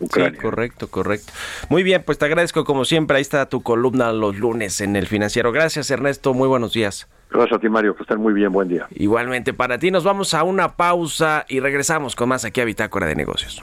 Ucrania. 0.00 0.32
Sí, 0.32 0.42
correcto, 0.42 0.88
correcto. 0.88 1.32
Muy 1.68 1.82
bien, 1.82 2.02
pues 2.04 2.18
te 2.18 2.24
agradezco 2.24 2.64
como 2.64 2.84
siempre, 2.84 3.16
ahí 3.16 3.22
está 3.22 3.46
tu 3.46 3.62
columna 3.62 4.12
los 4.12 4.36
lunes 4.36 4.80
en 4.80 4.96
el 4.96 5.06
financiero. 5.06 5.52
Gracias 5.52 5.90
Ernesto, 5.90 6.34
muy 6.34 6.48
buenos 6.48 6.72
días. 6.72 7.08
Gracias 7.30 7.58
a 7.58 7.60
ti 7.60 7.68
Mario, 7.68 7.94
que 7.94 8.02
estén 8.02 8.18
muy 8.18 8.32
bien, 8.32 8.50
buen 8.50 8.68
día. 8.68 8.86
Igualmente 8.90 9.52
para 9.52 9.78
ti, 9.78 9.90
nos 9.90 10.04
vamos 10.04 10.34
a 10.34 10.42
una 10.42 10.76
pausa 10.76 11.46
y 11.48 11.60
regresamos 11.60 12.16
con 12.16 12.28
más 12.28 12.44
aquí 12.44 12.60
a 12.60 12.64
Bitácora 12.64 13.06
de 13.06 13.14
Negocios. 13.14 13.62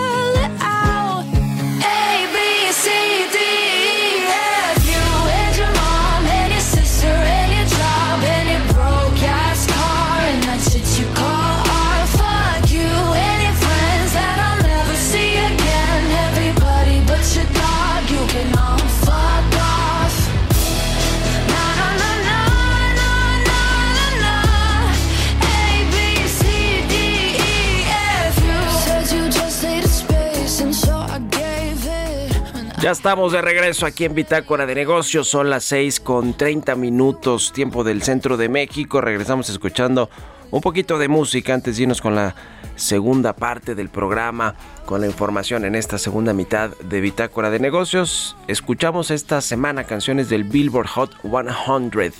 Estamos 32.91 33.31
de 33.31 33.41
regreso 33.41 33.85
aquí 33.85 34.03
en 34.03 34.13
Bitácora 34.13 34.65
de 34.65 34.75
Negocios. 34.75 35.29
Son 35.29 35.49
las 35.49 35.63
6 35.63 36.01
con 36.01 36.33
30 36.33 36.75
minutos, 36.75 37.53
tiempo 37.53 37.85
del 37.85 38.03
centro 38.03 38.35
de 38.35 38.49
México. 38.49 38.99
Regresamos 38.99 39.49
escuchando 39.49 40.09
un 40.51 40.59
poquito 40.59 40.99
de 40.99 41.07
música 41.07 41.53
antes 41.53 41.77
de 41.77 41.83
irnos 41.83 42.01
con 42.01 42.15
la 42.15 42.35
segunda 42.75 43.31
parte 43.31 43.75
del 43.75 43.87
programa, 43.87 44.55
con 44.85 44.99
la 44.99 45.07
información 45.07 45.63
en 45.63 45.75
esta 45.75 45.97
segunda 45.97 46.33
mitad 46.33 46.71
de 46.83 46.99
Bitácora 46.99 47.49
de 47.49 47.59
Negocios. 47.59 48.35
Escuchamos 48.47 49.09
esta 49.09 49.39
semana 49.39 49.85
canciones 49.85 50.27
del 50.27 50.43
Billboard 50.43 50.87
Hot 50.87 51.15
100, 51.21 52.13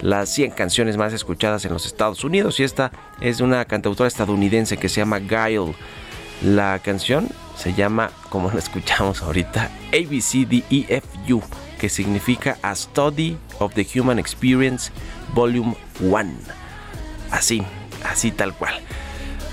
las 0.00 0.30
100 0.30 0.52
canciones 0.52 0.96
más 0.96 1.12
escuchadas 1.12 1.66
en 1.66 1.74
los 1.74 1.84
Estados 1.84 2.24
Unidos. 2.24 2.58
Y 2.58 2.64
esta 2.64 2.90
es 3.20 3.38
de 3.38 3.44
una 3.44 3.66
cantautora 3.66 4.08
estadounidense 4.08 4.78
que 4.78 4.88
se 4.88 5.02
llama 5.02 5.18
Guile. 5.18 5.74
La 6.42 6.78
canción 6.80 7.28
se 7.56 7.74
llama, 7.74 8.10
como 8.28 8.50
lo 8.50 8.58
escuchamos 8.58 9.22
ahorita, 9.22 9.70
ABCDEFU, 9.92 11.40
que 11.40 11.66
que 11.78 11.88
significa 11.88 12.58
A 12.62 12.74
Study 12.74 13.36
of 13.58 13.74
the 13.74 13.86
Human 13.94 14.18
Experience 14.18 14.90
Volume 15.34 15.76
1. 16.00 16.32
Así, 17.30 17.62
así 18.04 18.30
tal 18.30 18.54
cual. 18.54 18.74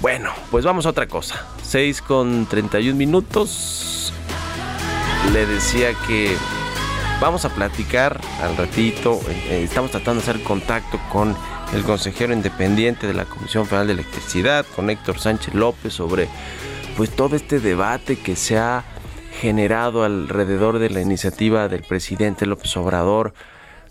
Bueno, 0.02 0.32
pues 0.52 0.65
vamos 0.65 0.86
a 0.86 0.89
otra 0.89 1.08
cosa. 1.08 1.46
6 1.63 2.02
con 2.02 2.46
31 2.46 2.98
minutos. 2.98 4.13
Le 5.32 5.46
decía 5.46 5.93
que 6.08 6.36
vamos 7.22 7.46
a 7.46 7.50
platicar 7.56 8.19
al 8.41 8.58
ratito. 8.58 9.22
Eh, 9.30 9.63
estamos 9.63 9.91
tratando 9.91 10.22
de 10.22 10.30
hacer 10.30 10.43
contacto 10.43 11.00
con 11.12 11.36
el 11.74 11.84
consejero 11.84 12.34
independiente 12.34 13.08
de 13.08 13.13
la 13.13 13.26
Comisión 13.26 13.65
Federal 13.65 13.88
de 13.88 13.93
Electricidad, 13.93 14.65
con 14.76 14.89
Héctor 14.89 15.19
Sánchez 15.19 15.54
López, 15.54 15.93
sobre 15.93 16.28
pues 16.97 17.10
todo 17.10 17.36
este 17.36 17.60
debate 17.60 18.17
que 18.17 18.36
se 18.36 18.58
ha 18.58 18.84
generado 19.39 20.03
alrededor 20.03 20.79
de 20.79 20.89
la 20.89 21.01
iniciativa 21.01 21.67
del 21.67 21.82
presidente 21.82 22.45
López 22.45 22.75
Obrador 22.77 23.34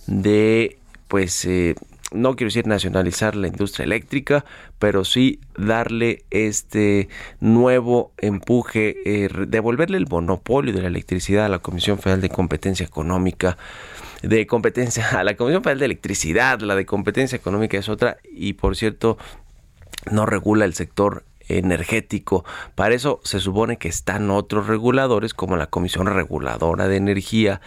de 0.07 0.79
pues 1.09 1.45
eh, 1.45 1.75
no 2.13 2.37
quiero 2.37 2.49
decir 2.49 2.67
nacionalizar 2.67 3.35
la 3.37 3.49
industria 3.49 3.85
eléctrica, 3.85 4.45
pero 4.79 5.05
sí 5.05 5.41
darle 5.57 6.25
este 6.31 7.09
nuevo 7.41 8.13
empuje, 8.19 8.97
eh, 9.05 9.29
devolverle 9.49 9.99
el 9.99 10.07
monopolio 10.07 10.73
de 10.73 10.83
la 10.83 10.89
electricidad 10.89 11.47
a 11.47 11.49
la 11.49 11.59
Comisión 11.59 11.99
Federal 11.99 12.21
de 12.21 12.29
Competencia 12.29 12.87
Económica, 12.87 13.57
de 14.23 14.47
competencia 14.47 15.09
a 15.19 15.25
la 15.25 15.37
Comisión 15.37 15.63
Federal 15.63 15.81
de 15.81 15.87
Electricidad, 15.87 16.61
la 16.61 16.77
de 16.77 16.87
competencia 16.87 17.37
económica 17.37 17.79
es 17.79 17.89
otra 17.89 18.19
y 18.33 18.55
por 18.55 18.77
cierto 18.77 19.19
no 20.11 20.27
regula 20.27 20.65
el 20.65 20.75
sector 20.75 21.25
energético. 21.49 22.45
Para 22.75 22.95
eso 22.95 23.21
se 23.25 23.41
supone 23.41 23.79
que 23.79 23.89
están 23.89 24.31
otros 24.31 24.67
reguladores 24.67 25.35
como 25.35 25.57
la 25.57 25.67
Comisión 25.67 26.07
Reguladora 26.07 26.89
de 26.89 26.97
Energía, 26.97 27.61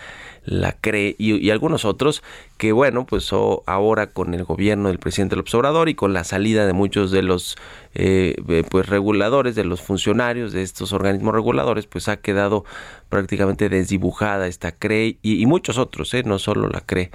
la 0.45 0.73
CRE 0.73 1.15
y, 1.17 1.49
algunos 1.49 1.85
otros 1.85 2.23
que 2.57 2.71
bueno, 2.71 3.05
pues 3.05 3.31
ahora 3.33 4.07
con 4.07 4.33
el 4.33 4.43
gobierno 4.43 4.89
del 4.89 4.99
presidente 4.99 5.35
López 5.35 5.53
Obrador 5.55 5.89
y 5.89 5.95
con 5.95 6.13
la 6.13 6.23
salida 6.23 6.65
de 6.65 6.73
muchos 6.73 7.11
de 7.11 7.23
los 7.23 7.57
eh, 7.95 8.35
eh, 8.47 8.63
pues 8.69 8.87
reguladores, 8.87 9.55
de 9.55 9.65
los 9.65 9.81
funcionarios 9.81 10.53
de 10.53 10.61
estos 10.61 10.93
organismos 10.93 11.33
reguladores, 11.33 11.87
pues 11.87 12.07
ha 12.07 12.17
quedado 12.17 12.63
prácticamente 13.09 13.69
desdibujada 13.69 14.47
esta 14.47 14.71
CRE 14.71 15.17
y, 15.21 15.45
muchos 15.47 15.77
otros, 15.77 16.13
¿eh? 16.13 16.23
no 16.23 16.39
solo 16.39 16.69
la 16.69 16.81
CRE, 16.81 17.11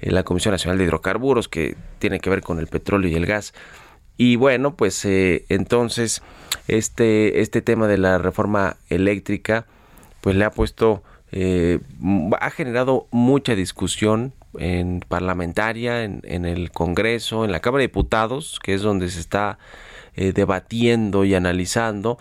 la 0.00 0.22
Comisión 0.22 0.52
Nacional 0.52 0.78
de 0.78 0.84
Hidrocarburos 0.84 1.48
que 1.48 1.76
tiene 1.98 2.20
que 2.20 2.30
ver 2.30 2.42
con 2.42 2.58
el 2.58 2.66
petróleo 2.66 3.10
y 3.10 3.14
el 3.14 3.26
gas. 3.26 3.54
Y 4.16 4.36
bueno, 4.36 4.76
pues 4.76 5.04
entonces 5.04 6.22
este, 6.68 7.40
este 7.40 7.62
tema 7.62 7.88
de 7.88 7.98
la 7.98 8.18
reforma 8.18 8.76
eléctrica 8.88 9.66
pues 10.20 10.36
le 10.36 10.44
ha 10.44 10.50
puesto 10.50 11.02
eh, 11.36 11.80
ha 12.40 12.50
generado 12.50 13.08
mucha 13.10 13.56
discusión 13.56 14.32
en 14.56 15.00
parlamentaria, 15.00 16.04
en, 16.04 16.44
el 16.44 16.70
Congreso, 16.70 17.44
en 17.44 17.50
la 17.50 17.58
Cámara 17.58 17.80
de 17.80 17.88
Diputados, 17.88 18.60
que 18.62 18.72
es 18.74 18.82
donde 18.82 19.08
se 19.08 19.18
está 19.18 19.58
eh, 20.14 20.32
debatiendo 20.32 21.24
y 21.24 21.34
analizando. 21.34 22.18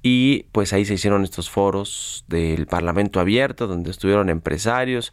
Y 0.00 0.44
pues 0.52 0.72
ahí 0.72 0.84
se 0.84 0.94
hicieron 0.94 1.24
estos 1.24 1.50
foros 1.50 2.24
del 2.28 2.66
Parlamento 2.66 3.18
abierto, 3.18 3.66
donde 3.66 3.90
estuvieron 3.90 4.30
empresarios. 4.30 5.12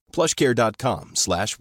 plushcare.com 0.11 1.15
slash. 1.15 1.55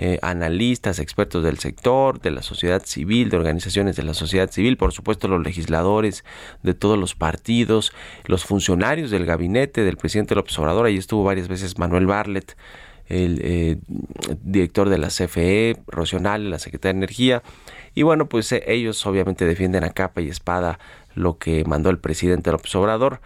Eh, 0.00 0.18
analistas, 0.22 1.00
expertos 1.00 1.42
del 1.42 1.58
sector, 1.58 2.20
de 2.20 2.30
la 2.30 2.42
sociedad 2.42 2.82
civil, 2.84 3.30
de 3.30 3.36
organizaciones 3.36 3.96
de 3.96 4.04
la 4.04 4.14
sociedad 4.14 4.48
civil, 4.48 4.76
por 4.76 4.92
supuesto 4.92 5.26
los 5.26 5.42
legisladores 5.42 6.24
de 6.62 6.74
todos 6.74 6.96
los 6.96 7.16
partidos, 7.16 7.92
los 8.26 8.44
funcionarios 8.44 9.10
del 9.10 9.26
gabinete 9.26 9.82
del 9.82 9.96
presidente 9.96 10.36
López 10.36 10.56
Obrador, 10.58 10.86
ahí 10.86 10.96
estuvo 10.96 11.24
varias 11.24 11.48
veces 11.48 11.78
Manuel 11.78 12.06
Barlet, 12.06 12.56
el 13.06 13.40
eh, 13.42 13.78
director 14.42 14.88
de 14.88 14.98
la 14.98 15.08
CFE, 15.08 15.78
Rocional, 15.88 16.48
la 16.48 16.60
Secretaría 16.60 16.92
de 16.92 16.98
Energía, 16.98 17.42
y 17.94 18.02
bueno, 18.02 18.28
pues 18.28 18.52
eh, 18.52 18.62
ellos 18.68 19.04
obviamente 19.04 19.46
defienden 19.46 19.82
a 19.82 19.90
capa 19.90 20.20
y 20.20 20.28
espada 20.28 20.78
lo 21.16 21.38
que 21.38 21.64
mandó 21.64 21.90
el 21.90 21.98
presidente 21.98 22.52
López 22.52 22.72
Obrador 22.76 23.20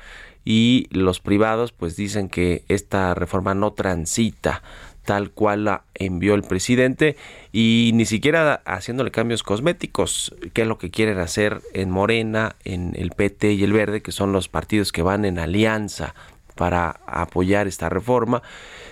y 0.44 0.87
los 0.90 1.20
privados 1.20 1.72
pues 1.72 1.96
dicen 1.96 2.28
que 2.28 2.64
esta 2.68 3.14
reforma 3.14 3.55
no 3.55 3.72
transita 3.72 4.62
tal 5.05 5.31
cual 5.31 5.64
la 5.64 5.85
envió 5.94 6.35
el 6.35 6.42
presidente 6.42 7.16
y 7.52 7.90
ni 7.94 8.05
siquiera 8.05 8.62
haciéndole 8.64 9.11
cambios 9.11 9.42
cosméticos, 9.42 10.35
que 10.52 10.62
es 10.62 10.68
lo 10.68 10.78
que 10.78 10.90
quieren 10.90 11.18
hacer 11.18 11.61
en 11.74 11.90
Morena, 11.90 12.57
en 12.64 12.94
el 12.96 13.11
PT 13.11 13.52
y 13.52 13.64
el 13.64 13.72
Verde, 13.72 14.02
que 14.02 14.12
son 14.12 14.33
los 14.33 14.48
partidos 14.48 14.92
que 14.92 15.02
van 15.02 15.24
en 15.24 15.38
alianza 15.38 16.14
para 16.55 17.00
apoyar 17.07 17.66
esta 17.66 17.88
reforma, 17.88 18.42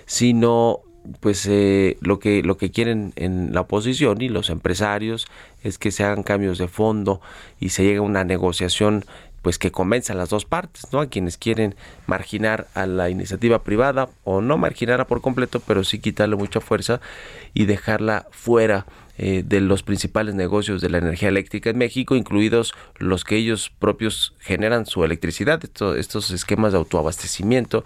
sino 0.07 0.81
pues 1.21 1.47
eh, 1.47 1.97
lo 2.01 2.19
que 2.19 2.43
lo 2.43 2.59
que 2.59 2.71
quieren 2.71 3.13
en 3.17 3.55
la 3.55 3.63
oposición 3.63 4.21
y 4.21 4.29
los 4.29 4.51
empresarios 4.51 5.29
es 5.63 5.79
que 5.79 5.91
se 5.91 6.05
hagan 6.05 6.23
cambios 6.23 6.59
de 6.59 6.69
fondo 6.69 7.21
y 7.59 7.71
se 7.71 7.85
llegue 7.85 7.99
a 7.99 8.03
una 8.03 8.25
negociación 8.25 9.05
pues 9.43 9.59
que 9.59 9.71
convenza 9.71 10.13
a 10.13 10.17
las 10.17 10.29
dos 10.29 10.45
partes, 10.45 10.93
¿no? 10.93 11.01
A 11.01 11.07
quienes 11.07 11.37
quieren 11.39 11.75
marginar 12.07 12.67
a 12.75 12.87
la 12.87 13.11
iniciativa 13.11 13.63
privada 13.63 14.09
o 14.25 14.41
no 14.41 14.59
marginarla 14.59 15.07
por 15.07 15.21
completo, 15.21 15.61
pero 15.61 15.85
sí 15.85 15.99
quitarle 15.99 16.37
mucha 16.37 16.61
fuerza 16.61 17.01
y 17.55 17.67
dejarla 17.67 18.27
fuera 18.31 18.87
eh, 19.19 19.43
de 19.45 19.61
los 19.61 19.83
principales 19.83 20.35
negocios 20.35 20.81
de 20.81 20.89
la 20.89 20.99
energía 20.99 21.29
eléctrica 21.29 21.71
en 21.71 21.79
México, 21.79 22.17
incluidos 22.17 22.73
los 22.99 23.25
que 23.25 23.37
ellos 23.37 23.71
propios 23.79 24.35
generan 24.39 24.87
su 24.87 25.05
electricidad, 25.05 25.61
estos 25.97 26.31
esquemas 26.31 26.73
de 26.73 26.79
autoabastecimiento 26.79 27.85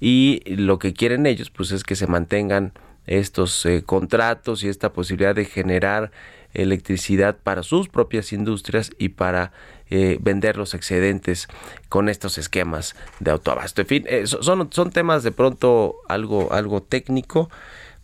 y 0.00 0.42
lo 0.46 0.78
que 0.78 0.92
quieren 0.92 1.26
ellos 1.26 1.50
pues 1.50 1.70
es 1.70 1.84
que 1.84 1.96
se 1.96 2.06
mantengan 2.06 2.72
estos 3.06 3.64
eh, 3.66 3.82
contratos 3.84 4.64
y 4.64 4.68
esta 4.68 4.92
posibilidad 4.92 5.34
de 5.34 5.44
generar 5.44 6.10
electricidad 6.54 7.36
para 7.42 7.62
sus 7.62 7.88
propias 7.88 8.32
industrias 8.32 8.90
y 8.98 9.10
para 9.10 9.52
eh, 9.90 10.18
vender 10.20 10.56
los 10.56 10.74
excedentes 10.74 11.48
con 11.88 12.08
estos 12.08 12.38
esquemas 12.38 12.96
de 13.20 13.30
autoabasto. 13.30 13.82
En 13.82 13.86
fin, 13.86 14.04
eh, 14.08 14.26
son, 14.26 14.68
son 14.72 14.90
temas 14.90 15.22
de 15.22 15.32
pronto 15.32 15.96
algo, 16.08 16.52
algo 16.52 16.82
técnico, 16.82 17.50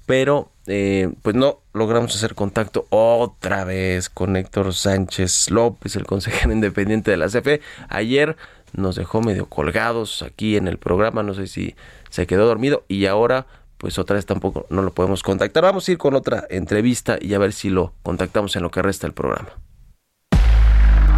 pero 0.07 0.51
eh, 0.67 1.11
pues 1.23 1.35
no 1.37 1.61
logramos 1.73 2.15
hacer 2.15 2.35
contacto 2.35 2.87
otra 2.91 3.65
vez 3.65 4.09
con 4.11 4.37
Héctor 4.37 4.75
Sánchez 4.75 5.51
López, 5.51 5.97
el 5.97 6.05
consejero 6.05 6.53
independiente 6.53 7.11
de 7.11 7.17
la 7.17 7.29
CFE. 7.29 7.61
Ayer 7.89 8.37
nos 8.73 8.97
dejó 8.97 9.21
medio 9.21 9.47
colgados 9.47 10.23
aquí 10.23 10.57
en 10.57 10.69
el 10.69 10.79
programa, 10.79 11.23
no 11.23 11.35
sé 11.35 11.47
si 11.47 11.75
se 12.09 12.27
quedó 12.27 12.47
dormido 12.47 12.85
y 12.89 13.07
ahora 13.07 13.47
pues 13.79 13.99
otra 13.99 14.17
vez 14.17 14.27
tampoco 14.27 14.67
no 14.69 14.83
lo 14.83 14.93
podemos 14.93 15.23
contactar. 15.23 15.63
Vamos 15.63 15.89
a 15.89 15.93
ir 15.93 15.99
con 15.99 16.15
otra 16.15 16.47
entrevista 16.51 17.19
y 17.21 17.33
a 17.35 17.39
ver 17.39 17.53
si 17.53 17.71
lo 17.71 17.95
contactamos 18.03 18.55
en 18.55 18.63
lo 18.63 18.71
que 18.71 18.83
resta 18.83 19.07
del 19.07 19.15
programa. 19.15 19.51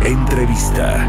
Entrevista. 0.05 1.09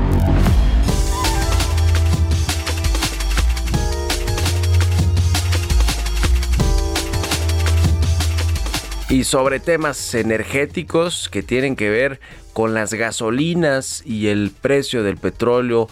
Y 9.09 9.23
sobre 9.23 9.59
temas 9.59 10.13
energéticos 10.13 11.27
que 11.29 11.41
tienen 11.41 11.75
que 11.75 11.89
ver 11.89 12.19
con 12.53 12.75
las 12.75 12.93
gasolinas 12.93 14.03
y 14.05 14.27
el 14.27 14.51
precio 14.51 15.01
del 15.01 15.17
petróleo 15.17 15.87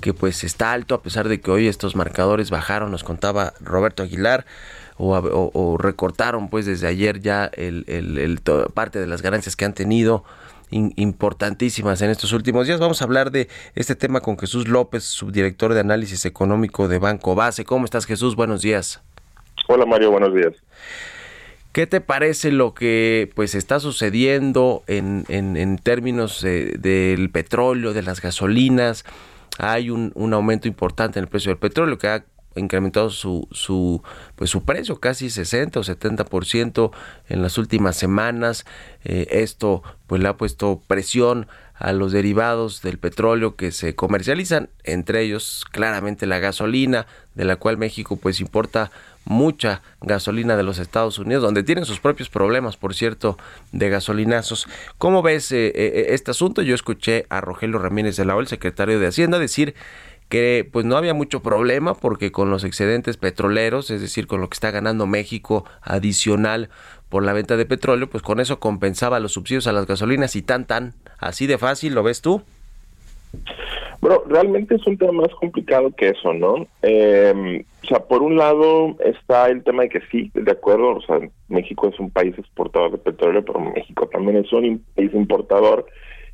que 0.00 0.12
pues 0.12 0.42
está 0.42 0.72
alto 0.72 0.96
a 0.96 1.02
pesar 1.02 1.28
de 1.28 1.40
que 1.40 1.50
hoy 1.52 1.68
estos 1.68 1.94
marcadores 1.94 2.50
bajaron, 2.50 2.90
nos 2.90 3.04
contaba 3.04 3.52
Roberto 3.60 4.02
Aguilar. 4.02 4.44
O, 5.02 5.78
recortaron 5.78 6.50
pues 6.50 6.66
desde 6.66 6.86
ayer 6.86 7.20
ya 7.20 7.46
el, 7.54 8.40
parte 8.74 8.98
de 8.98 9.06
las 9.06 9.22
ganancias 9.22 9.56
que 9.56 9.64
han 9.64 9.72
tenido 9.72 10.24
importantísimas 10.70 12.00
en 12.02 12.10
estos 12.10 12.32
últimos 12.32 12.66
días. 12.66 12.80
Vamos 12.80 13.00
a 13.02 13.04
hablar 13.04 13.30
de 13.30 13.48
este 13.74 13.96
tema 13.96 14.20
con 14.20 14.38
Jesús 14.38 14.68
López, 14.68 15.04
subdirector 15.04 15.74
de 15.74 15.80
análisis 15.80 16.24
económico 16.24 16.88
de 16.88 16.98
Banco 16.98 17.34
Base. 17.34 17.64
¿Cómo 17.64 17.84
estás 17.84 18.06
Jesús? 18.06 18.36
Buenos 18.36 18.62
días. 18.62 19.02
Hola 19.68 19.86
Mario, 19.86 20.10
buenos 20.10 20.34
días. 20.34 20.54
¿Qué 21.72 21.86
te 21.86 22.00
parece 22.00 22.50
lo 22.50 22.74
que 22.74 23.30
pues 23.36 23.54
está 23.54 23.78
sucediendo 23.78 24.82
en, 24.88 25.24
en, 25.28 25.78
términos 25.78 26.42
del 26.42 27.30
petróleo, 27.30 27.92
de 27.92 28.02
las 28.02 28.20
gasolinas? 28.20 29.04
Hay 29.58 29.90
un, 29.90 30.10
un, 30.16 30.34
aumento 30.34 30.66
importante 30.66 31.20
en 31.20 31.24
el 31.24 31.28
precio 31.28 31.50
del 31.50 31.58
petróleo 31.58 31.96
que 31.98 32.08
ha 32.08 32.24
incrementado 32.56 33.10
su, 33.10 33.48
su, 33.52 34.02
pues 34.36 34.50
su 34.50 34.64
precio 34.64 34.98
casi 34.98 35.30
60 35.30 35.80
o 35.80 35.82
70% 35.82 36.90
en 37.28 37.42
las 37.42 37.58
últimas 37.58 37.96
semanas. 37.96 38.64
Eh, 39.04 39.26
esto 39.30 39.82
pues 40.06 40.20
le 40.22 40.28
ha 40.28 40.36
puesto 40.36 40.82
presión 40.86 41.46
a 41.74 41.92
los 41.92 42.12
derivados 42.12 42.82
del 42.82 42.98
petróleo 42.98 43.56
que 43.56 43.72
se 43.72 43.94
comercializan, 43.94 44.68
entre 44.84 45.22
ellos 45.22 45.64
claramente 45.70 46.26
la 46.26 46.38
gasolina, 46.38 47.06
de 47.34 47.46
la 47.46 47.56
cual 47.56 47.78
México 47.78 48.16
pues 48.16 48.40
importa 48.40 48.90
mucha 49.24 49.82
gasolina 50.00 50.56
de 50.56 50.62
los 50.62 50.78
Estados 50.78 51.18
Unidos, 51.18 51.42
donde 51.42 51.62
tienen 51.62 51.84
sus 51.84 52.00
propios 52.00 52.28
problemas, 52.28 52.76
por 52.76 52.94
cierto, 52.94 53.38
de 53.72 53.88
gasolinazos. 53.88 54.66
¿Cómo 54.98 55.22
ves 55.22 55.52
eh, 55.52 55.72
eh, 55.74 56.06
este 56.10 56.32
asunto? 56.32 56.62
Yo 56.62 56.74
escuché 56.74 57.26
a 57.30 57.40
Rogelio 57.40 57.78
Ramírez 57.78 58.16
de 58.16 58.24
la 58.26 58.36
O, 58.36 58.40
el 58.40 58.48
secretario 58.48 58.98
de 58.98 59.06
Hacienda, 59.06 59.38
decir 59.38 59.74
que 60.30 60.66
pues 60.72 60.86
no 60.86 60.96
había 60.96 61.12
mucho 61.12 61.42
problema 61.42 61.94
porque 61.94 62.32
con 62.32 62.50
los 62.50 62.64
excedentes 62.64 63.18
petroleros, 63.18 63.90
es 63.90 64.00
decir, 64.00 64.26
con 64.26 64.40
lo 64.40 64.48
que 64.48 64.54
está 64.54 64.70
ganando 64.70 65.06
México 65.06 65.64
adicional 65.82 66.70
por 67.10 67.24
la 67.24 67.32
venta 67.32 67.56
de 67.56 67.66
petróleo, 67.66 68.08
pues 68.08 68.22
con 68.22 68.38
eso 68.38 68.60
compensaba 68.60 69.20
los 69.20 69.32
subsidios 69.32 69.66
a 69.66 69.72
las 69.72 69.86
gasolinas 69.86 70.36
y 70.36 70.42
tan 70.42 70.66
tan 70.66 70.94
así 71.18 71.48
de 71.48 71.58
fácil, 71.58 71.94
¿lo 71.94 72.04
ves 72.04 72.22
tú? 72.22 72.42
Bueno, 74.00 74.22
realmente 74.26 74.76
es 74.76 74.86
un 74.86 74.96
tema 74.96 75.12
más 75.12 75.34
complicado 75.34 75.90
que 75.94 76.10
eso, 76.10 76.32
¿no? 76.32 76.66
Eh, 76.82 77.64
o 77.82 77.86
sea, 77.86 77.98
por 77.98 78.22
un 78.22 78.36
lado 78.36 78.96
está 79.04 79.48
el 79.48 79.62
tema 79.64 79.82
de 79.82 79.88
que 79.88 80.00
sí, 80.12 80.30
de 80.32 80.52
acuerdo, 80.52 80.96
o 80.96 81.02
sea, 81.02 81.18
México 81.48 81.88
es 81.88 81.98
un 81.98 82.10
país 82.10 82.38
exportador 82.38 82.92
de 82.92 82.98
petróleo, 82.98 83.44
pero 83.44 83.60
México 83.60 84.08
también 84.08 84.38
es 84.38 84.52
un 84.52 84.82
país 84.94 85.12
importador 85.12 85.86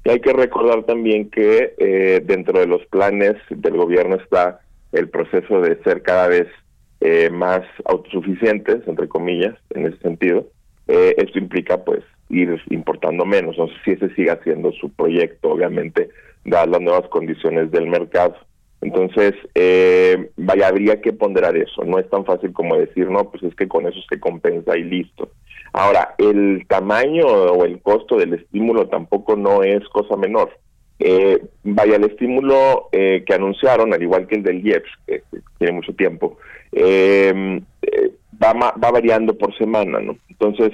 y 0.05 0.11
hay 0.11 0.21
que 0.21 0.33
recordar 0.33 0.85
también 0.85 1.31
que 1.31 1.75
eh, 1.79 2.23
dentro 2.25 2.61
de 2.61 2.67
los 2.67 2.85
planes 2.87 3.35
del 3.51 3.77
gobierno 3.77 4.17
está 4.17 4.61
el 4.93 5.09
proceso 5.09 5.61
de 5.61 5.83
ser 5.83 6.03
cada 6.03 6.29
vez 6.29 6.49
eh, 7.01 7.29
más 7.31 7.63
autosuficientes, 7.85 8.87
entre 8.87 9.09
comillas, 9.09 9.55
en 9.71 9.87
ese 9.87 9.99
sentido. 9.99 10.47
Eh, 10.89 11.15
esto 11.19 11.39
implica, 11.39 11.85
pues, 11.85 12.03
ir 12.31 12.61
importando 12.71 13.25
menos. 13.25 13.59
No 13.59 13.69
si 13.85 13.93
ese 13.93 14.15
siga 14.15 14.41
siendo 14.45 14.73
su 14.73 14.91
proyecto, 14.91 15.51
obviamente, 15.51 16.09
dadas 16.45 16.69
las 16.69 16.81
nuevas 16.81 17.09
condiciones 17.09 17.71
del 17.71 17.87
mercado. 17.87 18.37
Entonces, 18.81 19.35
eh, 19.55 20.31
vaya, 20.37 20.69
habría 20.69 21.01
que 21.01 21.13
ponderar 21.13 21.57
eso. 21.57 21.85
No 21.85 21.99
es 21.99 22.09
tan 22.09 22.25
fácil 22.25 22.53
como 22.53 22.77
decir, 22.77 23.11
no, 23.11 23.31
pues 23.31 23.43
es 23.43 23.55
que 23.55 23.69
con 23.69 23.87
eso 23.87 23.99
se 24.09 24.21
compensa 24.21 24.77
y 24.77 24.85
listo. 24.85 25.31
Ahora, 25.77 26.15
el 26.17 26.65
tamaño 26.67 27.27
o 27.27 27.67
el 27.67 27.83
costo 27.83 28.17
del 28.17 28.33
estímulo 28.33 28.89
tampoco 28.89 29.37
no 29.37 29.62
es 29.62 29.87
cosa 29.91 30.17
menor. 30.17 30.59
Eh, 30.99 31.39
vaya, 31.65 31.97
el 31.97 32.05
estímulo 32.05 32.89
eh, 32.93 33.23
que 33.27 33.35
anunciaron, 33.35 33.93
al 33.93 34.03
igual 34.03 34.27
que 34.27 34.37
el 34.37 34.43
del 34.43 34.67
IEPS, 34.67 34.89
que, 35.07 35.23
tiene 35.59 35.75
mucho 35.75 35.93
tiempo, 35.93 36.39
em, 36.73 37.59
eh, 37.83 38.11
va, 38.43 38.55
va 38.55 38.91
variando 38.91 39.37
por 39.37 39.55
semana, 39.59 40.01
¿no? 40.01 40.17
Entonces, 40.31 40.73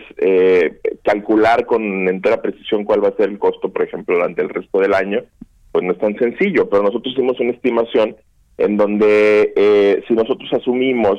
calcular 1.03 1.67
con 1.67 1.83
entera 2.09 2.41
precisión 2.41 2.85
cuál 2.85 3.03
va 3.03 3.09
a 3.09 3.17
ser 3.17 3.29
el 3.29 3.41
costo, 3.41 3.73
por 3.73 3.83
ejemplo, 3.83 4.15
durante 4.15 4.43
el 4.43 4.51
resto 4.51 4.79
del 4.79 4.95
año, 4.95 5.25
pues 5.73 5.85
no 5.85 5.95
es 5.95 5.99
tan 5.99 6.17
sencillo, 6.17 6.71
pero 6.71 6.85
nosotros 6.85 7.13
hicimos 7.13 7.41
una 7.41 7.51
estimación 7.51 8.15
en 8.57 8.77
donde 8.77 10.05
si 10.07 10.15
nosotros 10.15 10.49
asumimos 10.53 11.19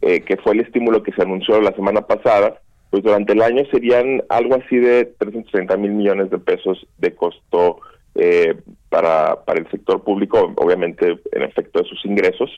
que 0.00 0.36
fue 0.42 0.54
el 0.54 0.60
estímulo 0.62 1.04
que 1.04 1.12
se 1.12 1.22
anunció 1.22 1.60
la 1.60 1.72
semana 1.72 2.00
pasada, 2.02 2.61
pues 2.92 3.02
durante 3.02 3.32
el 3.32 3.40
año 3.40 3.64
serían 3.70 4.22
algo 4.28 4.54
así 4.54 4.76
de 4.76 5.06
330 5.06 5.78
mil 5.78 5.92
millones 5.92 6.28
de 6.28 6.38
pesos 6.38 6.86
de 6.98 7.14
costo 7.14 7.80
eh, 8.14 8.54
para, 8.90 9.42
para 9.46 9.60
el 9.60 9.70
sector 9.70 10.04
público, 10.04 10.52
obviamente 10.56 11.18
en 11.32 11.42
efecto 11.42 11.80
de 11.80 11.88
sus 11.88 12.04
ingresos. 12.04 12.50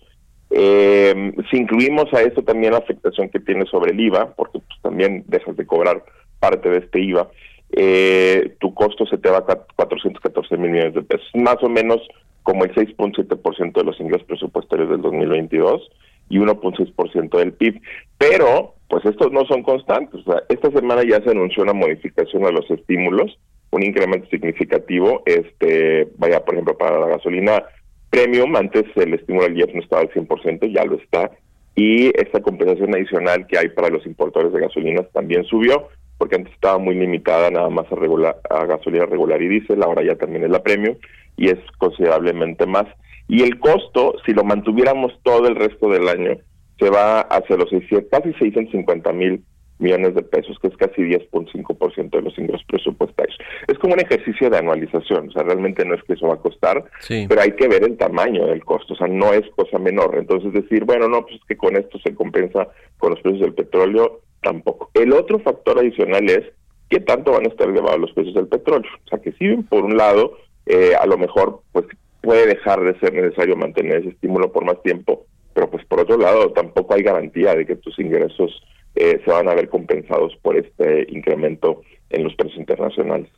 Eh, 0.51 1.33
si 1.53 1.59
incluimos 1.59 2.13
a 2.13 2.23
esto 2.23 2.43
también 2.43 2.73
la 2.73 2.79
afectación 2.79 3.29
que 3.29 3.39
tiene 3.39 3.65
sobre 3.67 3.93
el 3.93 4.01
IVA, 4.01 4.35
porque 4.35 4.59
pues, 4.59 4.81
también 4.83 5.23
dejas 5.29 5.57
de 5.57 5.67
cobrar 5.67 6.03
parte 6.41 6.69
de 6.69 6.79
este 6.79 7.01
IVA, 7.01 7.31
eh, 7.71 8.57
tu 8.59 8.75
costo 8.75 9.07
se 9.07 9.19
te 9.19 9.31
va 9.31 9.39
a 9.39 9.43
414 9.77 10.57
mil 10.57 10.73
millones 10.73 10.95
de 10.95 11.03
pesos, 11.03 11.31
más 11.35 11.63
o 11.63 11.69
menos 11.69 12.01
como 12.43 12.65
el 12.65 12.75
6.7% 12.75 13.73
de 13.73 13.85
los 13.85 14.01
ingresos 14.01 14.27
presupuestarios 14.27 14.91
del 14.91 15.01
2022 15.01 15.91
y 16.29 16.39
1.6% 16.39 17.39
del 17.39 17.53
PIB. 17.53 17.81
Pero 18.19 18.75
pues 18.89 19.05
estos 19.05 19.33
no 19.33 19.45
son 19.47 19.63
constantes. 19.63 20.21
esta 20.49 20.71
semana 20.71 21.03
ya 21.03 21.23
se 21.23 21.31
anunció 21.31 21.63
una 21.63 21.73
modificación 21.73 22.45
a 22.45 22.51
los 22.51 22.71
estímulos, 22.71 23.39
un 23.71 23.83
incremento 23.83 24.29
significativo, 24.29 25.23
este, 25.27 26.09
vaya, 26.17 26.45
por 26.45 26.55
ejemplo, 26.55 26.77
para 26.77 26.99
la 26.99 27.09
gasolina 27.09 27.65
premium, 28.11 28.55
antes 28.55 28.85
el 28.95 29.15
estímulo 29.15 29.47
del 29.47 29.59
IEF 29.59 29.75
no 29.75 29.81
estaba 29.81 30.03
al 30.03 30.11
100%, 30.11 30.73
ya 30.73 30.85
lo 30.85 30.97
está, 30.97 31.31
y 31.75 32.09
esta 32.21 32.41
compensación 32.41 32.95
adicional 32.95 33.47
que 33.49 33.59
hay 33.59 33.69
para 33.71 33.89
los 33.89 34.07
importadores 34.07 34.53
de 34.53 34.61
gasolinas 34.61 35.11
también 35.13 35.45
subió, 35.45 35.89
porque 36.19 36.37
antes 36.37 36.55
estaba 36.55 36.79
muy 36.79 36.95
limitada 36.95 37.51
nada 37.51 37.69
más 37.71 37.91
a, 37.91 37.97
regular, 37.97 38.37
a 38.49 38.65
gasolina 38.67 39.07
regular 39.07 39.43
y 39.43 39.49
diésel, 39.49 39.83
ahora 39.83 40.05
ya 40.05 40.15
también 40.15 40.45
es 40.45 40.51
la 40.51 40.63
premium, 40.63 40.97
y 41.37 41.49
es 41.49 41.59
considerablemente 41.79 42.67
más. 42.67 42.87
Y 43.27 43.43
el 43.43 43.59
costo, 43.59 44.15
si 44.25 44.33
lo 44.33 44.45
mantuviéramos 44.45 45.13
todo 45.25 45.49
el 45.49 45.57
resto 45.57 45.89
del 45.89 46.09
año, 46.09 46.37
se 46.79 46.91
va 46.91 47.21
hacia 47.21 47.57
los 47.57 47.71
casi 48.11 48.33
650 48.35 49.13
mil 49.13 49.43
millones 49.79 50.15
de 50.15 50.23
pesos, 50.23 50.57
que 50.61 50.69
es 50.69 50.77
casi 50.77 51.03
10.5% 51.03 52.11
de 52.11 52.23
los 52.23 52.39
ingresos 52.39 52.65
presupuestarios. 52.67 53.37
Es 53.67 53.79
como 53.79 53.95
un 53.95 54.01
ejercicio 54.01 54.49
de 54.49 54.59
anualización, 54.59 55.29
o 55.29 55.33
sea, 55.33 55.43
realmente 55.43 55.85
no 55.85 55.95
es 55.95 56.03
que 56.05 56.15
eso 56.15 56.29
va 56.29 56.35
a 56.35 56.39
costar, 56.39 56.85
pero 57.09 57.41
hay 57.41 57.53
que 57.53 57.69
ver 57.69 57.83
el 57.85 57.97
tamaño 57.97 58.47
del 58.47 58.65
costo, 58.65 58.95
o 58.95 58.97
sea, 58.97 59.09
no 59.09 59.33
es 59.33 59.43
cosa 59.57 59.79
menor. 59.79 60.17
Entonces 60.17 60.53
decir, 60.53 60.85
bueno, 60.85 61.09
no, 61.09 61.23
pues 61.23 61.37
es 61.37 61.45
que 61.47 61.57
con 61.57 61.77
esto 61.77 61.99
se 61.99 62.15
compensa 62.15 62.69
con 62.99 63.11
los 63.11 63.21
precios 63.21 63.43
del 63.43 63.55
petróleo, 63.55 64.21
tampoco. 64.43 64.91
El 64.95 65.13
otro 65.13 65.41
factor 65.41 65.79
adicional 65.79 66.29
es 66.31 66.45
qué 66.89 67.01
tanto 67.01 67.33
van 67.33 67.47
a 67.47 67.49
estar 67.49 67.69
elevados 67.69 68.01
los 68.01 68.13
precios 68.13 68.35
del 68.35 68.49
petróleo. 68.49 68.91
O 69.05 69.09
sea, 69.09 69.19
que 69.19 69.33
si 69.33 69.57
por 69.65 69.85
un 69.85 69.97
lado, 69.97 70.39
eh, 70.67 70.93
a 71.01 71.07
lo 71.07 71.19
mejor, 71.19 71.63
pues 71.73 71.87
puede 72.21 72.47
dejar 72.47 72.81
de 72.83 72.99
ser 73.01 73.13
necesario 73.13 73.57
mantener 73.57 73.99
ese 73.99 74.11
estímulo 74.11 74.53
por 74.53 74.65
más 74.65 74.81
tiempo, 74.83 75.27
pero 75.55 75.71
pues 75.71 75.85
por 75.87 76.01
otro 76.01 76.19
lado 76.19 76.53
tampoco 76.53 76.95
hay 76.95 77.03
garantía 77.03 77.55
de 77.55 77.65
que 77.65 77.77
tus 77.77 77.99
ingresos 77.99 78.63
eh, 78.97 79.21
se 79.25 79.31
van 79.31 79.49
a 79.49 79.55
ver 79.55 79.69
compensados 79.69 80.37
por 80.43 80.57
este 80.57 81.07
incremento 81.09 81.83
en 82.11 82.25
los 82.25 82.35
precios 82.35 82.59
internacionales. 82.59 83.31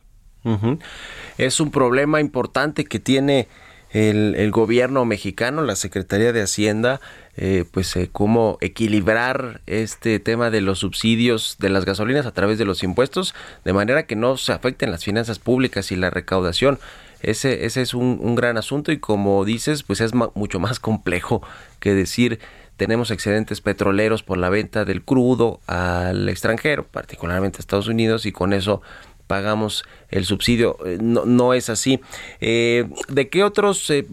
Es 1.37 1.59
un 1.59 1.71
problema 1.71 2.21
importante 2.21 2.85
que 2.85 2.99
tiene 2.99 3.47
el, 3.91 4.51
gobierno 4.51 5.05
mexicano, 5.05 5.61
la 5.61 5.75
Secretaría 5.75 6.31
de 6.31 6.41
Hacienda, 6.41 7.01
eh, 7.35 7.65
pues 7.69 7.95
eh, 7.95 8.09
cómo 8.11 8.57
equilibrar 8.61 9.61
este 9.65 10.19
tema 10.19 10.49
de 10.49 10.61
los 10.61 10.79
subsidios 10.79 11.57
de 11.59 11.69
las 11.69 11.85
gasolinas 11.85 12.25
a 12.25 12.33
través 12.33 12.57
de 12.57 12.65
los 12.65 12.83
impuestos, 12.83 13.35
de 13.65 13.73
manera 13.73 14.05
que 14.05 14.15
no 14.15 14.37
se 14.37 14.53
afecten 14.53 14.91
las 14.91 15.03
finanzas 15.03 15.39
públicas 15.39 15.91
y 15.91 15.95
la 15.95 16.09
recaudación. 16.09 16.79
Ese, 17.21 17.65
ese 17.65 17.81
es 17.81 17.93
un, 17.93 18.35
gran 18.35 18.57
asunto 18.57 18.91
y 18.91 18.99
como 18.99 19.43
dices, 19.45 19.83
pues 19.83 20.01
es 20.01 20.13
mucho 20.13 20.59
más 20.59 20.79
complejo 20.79 21.41
que 21.79 21.93
decir 21.93 22.39
tenemos 22.77 23.09
excedentes 23.09 23.59
petroleros 23.59 24.21
por 24.21 24.37
la 24.37 24.49
venta 24.49 24.85
del 24.85 25.03
crudo 25.03 25.59
al 25.65 26.29
extranjero, 26.29 26.85
particularmente 26.85 27.57
a 27.57 27.61
Estados 27.61 27.87
Unidos, 27.87 28.27
y 28.27 28.31
con 28.31 28.53
eso 28.53 28.81
pagamos 29.25 29.83
el 30.09 30.25
subsidio. 30.25 30.77
Eh, 30.85 30.97
no, 31.01 31.25
no 31.25 31.53
es 31.53 31.69
así. 31.69 31.99
Eh, 32.39 32.87
¿De 33.09 33.29
qué 33.29 33.43
otros 33.43 33.89
eh, 33.89 34.05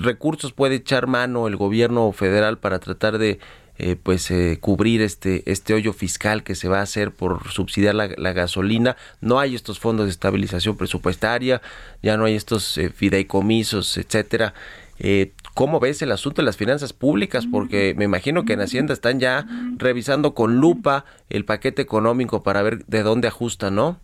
recursos 0.00 0.52
puede 0.52 0.76
echar 0.76 1.06
mano 1.06 1.48
el 1.48 1.56
gobierno 1.56 2.12
federal 2.12 2.58
para 2.58 2.78
tratar 2.78 3.18
de 3.18 3.40
eh, 3.78 3.96
pues 4.02 4.30
eh, 4.30 4.58
cubrir 4.60 5.02
este 5.02 5.50
este 5.50 5.74
hoyo 5.74 5.92
fiscal 5.92 6.42
que 6.42 6.54
se 6.54 6.68
va 6.68 6.80
a 6.80 6.82
hacer 6.82 7.12
por 7.12 7.48
subsidiar 7.50 7.94
la, 7.94 8.32
gasolina 8.32 8.96
no 9.20 9.38
hay 9.38 9.54
estos 9.54 9.78
fondos 9.78 10.06
de 10.06 10.10
estabilización 10.10 10.76
presupuestaria 10.76 11.62
ya 12.02 12.16
no 12.16 12.24
hay 12.24 12.34
estos 12.34 12.76
eh, 12.76 12.90
fideicomisos 12.90 13.96
etcétera 13.96 14.54
¿Cómo 15.54 15.78
ves 15.78 16.02
el 16.02 16.10
asunto 16.10 16.42
de 16.42 16.46
las 16.46 16.56
finanzas 16.56 16.92
públicas? 16.92 17.46
Porque 17.46 17.94
me 17.96 18.04
imagino 18.04 18.44
que 18.44 18.54
en 18.54 18.60
Hacienda 18.60 18.92
están 18.92 19.20
ya 19.20 19.46
revisando 19.76 20.34
con 20.34 20.56
lupa 20.56 21.04
el 21.30 21.44
paquete 21.44 21.82
económico 21.82 22.42
para 22.42 22.62
ver 22.62 22.84
de 22.86 23.04
dónde 23.04 23.28
ajusta, 23.28 23.70
¿no? 23.70 23.98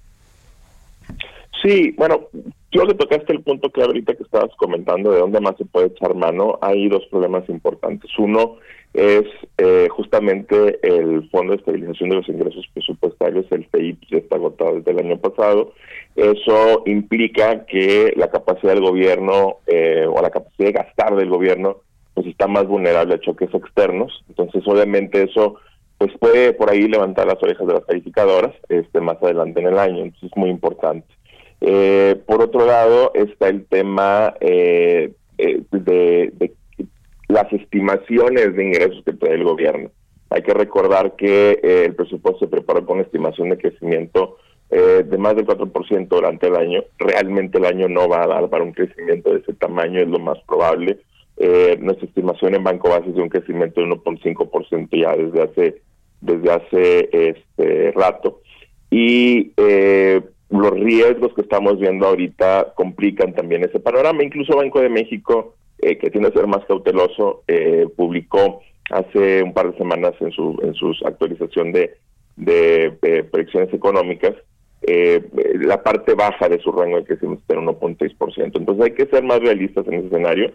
Sí, 1.65 1.93
bueno, 1.97 2.29
yo 2.71 2.87
que 2.87 2.95
tocaste 2.95 3.33
el 3.33 3.43
punto 3.43 3.71
que 3.71 3.83
ahorita 3.83 4.15
que 4.15 4.25
estabas 4.25 4.51
comentando 4.57 5.13
de 5.13 5.21
dónde 5.21 5.41
más 5.41 5.57
se 5.57 5.65
puede 5.65 5.87
echar 5.87 6.15
mano. 6.15 6.59
Hay 6.61 6.89
dos 6.89 7.07
problemas 7.07 7.49
importantes. 7.49 8.11
Uno 8.19 8.57
es 8.95 9.25
eh, 9.59 9.89
justamente 9.91 10.79
el 10.83 11.29
Fondo 11.31 11.53
de 11.53 11.59
Estabilización 11.59 12.11
de 12.11 12.17
los 12.17 12.29
Ingresos 12.29 12.65
Presupuestarios, 12.73 13.45
el 13.51 13.67
FEIP, 13.67 13.99
ya 14.09 14.19
está 14.19 14.37
agotado 14.37 14.77
desde 14.77 14.93
el 14.93 15.01
año 15.01 15.19
pasado. 15.19 15.73
Eso 16.15 16.85
implica 16.87 17.67
que 17.67 18.15
la 18.17 18.31
capacidad 18.31 18.73
del 18.73 18.85
gobierno 18.85 19.57
eh, 19.67 20.07
o 20.09 20.23
la 20.23 20.31
capacidad 20.31 20.69
de 20.69 20.73
gastar 20.73 21.17
del 21.17 21.29
gobierno 21.29 21.79
pues 22.15 22.29
está 22.29 22.47
más 22.47 22.69
vulnerable 22.69 23.17
a 23.17 23.21
choques 23.21 23.53
externos. 23.53 24.25
Entonces, 24.29 24.63
obviamente 24.65 25.25
eso 25.25 25.57
pues 25.99 26.13
puede 26.19 26.53
por 26.53 26.71
ahí 26.71 26.87
levantar 26.87 27.27
las 27.27 27.43
orejas 27.43 27.67
de 27.67 27.75
las 27.75 27.85
calificadoras 27.85 28.53
este 28.69 29.01
más 29.01 29.21
adelante 29.21 29.61
en 29.61 29.67
el 29.67 29.79
año. 29.79 30.05
Entonces, 30.05 30.31
es 30.31 30.37
muy 30.37 30.51
importante. 30.51 31.09
Eh, 31.61 32.15
por 32.27 32.43
otro 32.43 32.65
lado, 32.65 33.11
está 33.15 33.49
el 33.49 33.65
tema 33.67 34.35
de, 34.41 35.15
de 35.37 36.53
las 37.35 37.53
estimaciones 37.53 38.55
de 38.55 38.65
ingresos 38.65 39.03
que 39.05 39.13
trae 39.13 39.35
el 39.35 39.43
gobierno. 39.43 39.91
Hay 40.31 40.43
que 40.43 40.55
recordar 40.55 41.17
que 41.17 41.59
eh, 41.63 41.85
el 41.87 41.95
presupuesto 41.97 42.39
se 42.39 42.47
preparó 42.47 42.87
con 42.87 43.01
estimación 43.01 43.49
de 43.49 43.59
crecimiento 43.59 44.39
eh, 44.71 45.05
de 45.05 45.19
más 45.19 45.35
del 45.35 45.45
4% 45.45 46.09
durante 46.09 46.47
el 46.47 46.55
año. 46.55 46.85
Realmente 46.97 47.59
el 47.59 47.65
año 47.65 47.89
no 47.89 48.09
va 48.09 48.23
a 48.23 48.29
dar 48.29 48.49
para 48.49 48.63
un 48.63 48.73
crecimiento 48.73 49.33
de 49.33 49.41
ese 49.41 49.53
tamaño, 49.55 50.01
es 50.01 50.09
lo 50.09 50.21
más 50.21 50.39
probable. 50.47 51.01
Eh, 51.37 51.77
nuestra 51.81 52.07
estimación 52.07 52.55
en 52.55 52.63
Banco 52.63 52.91
Base 52.91 53.09
es 53.09 53.17
de 53.17 53.23
un 53.23 53.29
crecimiento 53.29 53.81
de 53.81 53.89
1.5% 53.89 54.89
ya 54.93 55.17
desde 55.17 55.43
hace 55.43 55.83
desde 56.21 56.51
hace 56.53 57.09
este 57.13 57.93
rato. 57.97 58.43
Y 58.91 59.53
eh, 59.57 60.23
los 60.51 60.71
riesgos 60.71 61.35
que 61.35 61.43
estamos 61.43 61.81
viendo 61.81 62.07
ahorita 62.07 62.75
complican 62.77 63.35
también 63.35 63.65
ese 63.65 63.81
panorama. 63.81 64.23
Incluso 64.23 64.57
Banco 64.57 64.81
de 64.81 64.89
México, 64.89 65.57
eh, 65.85 65.99
que 65.99 66.11
tiene 66.11 66.31
que 66.31 66.39
ser 66.39 66.47
más 66.47 66.65
cauteloso, 66.67 67.43
eh, 67.49 67.87
publicó 67.97 68.61
hace 68.91 69.43
un 69.43 69.53
par 69.53 69.71
de 69.71 69.79
semanas 69.79 70.15
en 70.21 70.31
su 70.31 70.59
en 70.63 70.75
sus 70.75 71.03
actualización 71.05 71.73
de, 71.73 71.95
de, 72.37 73.25
proyecciones 73.31 73.73
económicas 73.73 74.35
la 75.61 75.83
parte 75.83 76.13
baja 76.13 76.47
de 76.47 76.59
su 76.59 76.71
rango 76.71 76.99
de 76.99 77.05
crecimiento 77.05 77.41
está 77.41 77.55
en 77.59 77.67
1.6%. 77.67 78.59
Entonces 78.59 78.85
hay 78.85 78.91
que 78.93 79.07
ser 79.07 79.23
más 79.23 79.41
realistas 79.41 79.87
en 79.87 79.95
ese 79.95 80.09
escenario. 80.09 80.53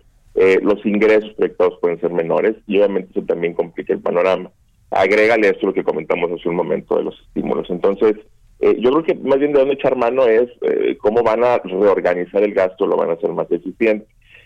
los 0.62 0.86
ingresos 0.86 1.34
proyectados 1.34 1.80
pueden 1.82 2.00
ser 2.00 2.12
menores 2.12 2.56
y 2.68 2.78
obviamente 2.78 3.10
eso 3.10 3.26
también 3.26 3.56
complica 3.56 3.92
el 3.92 4.02
panorama. 4.02 4.52
Agrégale 4.92 5.50
esto 5.50 5.66
lo 5.66 5.74
que 5.74 5.84
comentamos 5.84 6.32
hace 6.32 6.48
un 6.48 6.56
momento 6.56 6.96
de 6.98 7.06
los 7.06 7.20
estímulos. 7.20 7.68
Entonces, 7.72 8.18
eh, 8.60 8.76
yo 8.80 8.92
creo 8.92 9.04
que 9.04 9.16
más 9.16 9.40
bien 9.40 9.54
de 9.54 9.60
dónde 9.60 9.76
echar 9.76 9.96
mano 9.96 10.26
es 10.26 10.50
eh, 10.62 10.98
cómo 11.00 11.24
van 11.24 11.44
a 11.44 11.60
reorganizar 11.60 12.44
el 12.44 12.54
gasto, 12.54 12.86
lo 12.86 12.98
van 12.98 13.10
a 13.10 13.14
hacer 13.14 13.32
más 13.32 13.50
eficiente. 13.52 14.06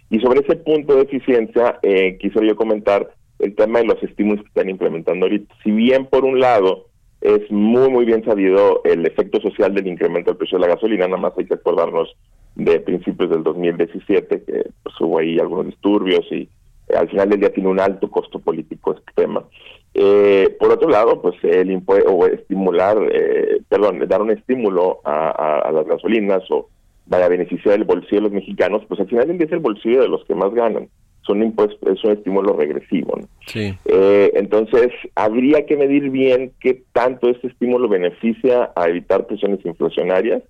Y 0.09 0.19
sobre 0.19 0.41
ese 0.41 0.55
punto 0.57 0.95
de 0.95 1.03
eficiencia, 1.03 1.79
eh, 1.81 2.17
quisiera 2.19 2.47
yo 2.47 2.55
comentar 2.55 3.13
el 3.39 3.55
tema 3.55 3.79
de 3.79 3.85
los 3.85 4.01
estímulos 4.03 4.41
que 4.41 4.47
están 4.47 4.69
implementando 4.69 5.25
ahorita. 5.25 5.53
Si 5.63 5.71
bien, 5.71 6.05
por 6.05 6.23
un 6.23 6.39
lado, 6.39 6.87
es 7.21 7.49
muy, 7.49 7.89
muy 7.89 8.05
bien 8.05 8.23
sabido 8.23 8.81
el 8.83 9.05
efecto 9.05 9.39
social 9.41 9.73
del 9.73 9.87
incremento 9.87 10.31
del 10.31 10.37
precio 10.37 10.57
de 10.57 10.67
la 10.67 10.75
gasolina, 10.75 11.07
nada 11.07 11.21
más 11.21 11.33
hay 11.37 11.45
que 11.45 11.53
acordarnos 11.53 12.15
de 12.55 12.79
principios 12.81 13.29
del 13.29 13.43
2017, 13.43 14.43
que 14.43 14.69
pues, 14.83 15.01
hubo 15.01 15.19
ahí 15.19 15.39
algunos 15.39 15.67
disturbios 15.67 16.25
y 16.31 16.47
al 16.95 17.09
final 17.09 17.29
del 17.29 17.39
día 17.39 17.53
tiene 17.53 17.69
un 17.69 17.79
alto 17.79 18.09
costo 18.11 18.39
político 18.39 18.93
este 18.93 19.11
tema. 19.15 19.43
Eh, 19.93 20.55
por 20.59 20.71
otro 20.71 20.89
lado, 20.89 21.21
pues 21.21 21.35
el 21.43 21.81
o 21.87 22.25
estimular, 22.25 22.97
eh, 23.11 23.61
perdón, 23.69 24.05
dar 24.07 24.21
un 24.21 24.31
estímulo 24.31 24.99
a, 25.03 25.71
las 25.71 25.85
gasolinas 25.85 26.43
o 26.51 26.69
vaya 27.13 27.25
a 27.25 27.29
beneficiar 27.29 27.75
el 27.75 27.83
bolsillo 27.83 28.17
de 28.17 28.21
los 28.21 28.31
mexicanos, 28.31 28.83
pues 28.87 28.99
al 28.99 29.07
final 29.07 29.29
es 29.29 29.51
el 29.51 29.59
bolsillo 29.59 30.01
de 30.01 30.07
los 30.07 30.25
que 30.25 30.35
más 30.35 30.53
ganan. 30.53 30.89
Son 31.25 31.41
impuestos, 31.41 31.79
es 31.89 32.03
un 32.03 32.11
estímulo 32.11 32.53
regresivo. 32.53 33.17
Sí. 33.45 33.73
Eh, 33.85 34.31
entonces, 34.35 34.91
habría 35.15 35.65
que 35.65 35.77
medir 35.77 36.09
bien 36.09 36.51
qué 36.59 36.83
tanto 36.91 37.29
este 37.29 37.47
estímulo 37.47 37.87
beneficia 37.87 38.71
a 38.75 38.89
evitar 38.89 39.25
presiones 39.25 39.65
inflacionarias. 39.65 40.43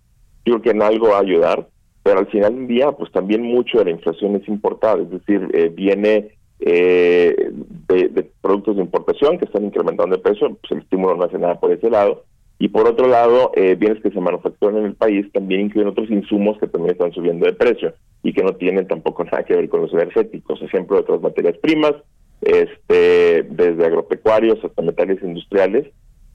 Yo 0.46 0.54
creo 0.54 0.62
que 0.62 0.72
en 0.72 0.82
algo 0.82 1.10
va 1.10 1.18
a 1.18 1.22
ayudar, 1.22 1.68
pero 2.02 2.20
al 2.20 2.28
final 2.28 2.56
del 2.56 2.68
día, 2.68 2.92
pues 2.92 3.12
también 3.12 3.44
mucho 3.44 3.78
de 3.78 3.86
la 3.86 3.92
inflación 3.92 4.36
es 4.36 4.48
importada, 4.48 5.02
es 5.02 5.12
decir, 5.12 5.48
eh, 5.54 5.70
viene 5.70 6.32
eh, 6.60 7.52
de, 7.88 8.32
productos 8.42 8.78
de 8.78 8.82
importación 8.82 9.38
que 9.38 9.46
están 9.46 9.66
incrementando 9.66 10.16
el 10.16 10.22
precio, 10.22 10.58
pues 10.60 10.72
el 10.72 10.80
estímulo 10.80 11.16
no 11.16 11.26
hace 11.26 11.38
nada 11.38 11.60
por 11.60 11.72
ese 11.72 11.90
lado. 11.90 12.24
Y 12.64 12.70
por 12.70 12.88
otro 12.88 13.10
lado, 13.10 13.52
eh, 13.58 13.76
bienes 13.76 14.02
que 14.02 14.10
se 14.10 14.22
manufacturan 14.22 14.78
en 14.78 14.86
el 14.86 14.96
país 14.96 15.30
también 15.34 15.60
incluyen 15.60 15.90
otros 15.90 16.10
insumos 16.10 16.58
que 16.60 16.68
también 16.68 16.94
están 16.94 17.12
subiendo 17.12 17.46
de 17.46 17.52
precio 17.52 17.94
y 18.24 18.32
que 18.32 18.42
no 18.42 18.56
tienen 18.56 18.88
tampoco 18.88 19.22
nada 19.26 19.44
que 19.44 19.54
ver 19.54 19.68
con 19.68 19.82
los 19.82 19.92
energéticos, 19.92 20.62
ejemplo, 20.62 20.98
otras 20.98 21.20
materias 21.20 21.58
primas, 21.58 21.92
este, 22.40 23.44
desde 23.50 23.86
agropecuarios 23.86 24.64
hasta 24.64 24.82
metales 24.82 25.22
industriales. 25.22 25.88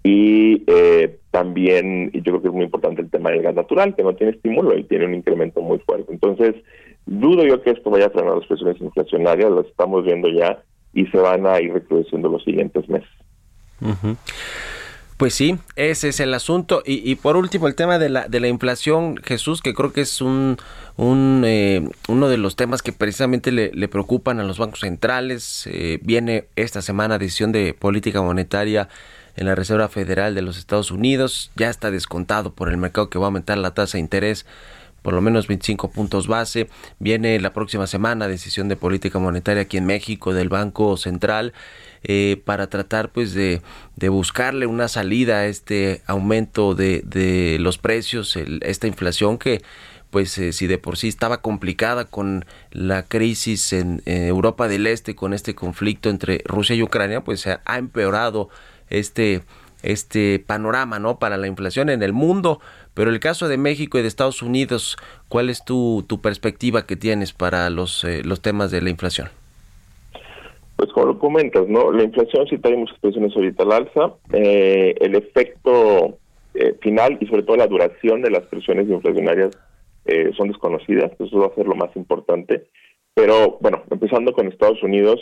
Y 0.05 0.65
eh, 0.67 1.19
también, 1.31 2.11
y 2.13 2.19
yo 2.19 2.33
creo 2.33 2.43
que 2.43 2.49
es 2.49 2.55
muy 2.55 2.65
importante 2.65 3.01
el 3.01 3.11
tema 3.11 3.31
del 3.31 3.41
gas 3.41 3.55
natural, 3.55 3.97
que 3.97 4.03
no 4.03 4.15
tiene 4.15 4.35
estímulo 4.35 4.77
y 4.77 4.85
tiene 4.85 5.07
un 5.07 5.15
incremento 5.15 5.63
muy 5.63 5.79
fuerte. 5.79 6.13
Entonces, 6.13 6.57
Dudo 7.07 7.43
yo 7.43 7.63
que 7.63 7.71
esto 7.71 7.89
vaya 7.89 8.09
a 8.09 8.11
frenar 8.11 8.37
las 8.37 8.47
presiones 8.47 8.79
inflacionarias, 8.83 9.51
las 9.51 9.65
estamos 9.65 10.05
viendo 10.05 10.29
ya 10.29 10.63
y 10.93 11.07
se 11.07 11.17
van 11.17 11.47
a 11.47 11.59
ir 11.59 11.73
recrudeciendo 11.73 12.29
los 12.29 12.45
siguientes 12.45 12.87
meses. 12.87 13.09
Pues 15.19 15.35
sí, 15.35 15.59
ese 15.75 16.11
es 16.11 16.21
el 16.21 16.33
asunto. 16.33 16.81
Y, 16.87 17.17
por 17.17 17.37
último, 17.37 17.67
el 17.67 17.75
tema 17.75 17.99
de 17.99 18.09
la, 18.09 18.29
de 18.29 18.39
la 18.39 18.47
inflación, 18.47 19.17
Jesús, 19.25 19.63
que 19.63 19.75
creo 19.75 19.93
que 19.93 20.03
es 20.03 20.21
un, 20.21 20.59
un 20.97 21.43
eh, 21.45 21.89
uno 22.07 22.29
de 22.29 22.37
los 22.37 22.55
temas 22.55 22.83
que 22.83 22.93
precisamente 22.93 23.51
le, 23.51 23.89
preocupan 23.89 24.39
a 24.39 24.45
los 24.45 24.59
bancos 24.59 24.81
centrales. 24.81 25.67
Eh, 25.67 25.99
viene 26.03 26.47
esta 26.55 26.83
semana 26.83 27.19
decisión 27.19 27.51
de 27.51 27.75
política 27.75 28.23
monetaria 28.23 28.89
en 29.35 29.47
la 29.47 29.57
Reserva 29.57 29.89
Federal 29.89 30.37
de 30.37 30.43
los 30.43 30.57
Estados 30.57 30.93
Unidos. 30.93 31.51
Ya 31.57 31.69
está 31.69 31.91
descontado 31.91 32.53
por 32.53 32.69
el 32.69 32.77
mercado 32.77 33.11
que 33.11 33.19
va 33.19 33.25
a 33.25 33.29
aumentar 33.29 33.59
la 33.59 33.75
tasa 33.75 33.99
de 33.99 34.03
interés 34.03 34.47
por 35.03 35.15
lo 35.15 35.21
menos 35.21 35.47
25 35.47 35.91
puntos 35.91 36.27
base. 36.27 36.69
Viene 36.99 37.41
la 37.41 37.53
próxima 37.53 37.87
semana 37.87 38.29
decisión 38.29 38.69
de 38.69 38.77
política 38.77 39.19
monetaria 39.19 39.63
aquí 39.63 39.77
en 39.77 39.87
México 39.87 40.35
del 40.35 40.49
Banco 40.49 40.97
Central 40.97 41.53
eh, 42.03 42.41
para 42.45 42.69
tratar 42.69 43.11
pues 43.11 43.35
de, 43.35 43.61
de, 43.97 44.09
buscarle 44.09 44.67
una 44.67 44.89
salida 44.89 45.39
a 45.39 45.47
este 45.47 46.03
aumento 46.07 46.75
de, 46.75 47.03
de 47.05 47.59
los 47.61 47.79
precios, 47.79 48.37
esta 48.37 48.87
inflación 48.87 49.39
que 49.39 49.63
pues 50.11 50.39
eh, 50.39 50.53
si 50.53 50.67
de 50.67 50.79
por 50.79 50.97
sí 50.97 51.09
estaba 51.09 51.43
complicada 51.43 52.05
con 52.05 52.45
la 52.71 53.03
crisis 53.03 53.73
en, 53.73 54.03
Europa 54.07 54.69
del 54.69 54.87
Este, 54.87 55.15
con 55.15 55.35
este 55.35 55.55
conflicto 55.55 56.09
entre 56.09 56.43
Rusia 56.45 56.75
y 56.77 56.83
Ucrania, 56.83 57.23
pues 57.23 57.41
se 57.41 57.59
ha 57.65 57.79
empeorado 57.79 58.49
este 58.89 59.43
este 59.83 60.43
panorama 60.45 60.99
no 60.99 61.21
para 61.21 61.37
la 61.37 61.47
inflación 61.47 61.89
en 61.89 62.03
el 62.03 62.13
mundo 62.13 62.61
pero 62.99 63.13
el 63.13 63.21
caso 63.21 63.47
de 63.47 63.59
México 63.59 63.97
y 63.97 64.03
de 64.03 64.09
Estados 64.09 64.43
Unidos, 64.43 64.97
¿cuál 65.29 65.51
es 65.51 65.65
tu, 65.65 66.05
tu 66.09 66.21
perspectiva 66.21 66.85
que 66.85 66.97
tienes 66.97 67.33
para 67.33 67.71
los, 67.71 68.03
eh, 68.03 68.23
los 68.25 68.43
temas 68.43 68.73
de 68.73 68.83
la 68.83 68.91
inflación? 68.91 69.29
Pues 70.75 70.91
como 70.91 71.07
lo 71.07 71.19
comentas, 71.21 71.69
¿no? 71.69 71.93
La 71.93 72.03
inflación 72.03 72.49
sí 72.49 72.59
trae 72.59 72.77
muchas 72.77 72.99
presiones 72.99 73.37
ahorita 73.37 73.63
al 73.63 73.71
alza. 73.71 74.15
Eh, 74.33 74.97
el 74.99 75.15
efecto 75.15 76.19
eh, 76.55 76.75
final 76.81 77.19
y 77.21 77.27
sobre 77.29 77.45
todo 77.45 77.57
la 77.57 77.69
duración 77.69 78.21
de 78.21 78.33
las 78.33 78.43
presiones 78.47 78.89
inflacionarias 78.89 79.57
son 80.37 80.49
desconocidas. 80.49 81.13
Eso 81.21 81.39
va 81.39 81.47
a 81.47 81.55
ser 81.55 81.69
lo 81.69 81.77
más 81.77 81.95
importante. 81.95 82.67
Pero 83.15 83.59
bueno, 83.61 83.85
empezando 83.91 84.33
con 84.33 84.49
Estados 84.49 84.83
Unidos, 84.83 85.21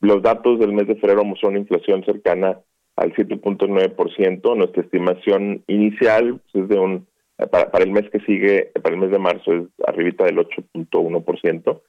los 0.00 0.22
datos 0.22 0.58
del 0.58 0.72
mes 0.72 0.88
de 0.88 0.96
febrero 0.96 1.24
mostraron 1.24 1.58
una 1.58 1.60
inflación 1.60 2.02
cercana 2.04 2.58
al 3.00 3.14
7.9%. 3.14 4.56
Nuestra 4.56 4.82
estimación 4.82 5.64
inicial 5.66 6.40
pues, 6.52 6.64
es 6.64 6.68
de 6.68 6.78
un 6.78 7.06
para, 7.50 7.70
para, 7.70 7.84
el 7.84 7.90
mes 7.90 8.08
que 8.10 8.20
sigue, 8.20 8.70
para 8.82 8.94
el 8.94 9.00
mes 9.00 9.10
de 9.10 9.18
marzo 9.18 9.52
es 9.52 9.62
arribita 9.86 10.24
del 10.24 10.36
8.1%. 10.36 11.80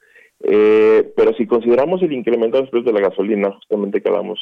Eh, 0.44 1.12
pero 1.14 1.34
si 1.34 1.46
consideramos 1.46 2.02
el 2.02 2.12
incremento 2.12 2.56
de 2.56 2.62
los 2.62 2.70
precios 2.70 2.86
de 2.86 3.00
la 3.00 3.08
gasolina, 3.08 3.52
justamente 3.52 4.00
que 4.00 4.08
hablamos, 4.08 4.40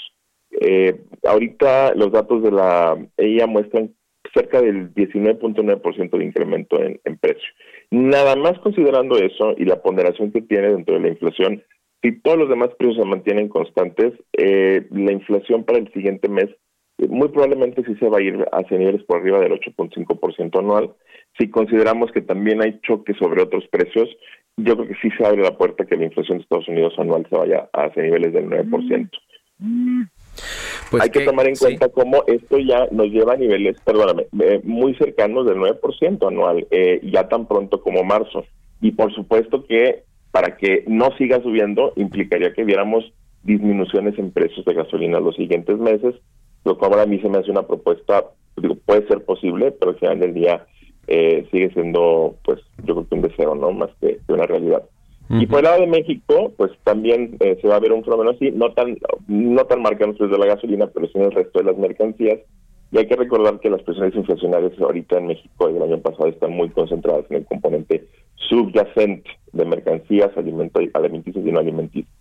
eh, 0.61 1.01
ahorita 1.25 1.95
los 1.97 2.13
datos 2.13 2.45
de 2.45 2.53
la 2.53 2.97
EIA 3.17 3.49
muestran 3.49 3.93
cerca 4.33 4.63
del 4.63 4.95
19.9% 4.95 6.17
de 6.17 6.25
incremento 6.25 6.81
en, 6.81 7.01
en 7.05 7.19
precio. 7.19 7.49
Nada 7.91 8.37
más 8.37 8.57
considerando 8.61 9.19
eso 9.19 9.55
y 9.57 9.65
la 9.65 9.83
ponderación 9.83 10.31
que 10.31 10.43
tiene 10.43 10.69
dentro 10.69 10.95
de 10.95 11.01
la 11.01 11.09
inflación, 11.09 11.65
si 12.03 12.13
todos 12.21 12.39
los 12.39 12.49
demás 12.49 12.71
precios 12.79 12.99
se 12.99 13.05
mantienen 13.05 13.49
constantes, 13.49 14.13
eh, 14.33 14.87
la 14.91 15.13
inflación 15.13 15.65
para 15.65 15.79
el 15.79 15.93
siguiente 15.93 16.29
mes 16.29 16.49
muy 17.09 17.29
probablemente 17.29 17.83
sí 17.85 17.95
se 17.97 18.09
va 18.09 18.19
a 18.19 18.23
ir 18.23 18.47
hacia 18.53 18.79
niveles 18.79 19.03
por 19.05 19.21
arriba 19.21 19.41
del 19.41 19.53
8.5% 19.53 20.59
anual. 20.59 20.93
Si 21.39 21.49
consideramos 21.49 22.11
que 22.13 22.21
también 22.21 22.63
hay 22.63 22.81
choques 22.83 23.17
sobre 23.19 23.43
otros 23.43 23.65
precios, 23.69 24.09
yo 24.57 24.77
creo 24.77 24.89
que 24.89 24.97
sí 25.01 25.09
se 25.17 25.27
abre 25.27 25.43
la 25.43 25.57
puerta 25.57 25.85
que 25.85 25.97
la 25.97 26.05
inflación 26.05 26.39
de 26.39 26.43
Estados 26.43 26.69
Unidos 26.69 26.95
anual 26.99 27.27
se 27.29 27.37
vaya 27.37 27.69
hacia 27.73 28.03
niveles 28.03 28.33
del 28.33 28.47
9%. 28.47 29.11
Pues 30.91 31.03
hay 31.03 31.11
que, 31.11 31.21
tomar 31.21 31.47
en 31.47 31.55
cuenta 31.55 31.89
cómo 31.89 32.25
esto 32.27 32.59
ya 32.59 32.87
nos 32.91 33.09
lleva 33.09 33.35
a 33.35 33.37
niveles, 33.37 33.81
perdóname, 33.83 34.27
eh, 34.43 34.61
muy 34.65 34.95
cercanos 34.95 35.47
del 35.47 35.59
9% 35.59 36.27
anual, 36.27 36.67
ya 37.03 37.29
tan 37.29 37.47
pronto 37.47 37.81
como 37.81 38.03
marzo. 38.03 38.45
Y 38.81 38.93
por 38.93 39.15
supuesto 39.15 39.65
que 39.67 40.05
para 40.31 40.57
que 40.57 40.85
no 40.87 41.11
siga 41.17 41.43
subiendo 41.43 41.93
implicaría 41.97 42.53
que 42.53 42.65
viéramos 42.65 43.13
disminuciones 43.43 44.19
en 44.19 44.33
precios 44.33 44.65
de 44.65 44.75
gasolina 44.75 45.21
los 45.21 45.37
siguientes 45.37 45.79
meses, 45.79 46.15
lo 46.65 46.79
cual 46.79 47.01
a 47.01 47.07
mí 47.07 47.19
se 47.21 47.29
me 47.29 47.39
hace 47.39 47.51
una 47.51 47.67
propuesta, 47.67 48.25
digo, 48.57 48.77
puede 48.85 49.07
ser 49.07 49.25
posible, 49.25 49.73
pero 49.73 49.93
al 49.93 49.99
final 49.99 50.21
del 50.21 50.35
día 50.35 50.67
eh, 51.07 51.47
sigue 51.51 51.71
siendo, 51.73 52.37
pues, 52.45 52.61
yo 52.85 52.95
creo 52.95 53.09
que 53.09 53.15
un 53.15 53.23
deseo, 53.23 53.55
¿no? 53.55 53.73
Más 53.73 53.91
que, 54.01 54.19
una 54.29 54.47
realidad. 54.47 54.83
Y 55.33 55.47
por 55.47 55.61
el 55.61 55.67
lado 55.67 55.81
de 55.81 55.87
México, 55.87 56.53
pues 56.57 56.73
también 56.83 57.37
eh, 57.39 57.57
se 57.63 57.69
va 57.69 57.77
a 57.77 57.81
ver 57.81 57.93
un 57.93 58.03
fenómeno 58.03 58.31
así, 58.31 58.51
no 58.51 58.73
tan 58.73 58.99
no 59.29 59.65
tan 59.65 59.81
marcado 59.81 60.13
de 60.13 60.39
la 60.39 60.47
gasolina, 60.47 60.89
pero 60.89 61.07
sí 61.07 61.13
en 61.15 61.27
el 61.27 61.31
resto 61.31 61.61
de 61.61 61.67
las 61.67 61.79
mercancías. 61.79 62.41
Y 62.91 62.99
hay 62.99 63.07
que 63.07 63.15
recordar 63.15 63.61
que 63.61 63.71
las 63.71 63.81
presiones 63.83 64.17
inflacionarias 64.17 64.73
ahorita 64.81 65.19
en 65.19 65.29
México 65.29 65.71
y 65.71 65.77
el 65.77 65.83
año 65.83 66.01
pasado 66.01 66.27
están 66.27 66.51
muy 66.51 66.69
concentradas 66.71 67.27
en 67.31 67.37
el 67.37 67.45
componente 67.47 68.09
subyacente 68.35 69.31
de 69.53 69.65
mercancías 69.65 70.37
alimenticias 70.37 71.47
y 71.47 71.53
no 71.53 71.61
alimenticias. 71.61 72.13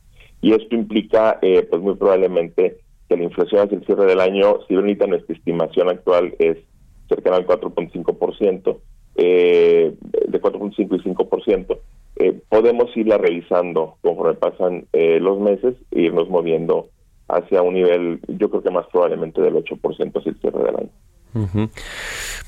y 0.43 0.53
esto 0.53 0.75
implica, 0.75 1.39
eh, 1.41 1.65
pues 1.67 1.81
muy 1.81 1.95
probablemente, 1.95 2.77
que 3.09 3.17
la 3.17 3.23
inflación 3.23 3.65
hacia 3.65 3.77
el 3.77 3.85
cierre 3.85 4.05
del 4.05 4.19
año, 4.19 4.59
si 4.67 4.75
ahorita 4.75 5.07
nuestra 5.07 5.35
estimación 5.35 5.89
actual 5.89 6.35
es 6.37 6.57
cercana 7.09 7.37
al 7.37 7.47
4.5%, 7.47 8.77
eh, 9.15 9.95
de 10.27 10.41
4.5 10.41 10.77
y 10.77 10.85
5%, 10.85 11.79
eh, 12.17 12.39
podemos 12.47 12.95
irla 12.95 13.17
revisando 13.17 13.97
conforme 14.01 14.35
pasan 14.35 14.85
eh, 14.93 15.19
los 15.19 15.39
meses 15.39 15.75
e 15.91 16.01
irnos 16.01 16.29
moviendo 16.29 16.89
hacia 17.27 17.61
un 17.61 17.73
nivel, 17.73 18.19
yo 18.27 18.49
creo 18.49 18.63
que 18.63 18.71
más 18.71 18.85
probablemente 18.91 19.41
del 19.41 19.55
8% 19.55 20.19
hacia 20.19 20.31
el 20.31 20.39
cierre 20.39 20.63
del 20.63 20.75
año. 20.75 20.89
Ujú. 21.33 21.69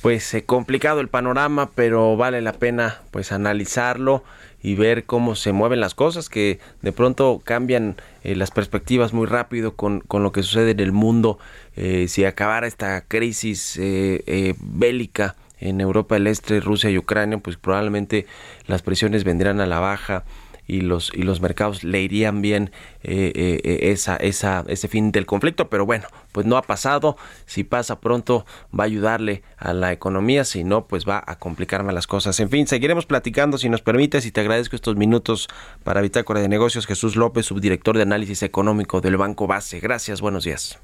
Pues 0.01 0.33
eh, 0.33 0.43
complicado 0.45 1.01
el 1.01 1.07
panorama, 1.07 1.69
pero 1.75 2.17
vale 2.17 2.41
la 2.41 2.53
pena 2.53 3.01
pues 3.11 3.31
analizarlo 3.31 4.23
y 4.63 4.75
ver 4.75 5.05
cómo 5.05 5.35
se 5.35 5.51
mueven 5.51 5.79
las 5.79 5.95
cosas, 5.95 6.29
que 6.29 6.59
de 6.81 6.91
pronto 6.91 7.41
cambian 7.43 7.95
eh, 8.23 8.35
las 8.35 8.51
perspectivas 8.51 9.13
muy 9.13 9.27
rápido 9.27 9.75
con, 9.75 10.01
con 10.01 10.23
lo 10.23 10.31
que 10.31 10.43
sucede 10.43 10.71
en 10.71 10.79
el 10.79 10.91
mundo. 10.91 11.39
Eh, 11.75 12.07
si 12.07 12.25
acabara 12.25 12.67
esta 12.67 13.01
crisis 13.01 13.77
eh, 13.77 14.23
eh, 14.27 14.55
bélica 14.59 15.35
en 15.59 15.79
Europa 15.79 16.15
del 16.15 16.27
Este, 16.27 16.59
Rusia 16.59 16.89
y 16.89 16.97
Ucrania, 16.97 17.37
pues 17.37 17.55
probablemente 17.57 18.25
las 18.67 18.81
presiones 18.81 19.23
vendrán 19.23 19.61
a 19.61 19.65
la 19.65 19.79
baja 19.79 20.23
y 20.67 20.81
los 20.81 21.11
y 21.13 21.23
los 21.23 21.41
mercados 21.41 21.83
le 21.83 22.01
irían 22.01 22.41
bien 22.41 22.71
eh, 23.03 23.31
eh, 23.35 23.61
eh, 23.63 23.91
esa 23.91 24.15
esa 24.15 24.63
ese 24.67 24.87
fin 24.87 25.11
del 25.11 25.25
conflicto. 25.25 25.69
Pero 25.69 25.85
bueno 25.85 26.07
pues 26.31 26.45
no 26.45 26.57
ha 26.57 26.61
pasado. 26.61 27.17
Si 27.45 27.63
pasa 27.63 27.99
pronto 27.99 28.45
va 28.77 28.85
a 28.85 28.87
ayudarle 28.87 29.43
a 29.57 29.73
la 29.73 29.91
economía. 29.91 30.43
Si 30.43 30.63
no 30.63 30.87
pues 30.87 31.07
va 31.07 31.23
a 31.25 31.37
complicarme 31.37 31.93
las 31.93 32.07
cosas. 32.07 32.39
En 32.39 32.49
fin 32.49 32.67
seguiremos 32.67 33.05
platicando 33.05 33.57
si 33.57 33.69
nos 33.69 33.81
permites 33.81 34.25
y 34.25 34.31
te 34.31 34.41
agradezco 34.41 34.75
estos 34.75 34.95
minutos 34.95 35.47
para 35.83 36.01
Bitácora 36.01 36.39
de 36.39 36.47
Negocios. 36.47 36.87
Jesús 36.87 37.15
López 37.15 37.45
subdirector 37.45 37.97
de 37.97 38.03
análisis 38.03 38.43
económico 38.43 39.01
del 39.01 39.17
Banco 39.17 39.47
Base. 39.47 39.79
Gracias 39.79 40.21
buenos 40.21 40.43
días. 40.43 40.79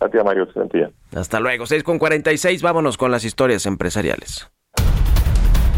A 0.00 0.08
ti, 0.08 0.18
Mario, 0.24 0.44
excelente 0.44 0.78
día. 0.78 0.90
hasta 1.14 1.38
luego. 1.38 1.66
6 1.66 1.84
con 1.84 1.98
46 1.98 2.60
vámonos 2.62 2.96
con 2.96 3.10
las 3.10 3.24
historias 3.24 3.66
empresariales. 3.66 4.50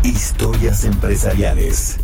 Historias 0.02 0.84
empresariales. 0.84 1.98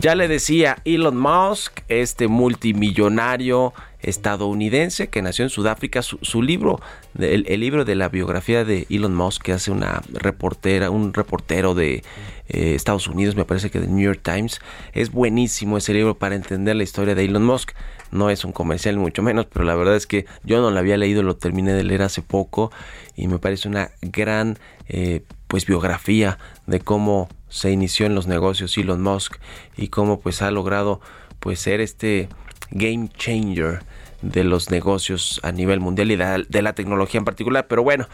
Ya 0.00 0.14
le 0.14 0.28
decía 0.28 0.78
Elon 0.84 1.16
Musk, 1.16 1.80
este 1.88 2.28
multimillonario 2.28 3.74
estadounidense 4.00 5.08
que 5.08 5.22
nació 5.22 5.44
en 5.44 5.50
Sudáfrica, 5.50 6.02
su, 6.02 6.18
su 6.22 6.40
libro, 6.40 6.80
el, 7.18 7.42
libro 7.58 7.84
de 7.84 7.96
la 7.96 8.08
biografía 8.08 8.64
de 8.64 8.86
Elon 8.90 9.12
Musk 9.12 9.42
que 9.42 9.52
hace 9.52 9.72
una 9.72 10.00
reportera, 10.12 10.90
un 10.90 11.12
reportero 11.12 11.74
de 11.74 12.04
eh, 12.48 12.74
Estados 12.76 13.08
Unidos, 13.08 13.34
me 13.34 13.44
parece 13.44 13.70
que 13.70 13.80
del 13.80 13.92
New 13.92 14.04
York 14.04 14.20
Times, 14.22 14.60
es 14.92 15.10
buenísimo 15.10 15.76
ese 15.78 15.92
libro 15.94 16.16
para 16.16 16.36
entender 16.36 16.76
la 16.76 16.84
historia 16.84 17.16
de 17.16 17.24
Elon 17.24 17.44
Musk. 17.44 17.72
No 18.12 18.30
es 18.30 18.44
un 18.44 18.52
comercial, 18.52 18.96
mucho 18.98 19.22
menos, 19.22 19.46
pero 19.46 19.64
la 19.64 19.74
verdad 19.74 19.96
es 19.96 20.06
que 20.06 20.26
yo 20.44 20.60
no 20.60 20.70
lo 20.70 20.78
había 20.78 20.96
leído, 20.96 21.24
lo 21.24 21.36
terminé 21.36 21.72
de 21.72 21.82
leer 21.82 22.02
hace 22.02 22.22
poco 22.22 22.70
y 23.16 23.26
me 23.26 23.40
parece 23.40 23.66
una 23.66 23.90
gran 24.00 24.60
eh, 24.86 25.24
pues 25.48 25.66
biografía 25.66 26.38
de 26.68 26.78
cómo 26.78 27.28
se 27.48 27.70
inició 27.70 28.06
en 28.06 28.14
los 28.14 28.26
negocios 28.26 28.76
Elon 28.76 29.02
Musk 29.02 29.36
y 29.76 29.88
cómo 29.88 30.20
pues 30.20 30.42
ha 30.42 30.50
logrado 30.50 31.00
pues 31.40 31.60
ser 31.60 31.80
este 31.80 32.28
game 32.70 33.08
changer 33.16 33.80
de 34.22 34.44
los 34.44 34.70
negocios 34.70 35.40
a 35.42 35.52
nivel 35.52 35.80
mundial 35.80 36.10
y 36.10 36.16
de, 36.16 36.62
la 36.62 36.72
tecnología 36.72 37.18
en 37.18 37.24
particular. 37.24 37.66
Pero 37.68 37.82
bueno, 37.82 38.08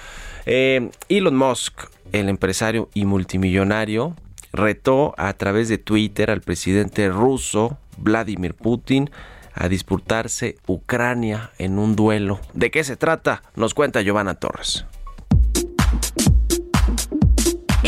eh, 0.47 0.91
Elon 1.09 1.37
Musk, 1.37 1.89
el 2.12 2.28
empresario 2.28 2.91
y 2.95 3.05
multimillonario, 3.05 4.14
retó 4.53 5.14
a 5.16 5.32
través 5.32 5.68
de 5.68 5.78
Twitter 5.78 6.30
al 6.30 6.41
presidente 6.41 7.09
ruso 7.09 7.78
Vladimir 7.97 8.55
Putin 8.55 9.11
a 9.55 9.68
disputarse 9.68 10.57
Ucrania 10.66 11.51
en 11.59 11.78
un 11.78 11.97
duelo. 11.97 12.41
¿De 12.53 12.70
qué 12.70 12.85
se 12.85 12.97
trata? 12.97 13.43
Nos 13.57 13.72
cuenta 13.72 14.03
Giovanna 14.03 14.35
Torres. 14.35 14.85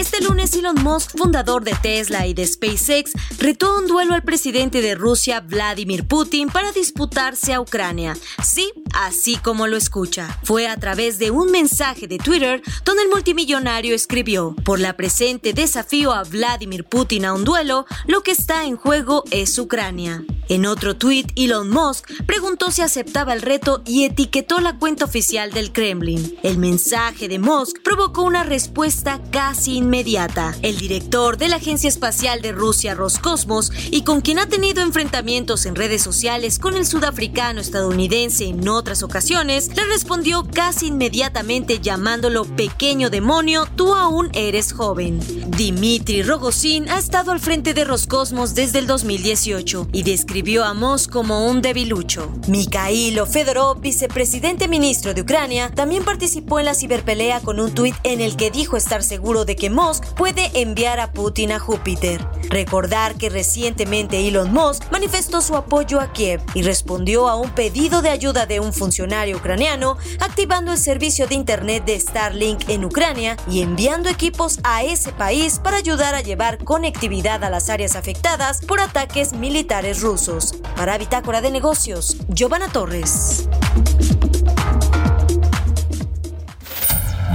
Este 0.07 0.25
lunes 0.25 0.55
Elon 0.55 0.81
Musk, 0.85 1.19
fundador 1.19 1.65
de 1.65 1.75
Tesla 1.83 2.29
y 2.29 2.33
de 2.33 2.47
SpaceX, 2.47 3.11
retó 3.41 3.77
un 3.77 3.89
duelo 3.89 4.15
al 4.15 4.23
presidente 4.23 4.81
de 4.81 4.95
Rusia, 4.95 5.41
Vladimir 5.41 6.07
Putin, 6.07 6.49
para 6.49 6.71
disputarse 6.71 7.53
a 7.53 7.61
Ucrania. 7.61 8.17
Sí, 8.41 8.73
así 8.95 9.35
como 9.35 9.67
lo 9.67 9.77
escucha. 9.77 10.39
Fue 10.45 10.69
a 10.69 10.77
través 10.77 11.19
de 11.19 11.33
un 11.33 11.51
mensaje 11.51 12.07
de 12.07 12.19
Twitter 12.19 12.63
donde 12.85 13.03
el 13.03 13.09
multimillonario 13.09 13.97
escribió, 13.97 14.55
por 14.65 14.79
la 14.79 14.97
presente 14.97 15.53
desafío 15.53 16.13
a 16.13 16.23
Vladimir 16.23 16.85
Putin 16.85 17.25
a 17.25 17.35
un 17.35 17.43
duelo, 17.43 17.85
lo 18.07 18.23
que 18.23 18.31
está 18.31 18.65
en 18.65 18.77
juego 18.77 19.25
es 19.33 19.59
Ucrania. 19.59 20.25
En 20.49 20.65
otro 20.65 20.97
tuit, 20.97 21.33
Elon 21.35 21.69
Musk 21.69 22.09
preguntó 22.25 22.71
si 22.71 22.81
aceptaba 22.81 23.33
el 23.33 23.43
reto 23.43 23.83
y 23.85 24.05
etiquetó 24.05 24.61
la 24.61 24.79
cuenta 24.79 25.05
oficial 25.05 25.51
del 25.51 25.73
Kremlin. 25.73 26.39
El 26.45 26.59
mensaje 26.59 27.27
de 27.27 27.41
Musk 27.41 27.83
provocó 27.83 28.23
una 28.23 28.45
respuesta 28.45 29.21
casi 29.33 29.79
inmediata. 29.79 30.55
El 30.63 30.79
director 30.79 31.37
de 31.37 31.49
la 31.49 31.57
Agencia 31.57 31.89
Espacial 31.89 32.43
de 32.43 32.53
Rusia, 32.53 32.95
Roscosmos, 32.95 33.73
y 33.91 34.03
con 34.03 34.21
quien 34.21 34.39
ha 34.39 34.47
tenido 34.47 34.83
enfrentamientos 34.83 35.67
en 35.67 35.75
redes 35.75 36.03
sociales 36.03 36.61
con 36.61 36.77
el 36.77 36.87
sudafricano 36.87 37.61
estadounidense 37.61 38.45
en 38.45 38.69
otras 38.69 39.03
ocasiones, 39.03 39.75
le 39.75 39.85
respondió 39.87 40.47
casi 40.47 40.87
inmediatamente 40.87 41.81
llamándolo 41.81 42.45
pequeño 42.45 43.11
demonio, 43.11 43.67
tú 43.75 43.95
aún 43.95 44.31
eres 44.33 44.73
joven. 44.73 45.19
Dimitri 45.57 46.23
Rogozin 46.23 46.89
ha 46.89 46.99
estado 46.99 47.33
al 47.33 47.41
frente 47.41 47.75
de 47.75 47.85
Roscosmos 47.85 48.55
desde 48.55 48.79
el 48.79 48.87
2018 48.87 49.89
y 49.93 50.05
describió 50.05 50.36
a 50.37 50.75
Musk 50.75 51.11
como 51.11 51.47
un 51.47 51.63
debilucho. 51.63 52.31
Mikhailo 52.47 53.25
Fedorov, 53.25 53.81
vicepresidente 53.81 54.69
ministro 54.69 55.15
de 55.15 55.23
Ucrania, 55.23 55.71
también 55.75 56.05
participó 56.05 56.59
en 56.59 56.67
la 56.67 56.75
ciberpelea 56.75 57.41
con 57.41 57.59
un 57.59 57.75
tuit 57.75 57.95
en 58.03 58.21
el 58.21 58.37
que 58.37 58.51
dijo 58.51 58.77
estar 58.77 59.03
seguro 59.03 59.47
de 59.47 59.57
que 59.57 59.71
Musk 59.71 60.05
puede 60.13 60.51
enviar 60.61 61.01
a 61.01 61.11
Putin 61.11 61.53
a 61.53 61.59
Júpiter. 61.59 62.23
Recordar 62.51 63.15
que 63.15 63.31
recientemente 63.31 64.29
Elon 64.29 64.53
Musk 64.53 64.83
manifestó 64.93 65.41
su 65.41 65.57
apoyo 65.57 66.01
a 66.01 66.13
Kiev 66.13 66.43
y 66.53 66.61
respondió 66.61 67.29
a 67.29 67.37
un 67.37 67.51
pedido 67.53 68.03
de 68.03 68.11
ayuda 68.11 68.45
de 68.45 68.61
un 68.61 68.75
funcionario 68.75 69.39
ucraniano 69.39 69.97
activando 70.21 70.73
el 70.73 70.79
servicio 70.79 71.27
de 71.27 71.35
internet 71.35 71.87
de 71.87 71.99
Starlink 71.99 72.69
en 72.69 72.85
Ucrania 72.85 73.39
y 73.51 73.63
enviando 73.63 74.11
equipos 74.11 74.59
a 74.65 74.85
ese 74.85 75.13
país 75.13 75.61
para 75.61 75.79
ayudar 75.79 76.15
a 76.15 76.21
llevar 76.21 76.63
conectividad 76.63 77.43
a 77.43 77.49
las 77.49 77.71
áreas 77.71 77.97
afectadas 77.97 78.61
por 78.61 78.81
ataques 78.81 79.33
militares 79.33 80.03
rusos. 80.03 80.26
Para 80.75 80.99
Bitácora 80.99 81.41
de 81.41 81.53
Negocios, 81.53 82.17
Giovanna 82.29 82.67
Torres. 82.67 83.49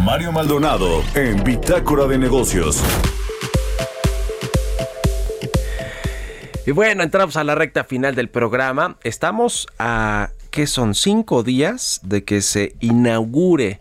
Mario 0.03 0.33
Maldonado 0.33 1.01
en 1.15 1.41
Bitácora 1.41 2.05
de 2.05 2.17
Negocios. 2.17 2.83
Y 6.65 6.71
bueno, 6.71 7.03
entramos 7.03 7.37
a 7.37 7.45
la 7.45 7.55
recta 7.55 7.85
final 7.85 8.13
del 8.13 8.29
programa. 8.29 8.97
Estamos 9.05 9.67
a, 9.79 10.31
¿qué 10.49 10.67
son? 10.67 10.93
Cinco 10.93 11.43
días 11.43 12.01
de 12.03 12.25
que 12.25 12.41
se 12.41 12.75
inaugure 12.81 13.79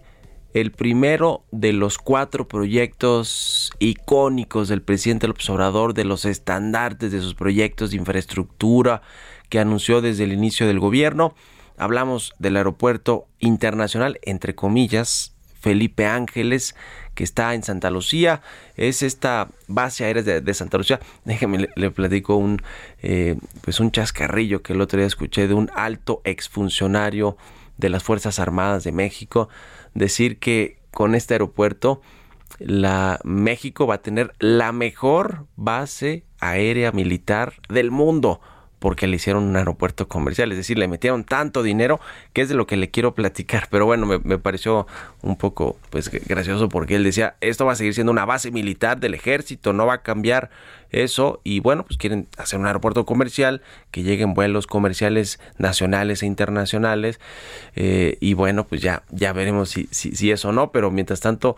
el 0.52 0.72
primero 0.72 1.44
de 1.52 1.72
los 1.72 1.98
cuatro 1.98 2.48
proyectos 2.48 3.72
icónicos 3.78 4.68
del 4.68 4.82
presidente 4.82 5.28
López 5.28 5.48
Obrador, 5.50 5.94
de 5.94 6.04
los 6.04 6.24
estandartes 6.24 7.12
de 7.12 7.20
sus 7.20 7.34
proyectos 7.34 7.90
de 7.90 7.96
infraestructura 7.96 9.02
que 9.48 9.60
anunció 9.60 10.00
desde 10.00 10.24
el 10.24 10.32
inicio 10.32 10.66
del 10.66 10.80
gobierno. 10.80 11.34
Hablamos 11.76 12.34
del 12.38 12.56
aeropuerto 12.56 13.26
internacional, 13.38 14.18
entre 14.22 14.54
comillas, 14.54 15.34
Felipe 15.60 16.06
Ángeles, 16.06 16.74
que 17.14 17.22
está 17.22 17.54
en 17.54 17.62
Santa 17.62 17.90
Lucía. 17.90 18.42
Es 18.76 19.02
esta 19.02 19.48
base 19.68 20.04
aérea 20.04 20.22
de, 20.22 20.54
Santa 20.54 20.78
Lucía. 20.78 21.00
Déjeme, 21.24 21.58
le, 21.58 21.70
le 21.76 21.90
platico 21.90 22.36
un, 22.36 22.62
eh, 23.02 23.36
pues 23.62 23.78
un 23.78 23.92
chascarrillo 23.92 24.62
que 24.62 24.72
el 24.72 24.80
otro 24.80 24.98
día 24.98 25.06
escuché 25.06 25.46
de 25.46 25.54
un 25.54 25.70
alto 25.74 26.22
exfuncionario 26.24 27.36
de 27.76 27.88
las 27.88 28.02
Fuerzas 28.02 28.38
Armadas 28.38 28.84
de 28.84 28.92
México 28.92 29.48
decir 29.94 30.38
que 30.38 30.78
con 30.90 31.14
este 31.14 31.34
aeropuerto 31.34 32.00
la 32.58 33.20
México 33.24 33.86
va 33.86 33.96
a 33.96 34.02
tener 34.02 34.32
la 34.38 34.72
mejor 34.72 35.46
base 35.56 36.24
aérea 36.40 36.92
militar 36.92 37.54
del 37.68 37.90
mundo 37.90 38.40
porque 38.80 39.06
le 39.06 39.16
hicieron 39.16 39.44
un 39.44 39.56
aeropuerto 39.56 40.08
comercial, 40.08 40.50
es 40.50 40.58
decir, 40.58 40.78
le 40.78 40.88
metieron 40.88 41.22
tanto 41.22 41.62
dinero 41.62 42.00
que 42.32 42.40
es 42.40 42.48
de 42.48 42.56
lo 42.56 42.66
que 42.66 42.76
le 42.76 42.90
quiero 42.90 43.14
platicar, 43.14 43.68
pero 43.70 43.86
bueno, 43.86 44.06
me, 44.06 44.38
pareció 44.38 44.86
un 45.22 45.36
poco 45.36 45.78
pues 45.90 46.10
gracioso 46.10 46.68
porque 46.68 46.96
él 46.96 47.04
decía, 47.04 47.36
esto 47.40 47.66
va 47.66 47.72
a 47.72 47.76
seguir 47.76 47.94
siendo 47.94 48.10
una 48.10 48.24
base 48.24 48.50
militar 48.50 48.98
del 48.98 49.14
ejército, 49.14 49.72
no 49.72 49.86
va 49.86 49.94
a 49.94 50.02
cambiar 50.02 50.50
eso 50.90 51.40
y 51.44 51.60
bueno, 51.60 51.84
pues 51.84 51.98
quieren 51.98 52.26
hacer 52.38 52.58
un 52.58 52.66
aeropuerto 52.66 53.04
comercial, 53.04 53.62
que 53.90 54.02
lleguen 54.02 54.34
vuelos 54.34 54.66
comerciales 54.66 55.38
nacionales 55.58 56.22
e 56.22 56.26
internacionales 56.26 57.20
eh, 57.76 58.16
y 58.20 58.32
bueno, 58.32 58.66
pues 58.66 58.80
ya, 58.80 59.02
ya 59.10 59.32
veremos 59.34 59.68
si, 59.68 59.88
si, 59.90 60.16
si 60.16 60.30
eso 60.30 60.48
o 60.48 60.52
no, 60.52 60.72
pero 60.72 60.90
mientras 60.90 61.20
tanto, 61.20 61.54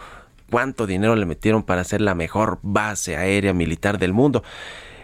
cuánto 0.50 0.86
dinero 0.86 1.14
le 1.14 1.24
metieron 1.24 1.62
para 1.62 1.82
hacer 1.82 2.00
la 2.00 2.16
mejor 2.16 2.58
base 2.62 3.16
aérea 3.16 3.52
militar 3.54 3.98
del 3.98 4.12
mundo. 4.12 4.42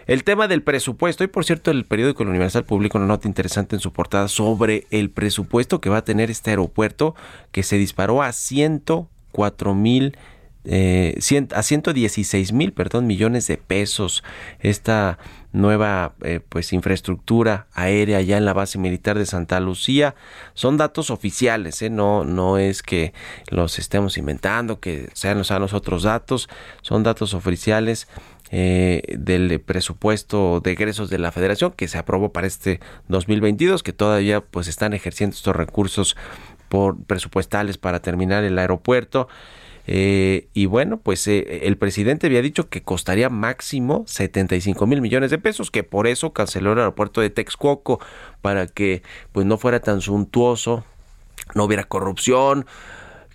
El 0.09 0.23
tema 0.23 0.47
del 0.47 0.63
presupuesto, 0.63 1.23
y 1.23 1.27
por 1.27 1.45
cierto, 1.45 1.69
el 1.69 1.85
periódico 1.85 2.23
El 2.23 2.29
Universal 2.29 2.65
publica 2.65 2.97
una 2.97 3.05
nota 3.05 3.27
interesante 3.27 3.75
en 3.75 3.79
su 3.79 3.93
portada 3.93 4.27
sobre 4.27 4.87
el 4.89 5.11
presupuesto 5.11 5.81
que 5.81 5.91
va 5.91 5.97
a 5.97 6.03
tener 6.03 6.31
este 6.31 6.49
aeropuerto 6.49 7.13
que 7.51 7.61
se 7.61 7.77
disparó 7.77 8.23
a 8.23 8.31
104 8.31 9.75
mil 9.75 10.17
eh, 10.65 11.17
a 11.53 11.63
116 11.63 12.53
mil 12.53 12.73
perdón, 12.73 13.05
millones 13.05 13.45
de 13.45 13.57
pesos. 13.57 14.23
Esta 14.59 15.19
nueva 15.51 16.13
eh, 16.21 16.41
pues 16.47 16.73
infraestructura 16.73 17.67
aérea 17.73 18.21
ya 18.21 18.37
en 18.37 18.45
la 18.45 18.53
base 18.53 18.77
militar 18.77 19.17
de 19.17 19.27
Santa 19.27 19.59
Lucía. 19.59 20.15
Son 20.55 20.77
datos 20.77 21.11
oficiales 21.11 21.81
¿eh? 21.81 21.89
no 21.89 22.23
no 22.23 22.57
es 22.57 22.83
que 22.83 23.13
los 23.49 23.79
estemos 23.79 24.17
inventando 24.17 24.79
que 24.79 25.09
sean 25.13 25.37
los 25.37 25.73
otros 25.73 26.03
datos. 26.03 26.49
Son 26.81 27.03
datos 27.03 27.33
oficiales 27.33 28.07
eh, 28.51 29.03
del 29.17 29.59
presupuesto 29.61 30.59
de 30.59 30.71
egresos 30.71 31.09
de 31.09 31.19
la 31.19 31.31
federación 31.31 31.71
que 31.71 31.87
se 31.87 31.97
aprobó 31.97 32.31
para 32.31 32.47
este 32.47 32.79
2022 33.07 33.83
que 33.83 33.93
todavía 33.93 34.41
pues 34.41 34.67
están 34.67 34.93
ejerciendo 34.93 35.35
estos 35.35 35.55
recursos 35.55 36.17
por 36.69 37.03
presupuestales 37.03 37.77
para 37.77 37.99
terminar 37.99 38.43
el 38.43 38.57
aeropuerto. 38.57 39.27
Eh, 39.91 40.49
y 40.53 40.67
bueno, 40.67 40.97
pues 40.97 41.27
eh, 41.27 41.61
el 41.63 41.77
presidente 41.77 42.27
había 42.27 42.43
dicho 42.43 42.69
que 42.69 42.83
costaría 42.83 43.29
máximo 43.29 44.03
75 44.05 44.85
mil 44.85 45.01
millones 45.01 45.31
de 45.31 45.39
pesos, 45.39 45.71
que 45.71 45.83
por 45.83 46.05
eso 46.05 46.31
canceló 46.31 46.73
el 46.73 46.79
aeropuerto 46.79 47.21
de 47.21 47.31
Texcoco, 47.31 47.99
para 48.41 48.67
que 48.67 49.01
pues 49.31 49.47
no 49.47 49.57
fuera 49.57 49.79
tan 49.79 50.01
suntuoso, 50.01 50.85
no 51.55 51.63
hubiera 51.63 51.85
corrupción, 51.85 52.67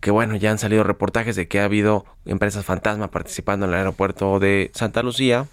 que 0.05 0.11
bueno, 0.11 0.36
ya 0.36 0.50
han 0.50 0.59
salido 0.59 0.84
reportajes 0.84 1.34
de 1.34 1.48
que 1.48 1.61
ha 1.61 1.64
habido 1.64 2.05
empresas 2.26 2.66
fantasma 2.66 3.11
participando 3.11 3.64
en 3.64 3.72
el 3.72 3.78
aeropuerto 3.78 4.38
de 4.38 4.70
Santa 4.74 5.02
Lucía, 5.02 5.46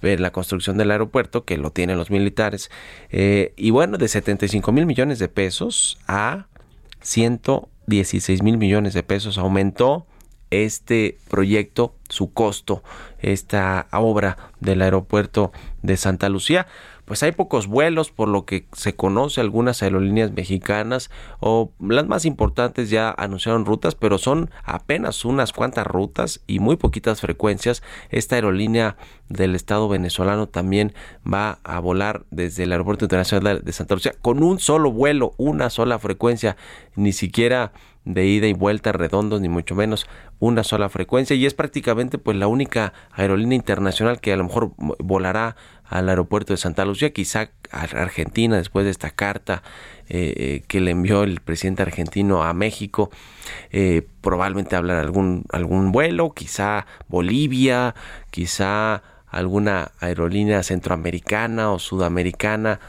en 0.00 0.22
la 0.22 0.32
construcción 0.32 0.78
del 0.78 0.92
aeropuerto, 0.92 1.44
que 1.44 1.58
lo 1.58 1.72
tienen 1.72 1.98
los 1.98 2.10
militares, 2.10 2.70
eh, 3.10 3.52
y 3.58 3.68
bueno, 3.68 3.98
de 3.98 4.08
75 4.08 4.72
mil 4.72 4.86
millones 4.86 5.18
de 5.18 5.28
pesos 5.28 5.98
a 6.06 6.46
116 7.02 8.42
mil 8.42 8.56
millones 8.56 8.94
de 8.94 9.02
pesos 9.02 9.36
aumentó 9.36 10.06
este 10.48 11.18
proyecto, 11.28 11.94
su 12.08 12.32
costo, 12.32 12.82
esta 13.18 13.88
obra 13.92 14.38
del 14.58 14.80
aeropuerto 14.80 15.52
de 15.82 15.98
Santa 15.98 16.30
Lucía. 16.30 16.66
Pues 17.08 17.22
hay 17.22 17.32
pocos 17.32 17.66
vuelos, 17.66 18.10
por 18.10 18.28
lo 18.28 18.44
que 18.44 18.66
se 18.74 18.94
conoce 18.94 19.40
algunas 19.40 19.82
aerolíneas 19.82 20.30
mexicanas 20.32 21.10
o 21.40 21.72
las 21.80 22.06
más 22.06 22.26
importantes 22.26 22.90
ya 22.90 23.10
anunciaron 23.16 23.64
rutas, 23.64 23.94
pero 23.94 24.18
son 24.18 24.50
apenas 24.62 25.24
unas 25.24 25.54
cuantas 25.54 25.86
rutas 25.86 26.42
y 26.46 26.60
muy 26.60 26.76
poquitas 26.76 27.22
frecuencias. 27.22 27.82
Esta 28.10 28.34
aerolínea 28.34 28.98
del 29.30 29.54
Estado 29.54 29.88
venezolano 29.88 30.48
también 30.48 30.92
va 31.26 31.60
a 31.64 31.80
volar 31.80 32.26
desde 32.30 32.64
el 32.64 32.72
Aeropuerto 32.72 33.06
Internacional 33.06 33.62
de 33.64 33.72
Santa 33.72 33.94
Lucía 33.94 34.12
con 34.20 34.42
un 34.42 34.60
solo 34.60 34.92
vuelo, 34.92 35.32
una 35.38 35.70
sola 35.70 35.98
frecuencia, 35.98 36.58
ni 36.94 37.12
siquiera 37.12 37.72
de 38.08 38.26
ida 38.26 38.46
y 38.46 38.54
vuelta 38.54 38.90
redondos 38.92 39.40
ni 39.40 39.48
mucho 39.50 39.74
menos 39.74 40.06
una 40.38 40.64
sola 40.64 40.88
frecuencia 40.88 41.36
y 41.36 41.44
es 41.44 41.52
prácticamente 41.52 42.16
pues 42.16 42.36
la 42.38 42.46
única 42.46 42.94
aerolínea 43.12 43.56
internacional 43.56 44.20
que 44.20 44.32
a 44.32 44.36
lo 44.36 44.44
mejor 44.44 44.72
volará 44.76 45.56
al 45.84 46.08
aeropuerto 46.08 46.54
de 46.54 46.56
Santa 46.56 46.86
Lucía 46.86 47.12
quizá 47.12 47.50
a 47.70 47.82
Argentina 47.82 48.56
después 48.56 48.86
de 48.86 48.90
esta 48.90 49.10
carta 49.10 49.62
eh, 50.08 50.32
eh, 50.36 50.62
que 50.66 50.80
le 50.80 50.92
envió 50.92 51.22
el 51.22 51.40
presidente 51.40 51.82
argentino 51.82 52.42
a 52.42 52.54
México 52.54 53.10
eh, 53.70 54.06
probablemente 54.22 54.74
hablar 54.74 54.98
algún 54.98 55.44
algún 55.52 55.92
vuelo 55.92 56.32
quizá 56.32 56.86
Bolivia 57.08 57.94
quizá 58.30 59.02
alguna 59.26 59.92
aerolínea 60.00 60.62
centroamericana 60.62 61.72
o 61.72 61.78
sudamericana 61.78 62.80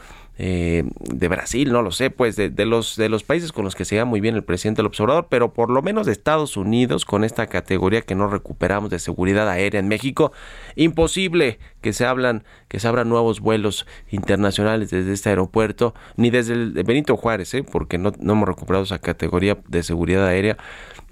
eh, 0.42 0.84
de 1.00 1.28
Brasil, 1.28 1.70
no 1.70 1.82
lo 1.82 1.90
sé, 1.90 2.08
pues 2.08 2.34
de, 2.34 2.50
los, 2.64 2.96
de 2.96 3.10
los 3.10 3.24
países 3.24 3.52
con 3.52 3.62
los 3.62 3.74
que 3.74 3.84
se 3.84 4.02
muy 4.06 4.22
bien 4.22 4.36
el 4.36 4.42
presidente 4.42 4.78
del 4.78 4.86
observador, 4.86 5.26
pero 5.28 5.52
por 5.52 5.68
lo 5.68 5.82
menos 5.82 6.06
de 6.06 6.12
Estados 6.12 6.56
Unidos, 6.56 7.04
con 7.04 7.24
esta 7.24 7.46
categoría 7.46 8.00
que 8.00 8.14
no 8.14 8.26
recuperamos 8.26 8.88
de 8.88 9.00
seguridad 9.00 9.50
aérea 9.50 9.80
en 9.80 9.88
México, 9.88 10.32
imposible 10.76 11.58
que 11.82 11.92
se 11.92 12.06
hablan, 12.06 12.44
que 12.68 12.80
se 12.80 12.88
abran 12.88 13.10
nuevos 13.10 13.40
vuelos 13.40 13.86
internacionales 14.10 14.88
desde 14.88 15.12
este 15.12 15.28
aeropuerto, 15.28 15.94
ni 16.16 16.30
desde 16.30 16.54
el 16.54 16.72
de 16.72 16.84
Benito 16.84 17.18
Juárez, 17.18 17.52
¿eh? 17.52 17.62
porque 17.62 17.98
no, 17.98 18.12
no 18.18 18.32
hemos 18.32 18.48
recuperado 18.48 18.84
esa 18.84 18.98
categoría 18.98 19.58
de 19.68 19.82
seguridad 19.82 20.26
aérea 20.26 20.56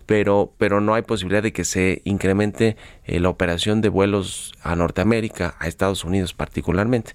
pero, 0.09 0.55
pero 0.57 0.81
no 0.81 0.95
hay 0.95 1.03
posibilidad 1.03 1.43
de 1.43 1.53
que 1.53 1.67
se 1.67 2.01
incremente 2.05 2.79
eh, 3.05 3.21
la 3.21 3.29
operación 3.29 3.83
de 3.83 3.91
vuelos 3.91 4.55
a 4.63 4.75
Norteamérica, 4.75 5.55
a 5.59 5.69
Estados 5.69 6.03
Unidos 6.03 6.33
particularmente. 6.33 7.13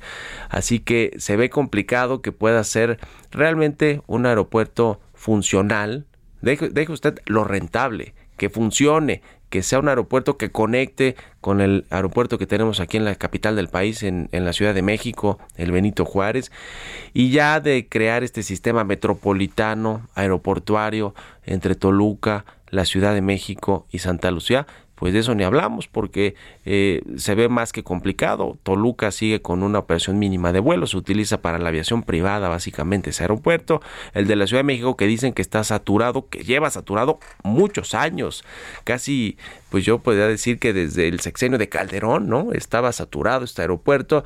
Así 0.48 0.78
que 0.78 1.12
se 1.18 1.36
ve 1.36 1.50
complicado 1.50 2.22
que 2.22 2.32
pueda 2.32 2.64
ser 2.64 3.00
realmente 3.32 4.04
un 4.06 4.28
aeropuerto 4.28 5.02
funcional. 5.16 6.06
Deje, 6.42 6.92
usted 6.92 7.18
lo 7.26 7.44
rentable, 7.44 8.14
que 8.38 8.52
funcione, 8.52 9.24
que 9.50 9.64
sea 9.64 9.80
un 9.80 9.90
aeropuerto 9.90 10.38
que 10.38 10.52
conecte 10.52 11.16
con 11.42 11.62
el 11.62 11.88
aeropuerto 11.90 12.38
que 12.38 12.46
tenemos 12.46 12.80
aquí 12.80 12.98
en 12.98 13.06
la 13.06 13.16
capital 13.16 13.56
del 13.56 13.70
país, 13.70 14.04
en, 14.04 14.30
en, 14.32 14.46
la 14.46 14.54
Ciudad 14.54 14.76
de 14.76 14.84
México, 14.84 15.40
el 15.56 15.72
Benito 15.72 16.06
Juárez, 16.06 16.52
y 17.12 17.32
ya 17.32 17.60
de 17.60 17.88
crear 17.90 18.24
este 18.24 18.44
sistema 18.44 18.84
metropolitano, 18.84 20.08
aeroportuario 20.14 21.16
entre 21.44 21.74
Toluca, 21.74 22.46
la 22.74 22.86
Ciudad 22.86 23.14
de 23.14 23.22
México 23.22 23.86
y 23.92 24.00
Santa 24.00 24.32
Lucía, 24.32 24.66
pues 24.96 25.14
de 25.14 25.20
eso 25.20 25.36
ni 25.36 25.44
hablamos 25.44 25.88
porque 25.88 26.36
eh, 26.66 27.02
se 27.18 27.36
ve 27.36 27.50
más 27.50 27.72
que 27.72 27.84
complicado. 27.84 28.58
Toluca 28.64 29.12
sigue 29.12 29.42
con 29.42 29.62
una 29.62 29.80
operación 29.80 30.18
mínima 30.18 30.54
de 30.54 30.60
vuelos, 30.60 30.92
se 30.92 30.98
utiliza 30.98 31.42
para 31.42 31.60
la 31.60 31.70
aviación 31.70 32.04
privada 32.04 32.50
básicamente 32.50 33.12
ese 33.12 33.24
aeropuerto. 33.24 33.82
El 34.14 34.28
de 34.28 34.36
la 34.36 34.48
Ciudad 34.48 34.60
de 34.60 34.66
México 34.68 34.98
que 34.98 35.06
dicen 35.06 35.34
que 35.34 35.44
está 35.44 35.64
saturado, 35.64 36.30
que 36.30 36.44
lleva 36.44 36.70
saturado 36.72 37.20
muchos 37.44 37.94
años, 37.94 38.44
casi 38.86 39.38
pues 39.70 39.86
yo 39.86 40.00
podría 40.00 40.28
decir 40.28 40.58
que 40.58 40.74
desde 40.74 41.08
el 41.08 41.20
sexenio 41.20 41.60
de 41.60 41.70
Calderón, 41.70 42.28
¿no? 42.28 42.52
Estaba 42.54 42.92
saturado 42.92 43.46
este 43.46 43.62
aeropuerto 43.62 44.24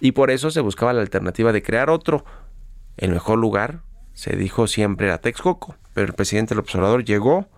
y 0.00 0.12
por 0.12 0.30
eso 0.30 0.50
se 0.50 0.60
buscaba 0.60 0.92
la 0.92 1.00
alternativa 1.00 1.52
de 1.52 1.62
crear 1.62 1.88
otro. 1.88 2.24
El 2.98 3.12
mejor 3.12 3.38
lugar, 3.38 3.80
se 4.12 4.36
dijo 4.36 4.66
siempre, 4.66 5.06
era 5.06 5.18
Texcoco, 5.18 5.76
pero 5.94 6.08
el 6.08 6.14
presidente 6.14 6.54
del 6.54 6.60
observador 6.60 7.04
llegó 7.04 7.48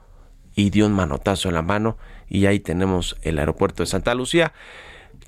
y 0.59 0.71
dio 0.71 0.87
un 0.87 0.93
manotazo 0.93 1.49
en 1.49 1.55
la 1.55 1.63
mano 1.63 1.99
y 2.29 2.47
ahí 2.47 2.59
tenemos 2.59 3.17
el 3.23 3.39
aeropuerto 3.39 3.85
de 3.85 3.87
Santa 3.87 4.13
Lucía, 4.17 4.53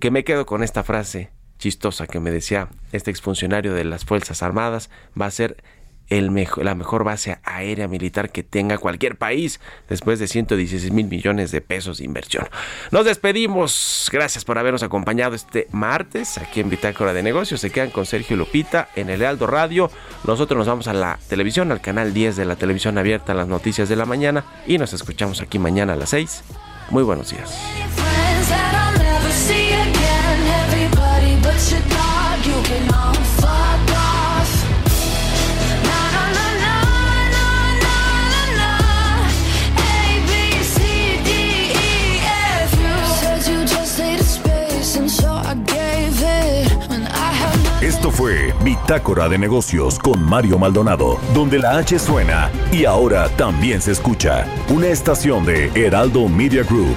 que 0.00 0.10
me 0.10 0.24
quedo 0.24 0.44
con 0.44 0.64
esta 0.64 0.82
frase 0.82 1.30
chistosa 1.56 2.08
que 2.08 2.18
me 2.18 2.32
decía 2.32 2.68
este 2.90 3.12
exfuncionario 3.12 3.72
de 3.72 3.84
las 3.84 4.04
Fuerzas 4.04 4.42
Armadas, 4.42 4.90
va 5.18 5.26
a 5.26 5.30
ser 5.30 5.62
la 6.10 6.74
mejor 6.74 7.04
base 7.04 7.38
aérea 7.44 7.88
militar 7.88 8.30
que 8.30 8.42
tenga 8.42 8.78
cualquier 8.78 9.16
país 9.16 9.60
después 9.88 10.18
de 10.18 10.26
116 10.26 10.92
mil 10.92 11.06
millones 11.06 11.52
de 11.52 11.60
pesos 11.60 11.98
de 11.98 12.04
inversión. 12.04 12.48
Nos 12.90 13.04
despedimos. 13.04 14.08
Gracias 14.12 14.44
por 14.44 14.58
habernos 14.58 14.82
acompañado 14.82 15.34
este 15.34 15.68
martes 15.70 16.38
aquí 16.38 16.60
en 16.60 16.70
Bitácora 16.70 17.12
de 17.12 17.22
Negocios. 17.22 17.60
Se 17.60 17.70
quedan 17.70 17.90
con 17.90 18.06
Sergio 18.06 18.36
Lupita 18.36 18.88
en 18.96 19.08
el 19.08 19.24
Aldo 19.24 19.46
Radio. 19.46 19.90
Nosotros 20.24 20.58
nos 20.58 20.66
vamos 20.66 20.88
a 20.88 20.92
la 20.92 21.18
televisión, 21.28 21.70
al 21.70 21.80
canal 21.80 22.12
10 22.12 22.36
de 22.36 22.44
la 22.44 22.56
televisión 22.56 22.98
abierta, 22.98 23.34
las 23.34 23.48
noticias 23.48 23.88
de 23.88 23.96
la 23.96 24.06
mañana. 24.06 24.44
Y 24.66 24.78
nos 24.78 24.92
escuchamos 24.92 25.40
aquí 25.40 25.58
mañana 25.58 25.92
a 25.92 25.96
las 25.96 26.10
6. 26.10 26.42
Muy 26.90 27.04
buenos 27.04 27.30
días. 27.30 27.99
Bitácora 48.70 49.28
de 49.28 49.36
Negocios 49.36 49.98
con 49.98 50.22
Mario 50.22 50.56
Maldonado, 50.56 51.18
donde 51.34 51.58
la 51.58 51.78
H 51.78 51.98
suena 51.98 52.52
y 52.70 52.84
ahora 52.84 53.28
también 53.30 53.80
se 53.80 53.90
escucha. 53.90 54.46
Una 54.68 54.86
estación 54.86 55.44
de 55.44 55.72
Heraldo 55.74 56.28
Media 56.28 56.62
Group. 56.62 56.96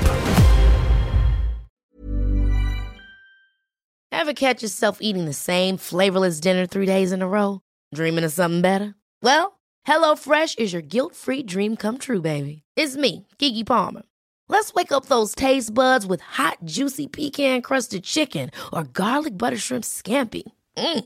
Ever 4.12 4.34
catch 4.36 4.62
yourself 4.62 5.00
eating 5.02 5.26
the 5.26 5.34
same 5.34 5.78
flavorless 5.78 6.40
dinner 6.40 6.68
three 6.68 6.86
days 6.86 7.12
in 7.12 7.24
a 7.24 7.28
row? 7.28 7.62
Dreaming 7.92 8.24
of 8.24 8.32
something 8.32 8.62
better? 8.62 8.94
Well, 9.24 9.60
HelloFresh 9.88 10.60
is 10.60 10.74
your 10.74 10.84
guilt-free 10.84 11.44
dream 11.44 11.76
come 11.76 11.98
true, 11.98 12.22
baby. 12.22 12.62
It's 12.78 12.96
me, 12.96 13.26
Kiki 13.40 13.64
Palmer. 13.64 14.04
Let's 14.48 14.76
wake 14.76 14.92
up 14.92 15.08
those 15.08 15.34
taste 15.34 15.74
buds 15.74 16.06
with 16.06 16.22
hot, 16.22 16.60
juicy 16.64 17.08
pecan-crusted 17.08 18.04
chicken 18.04 18.52
or 18.72 18.84
garlic 18.84 19.36
butter 19.40 19.58
shrimp 19.58 19.84
scampi. 19.84 20.44
Mm. 20.78 21.06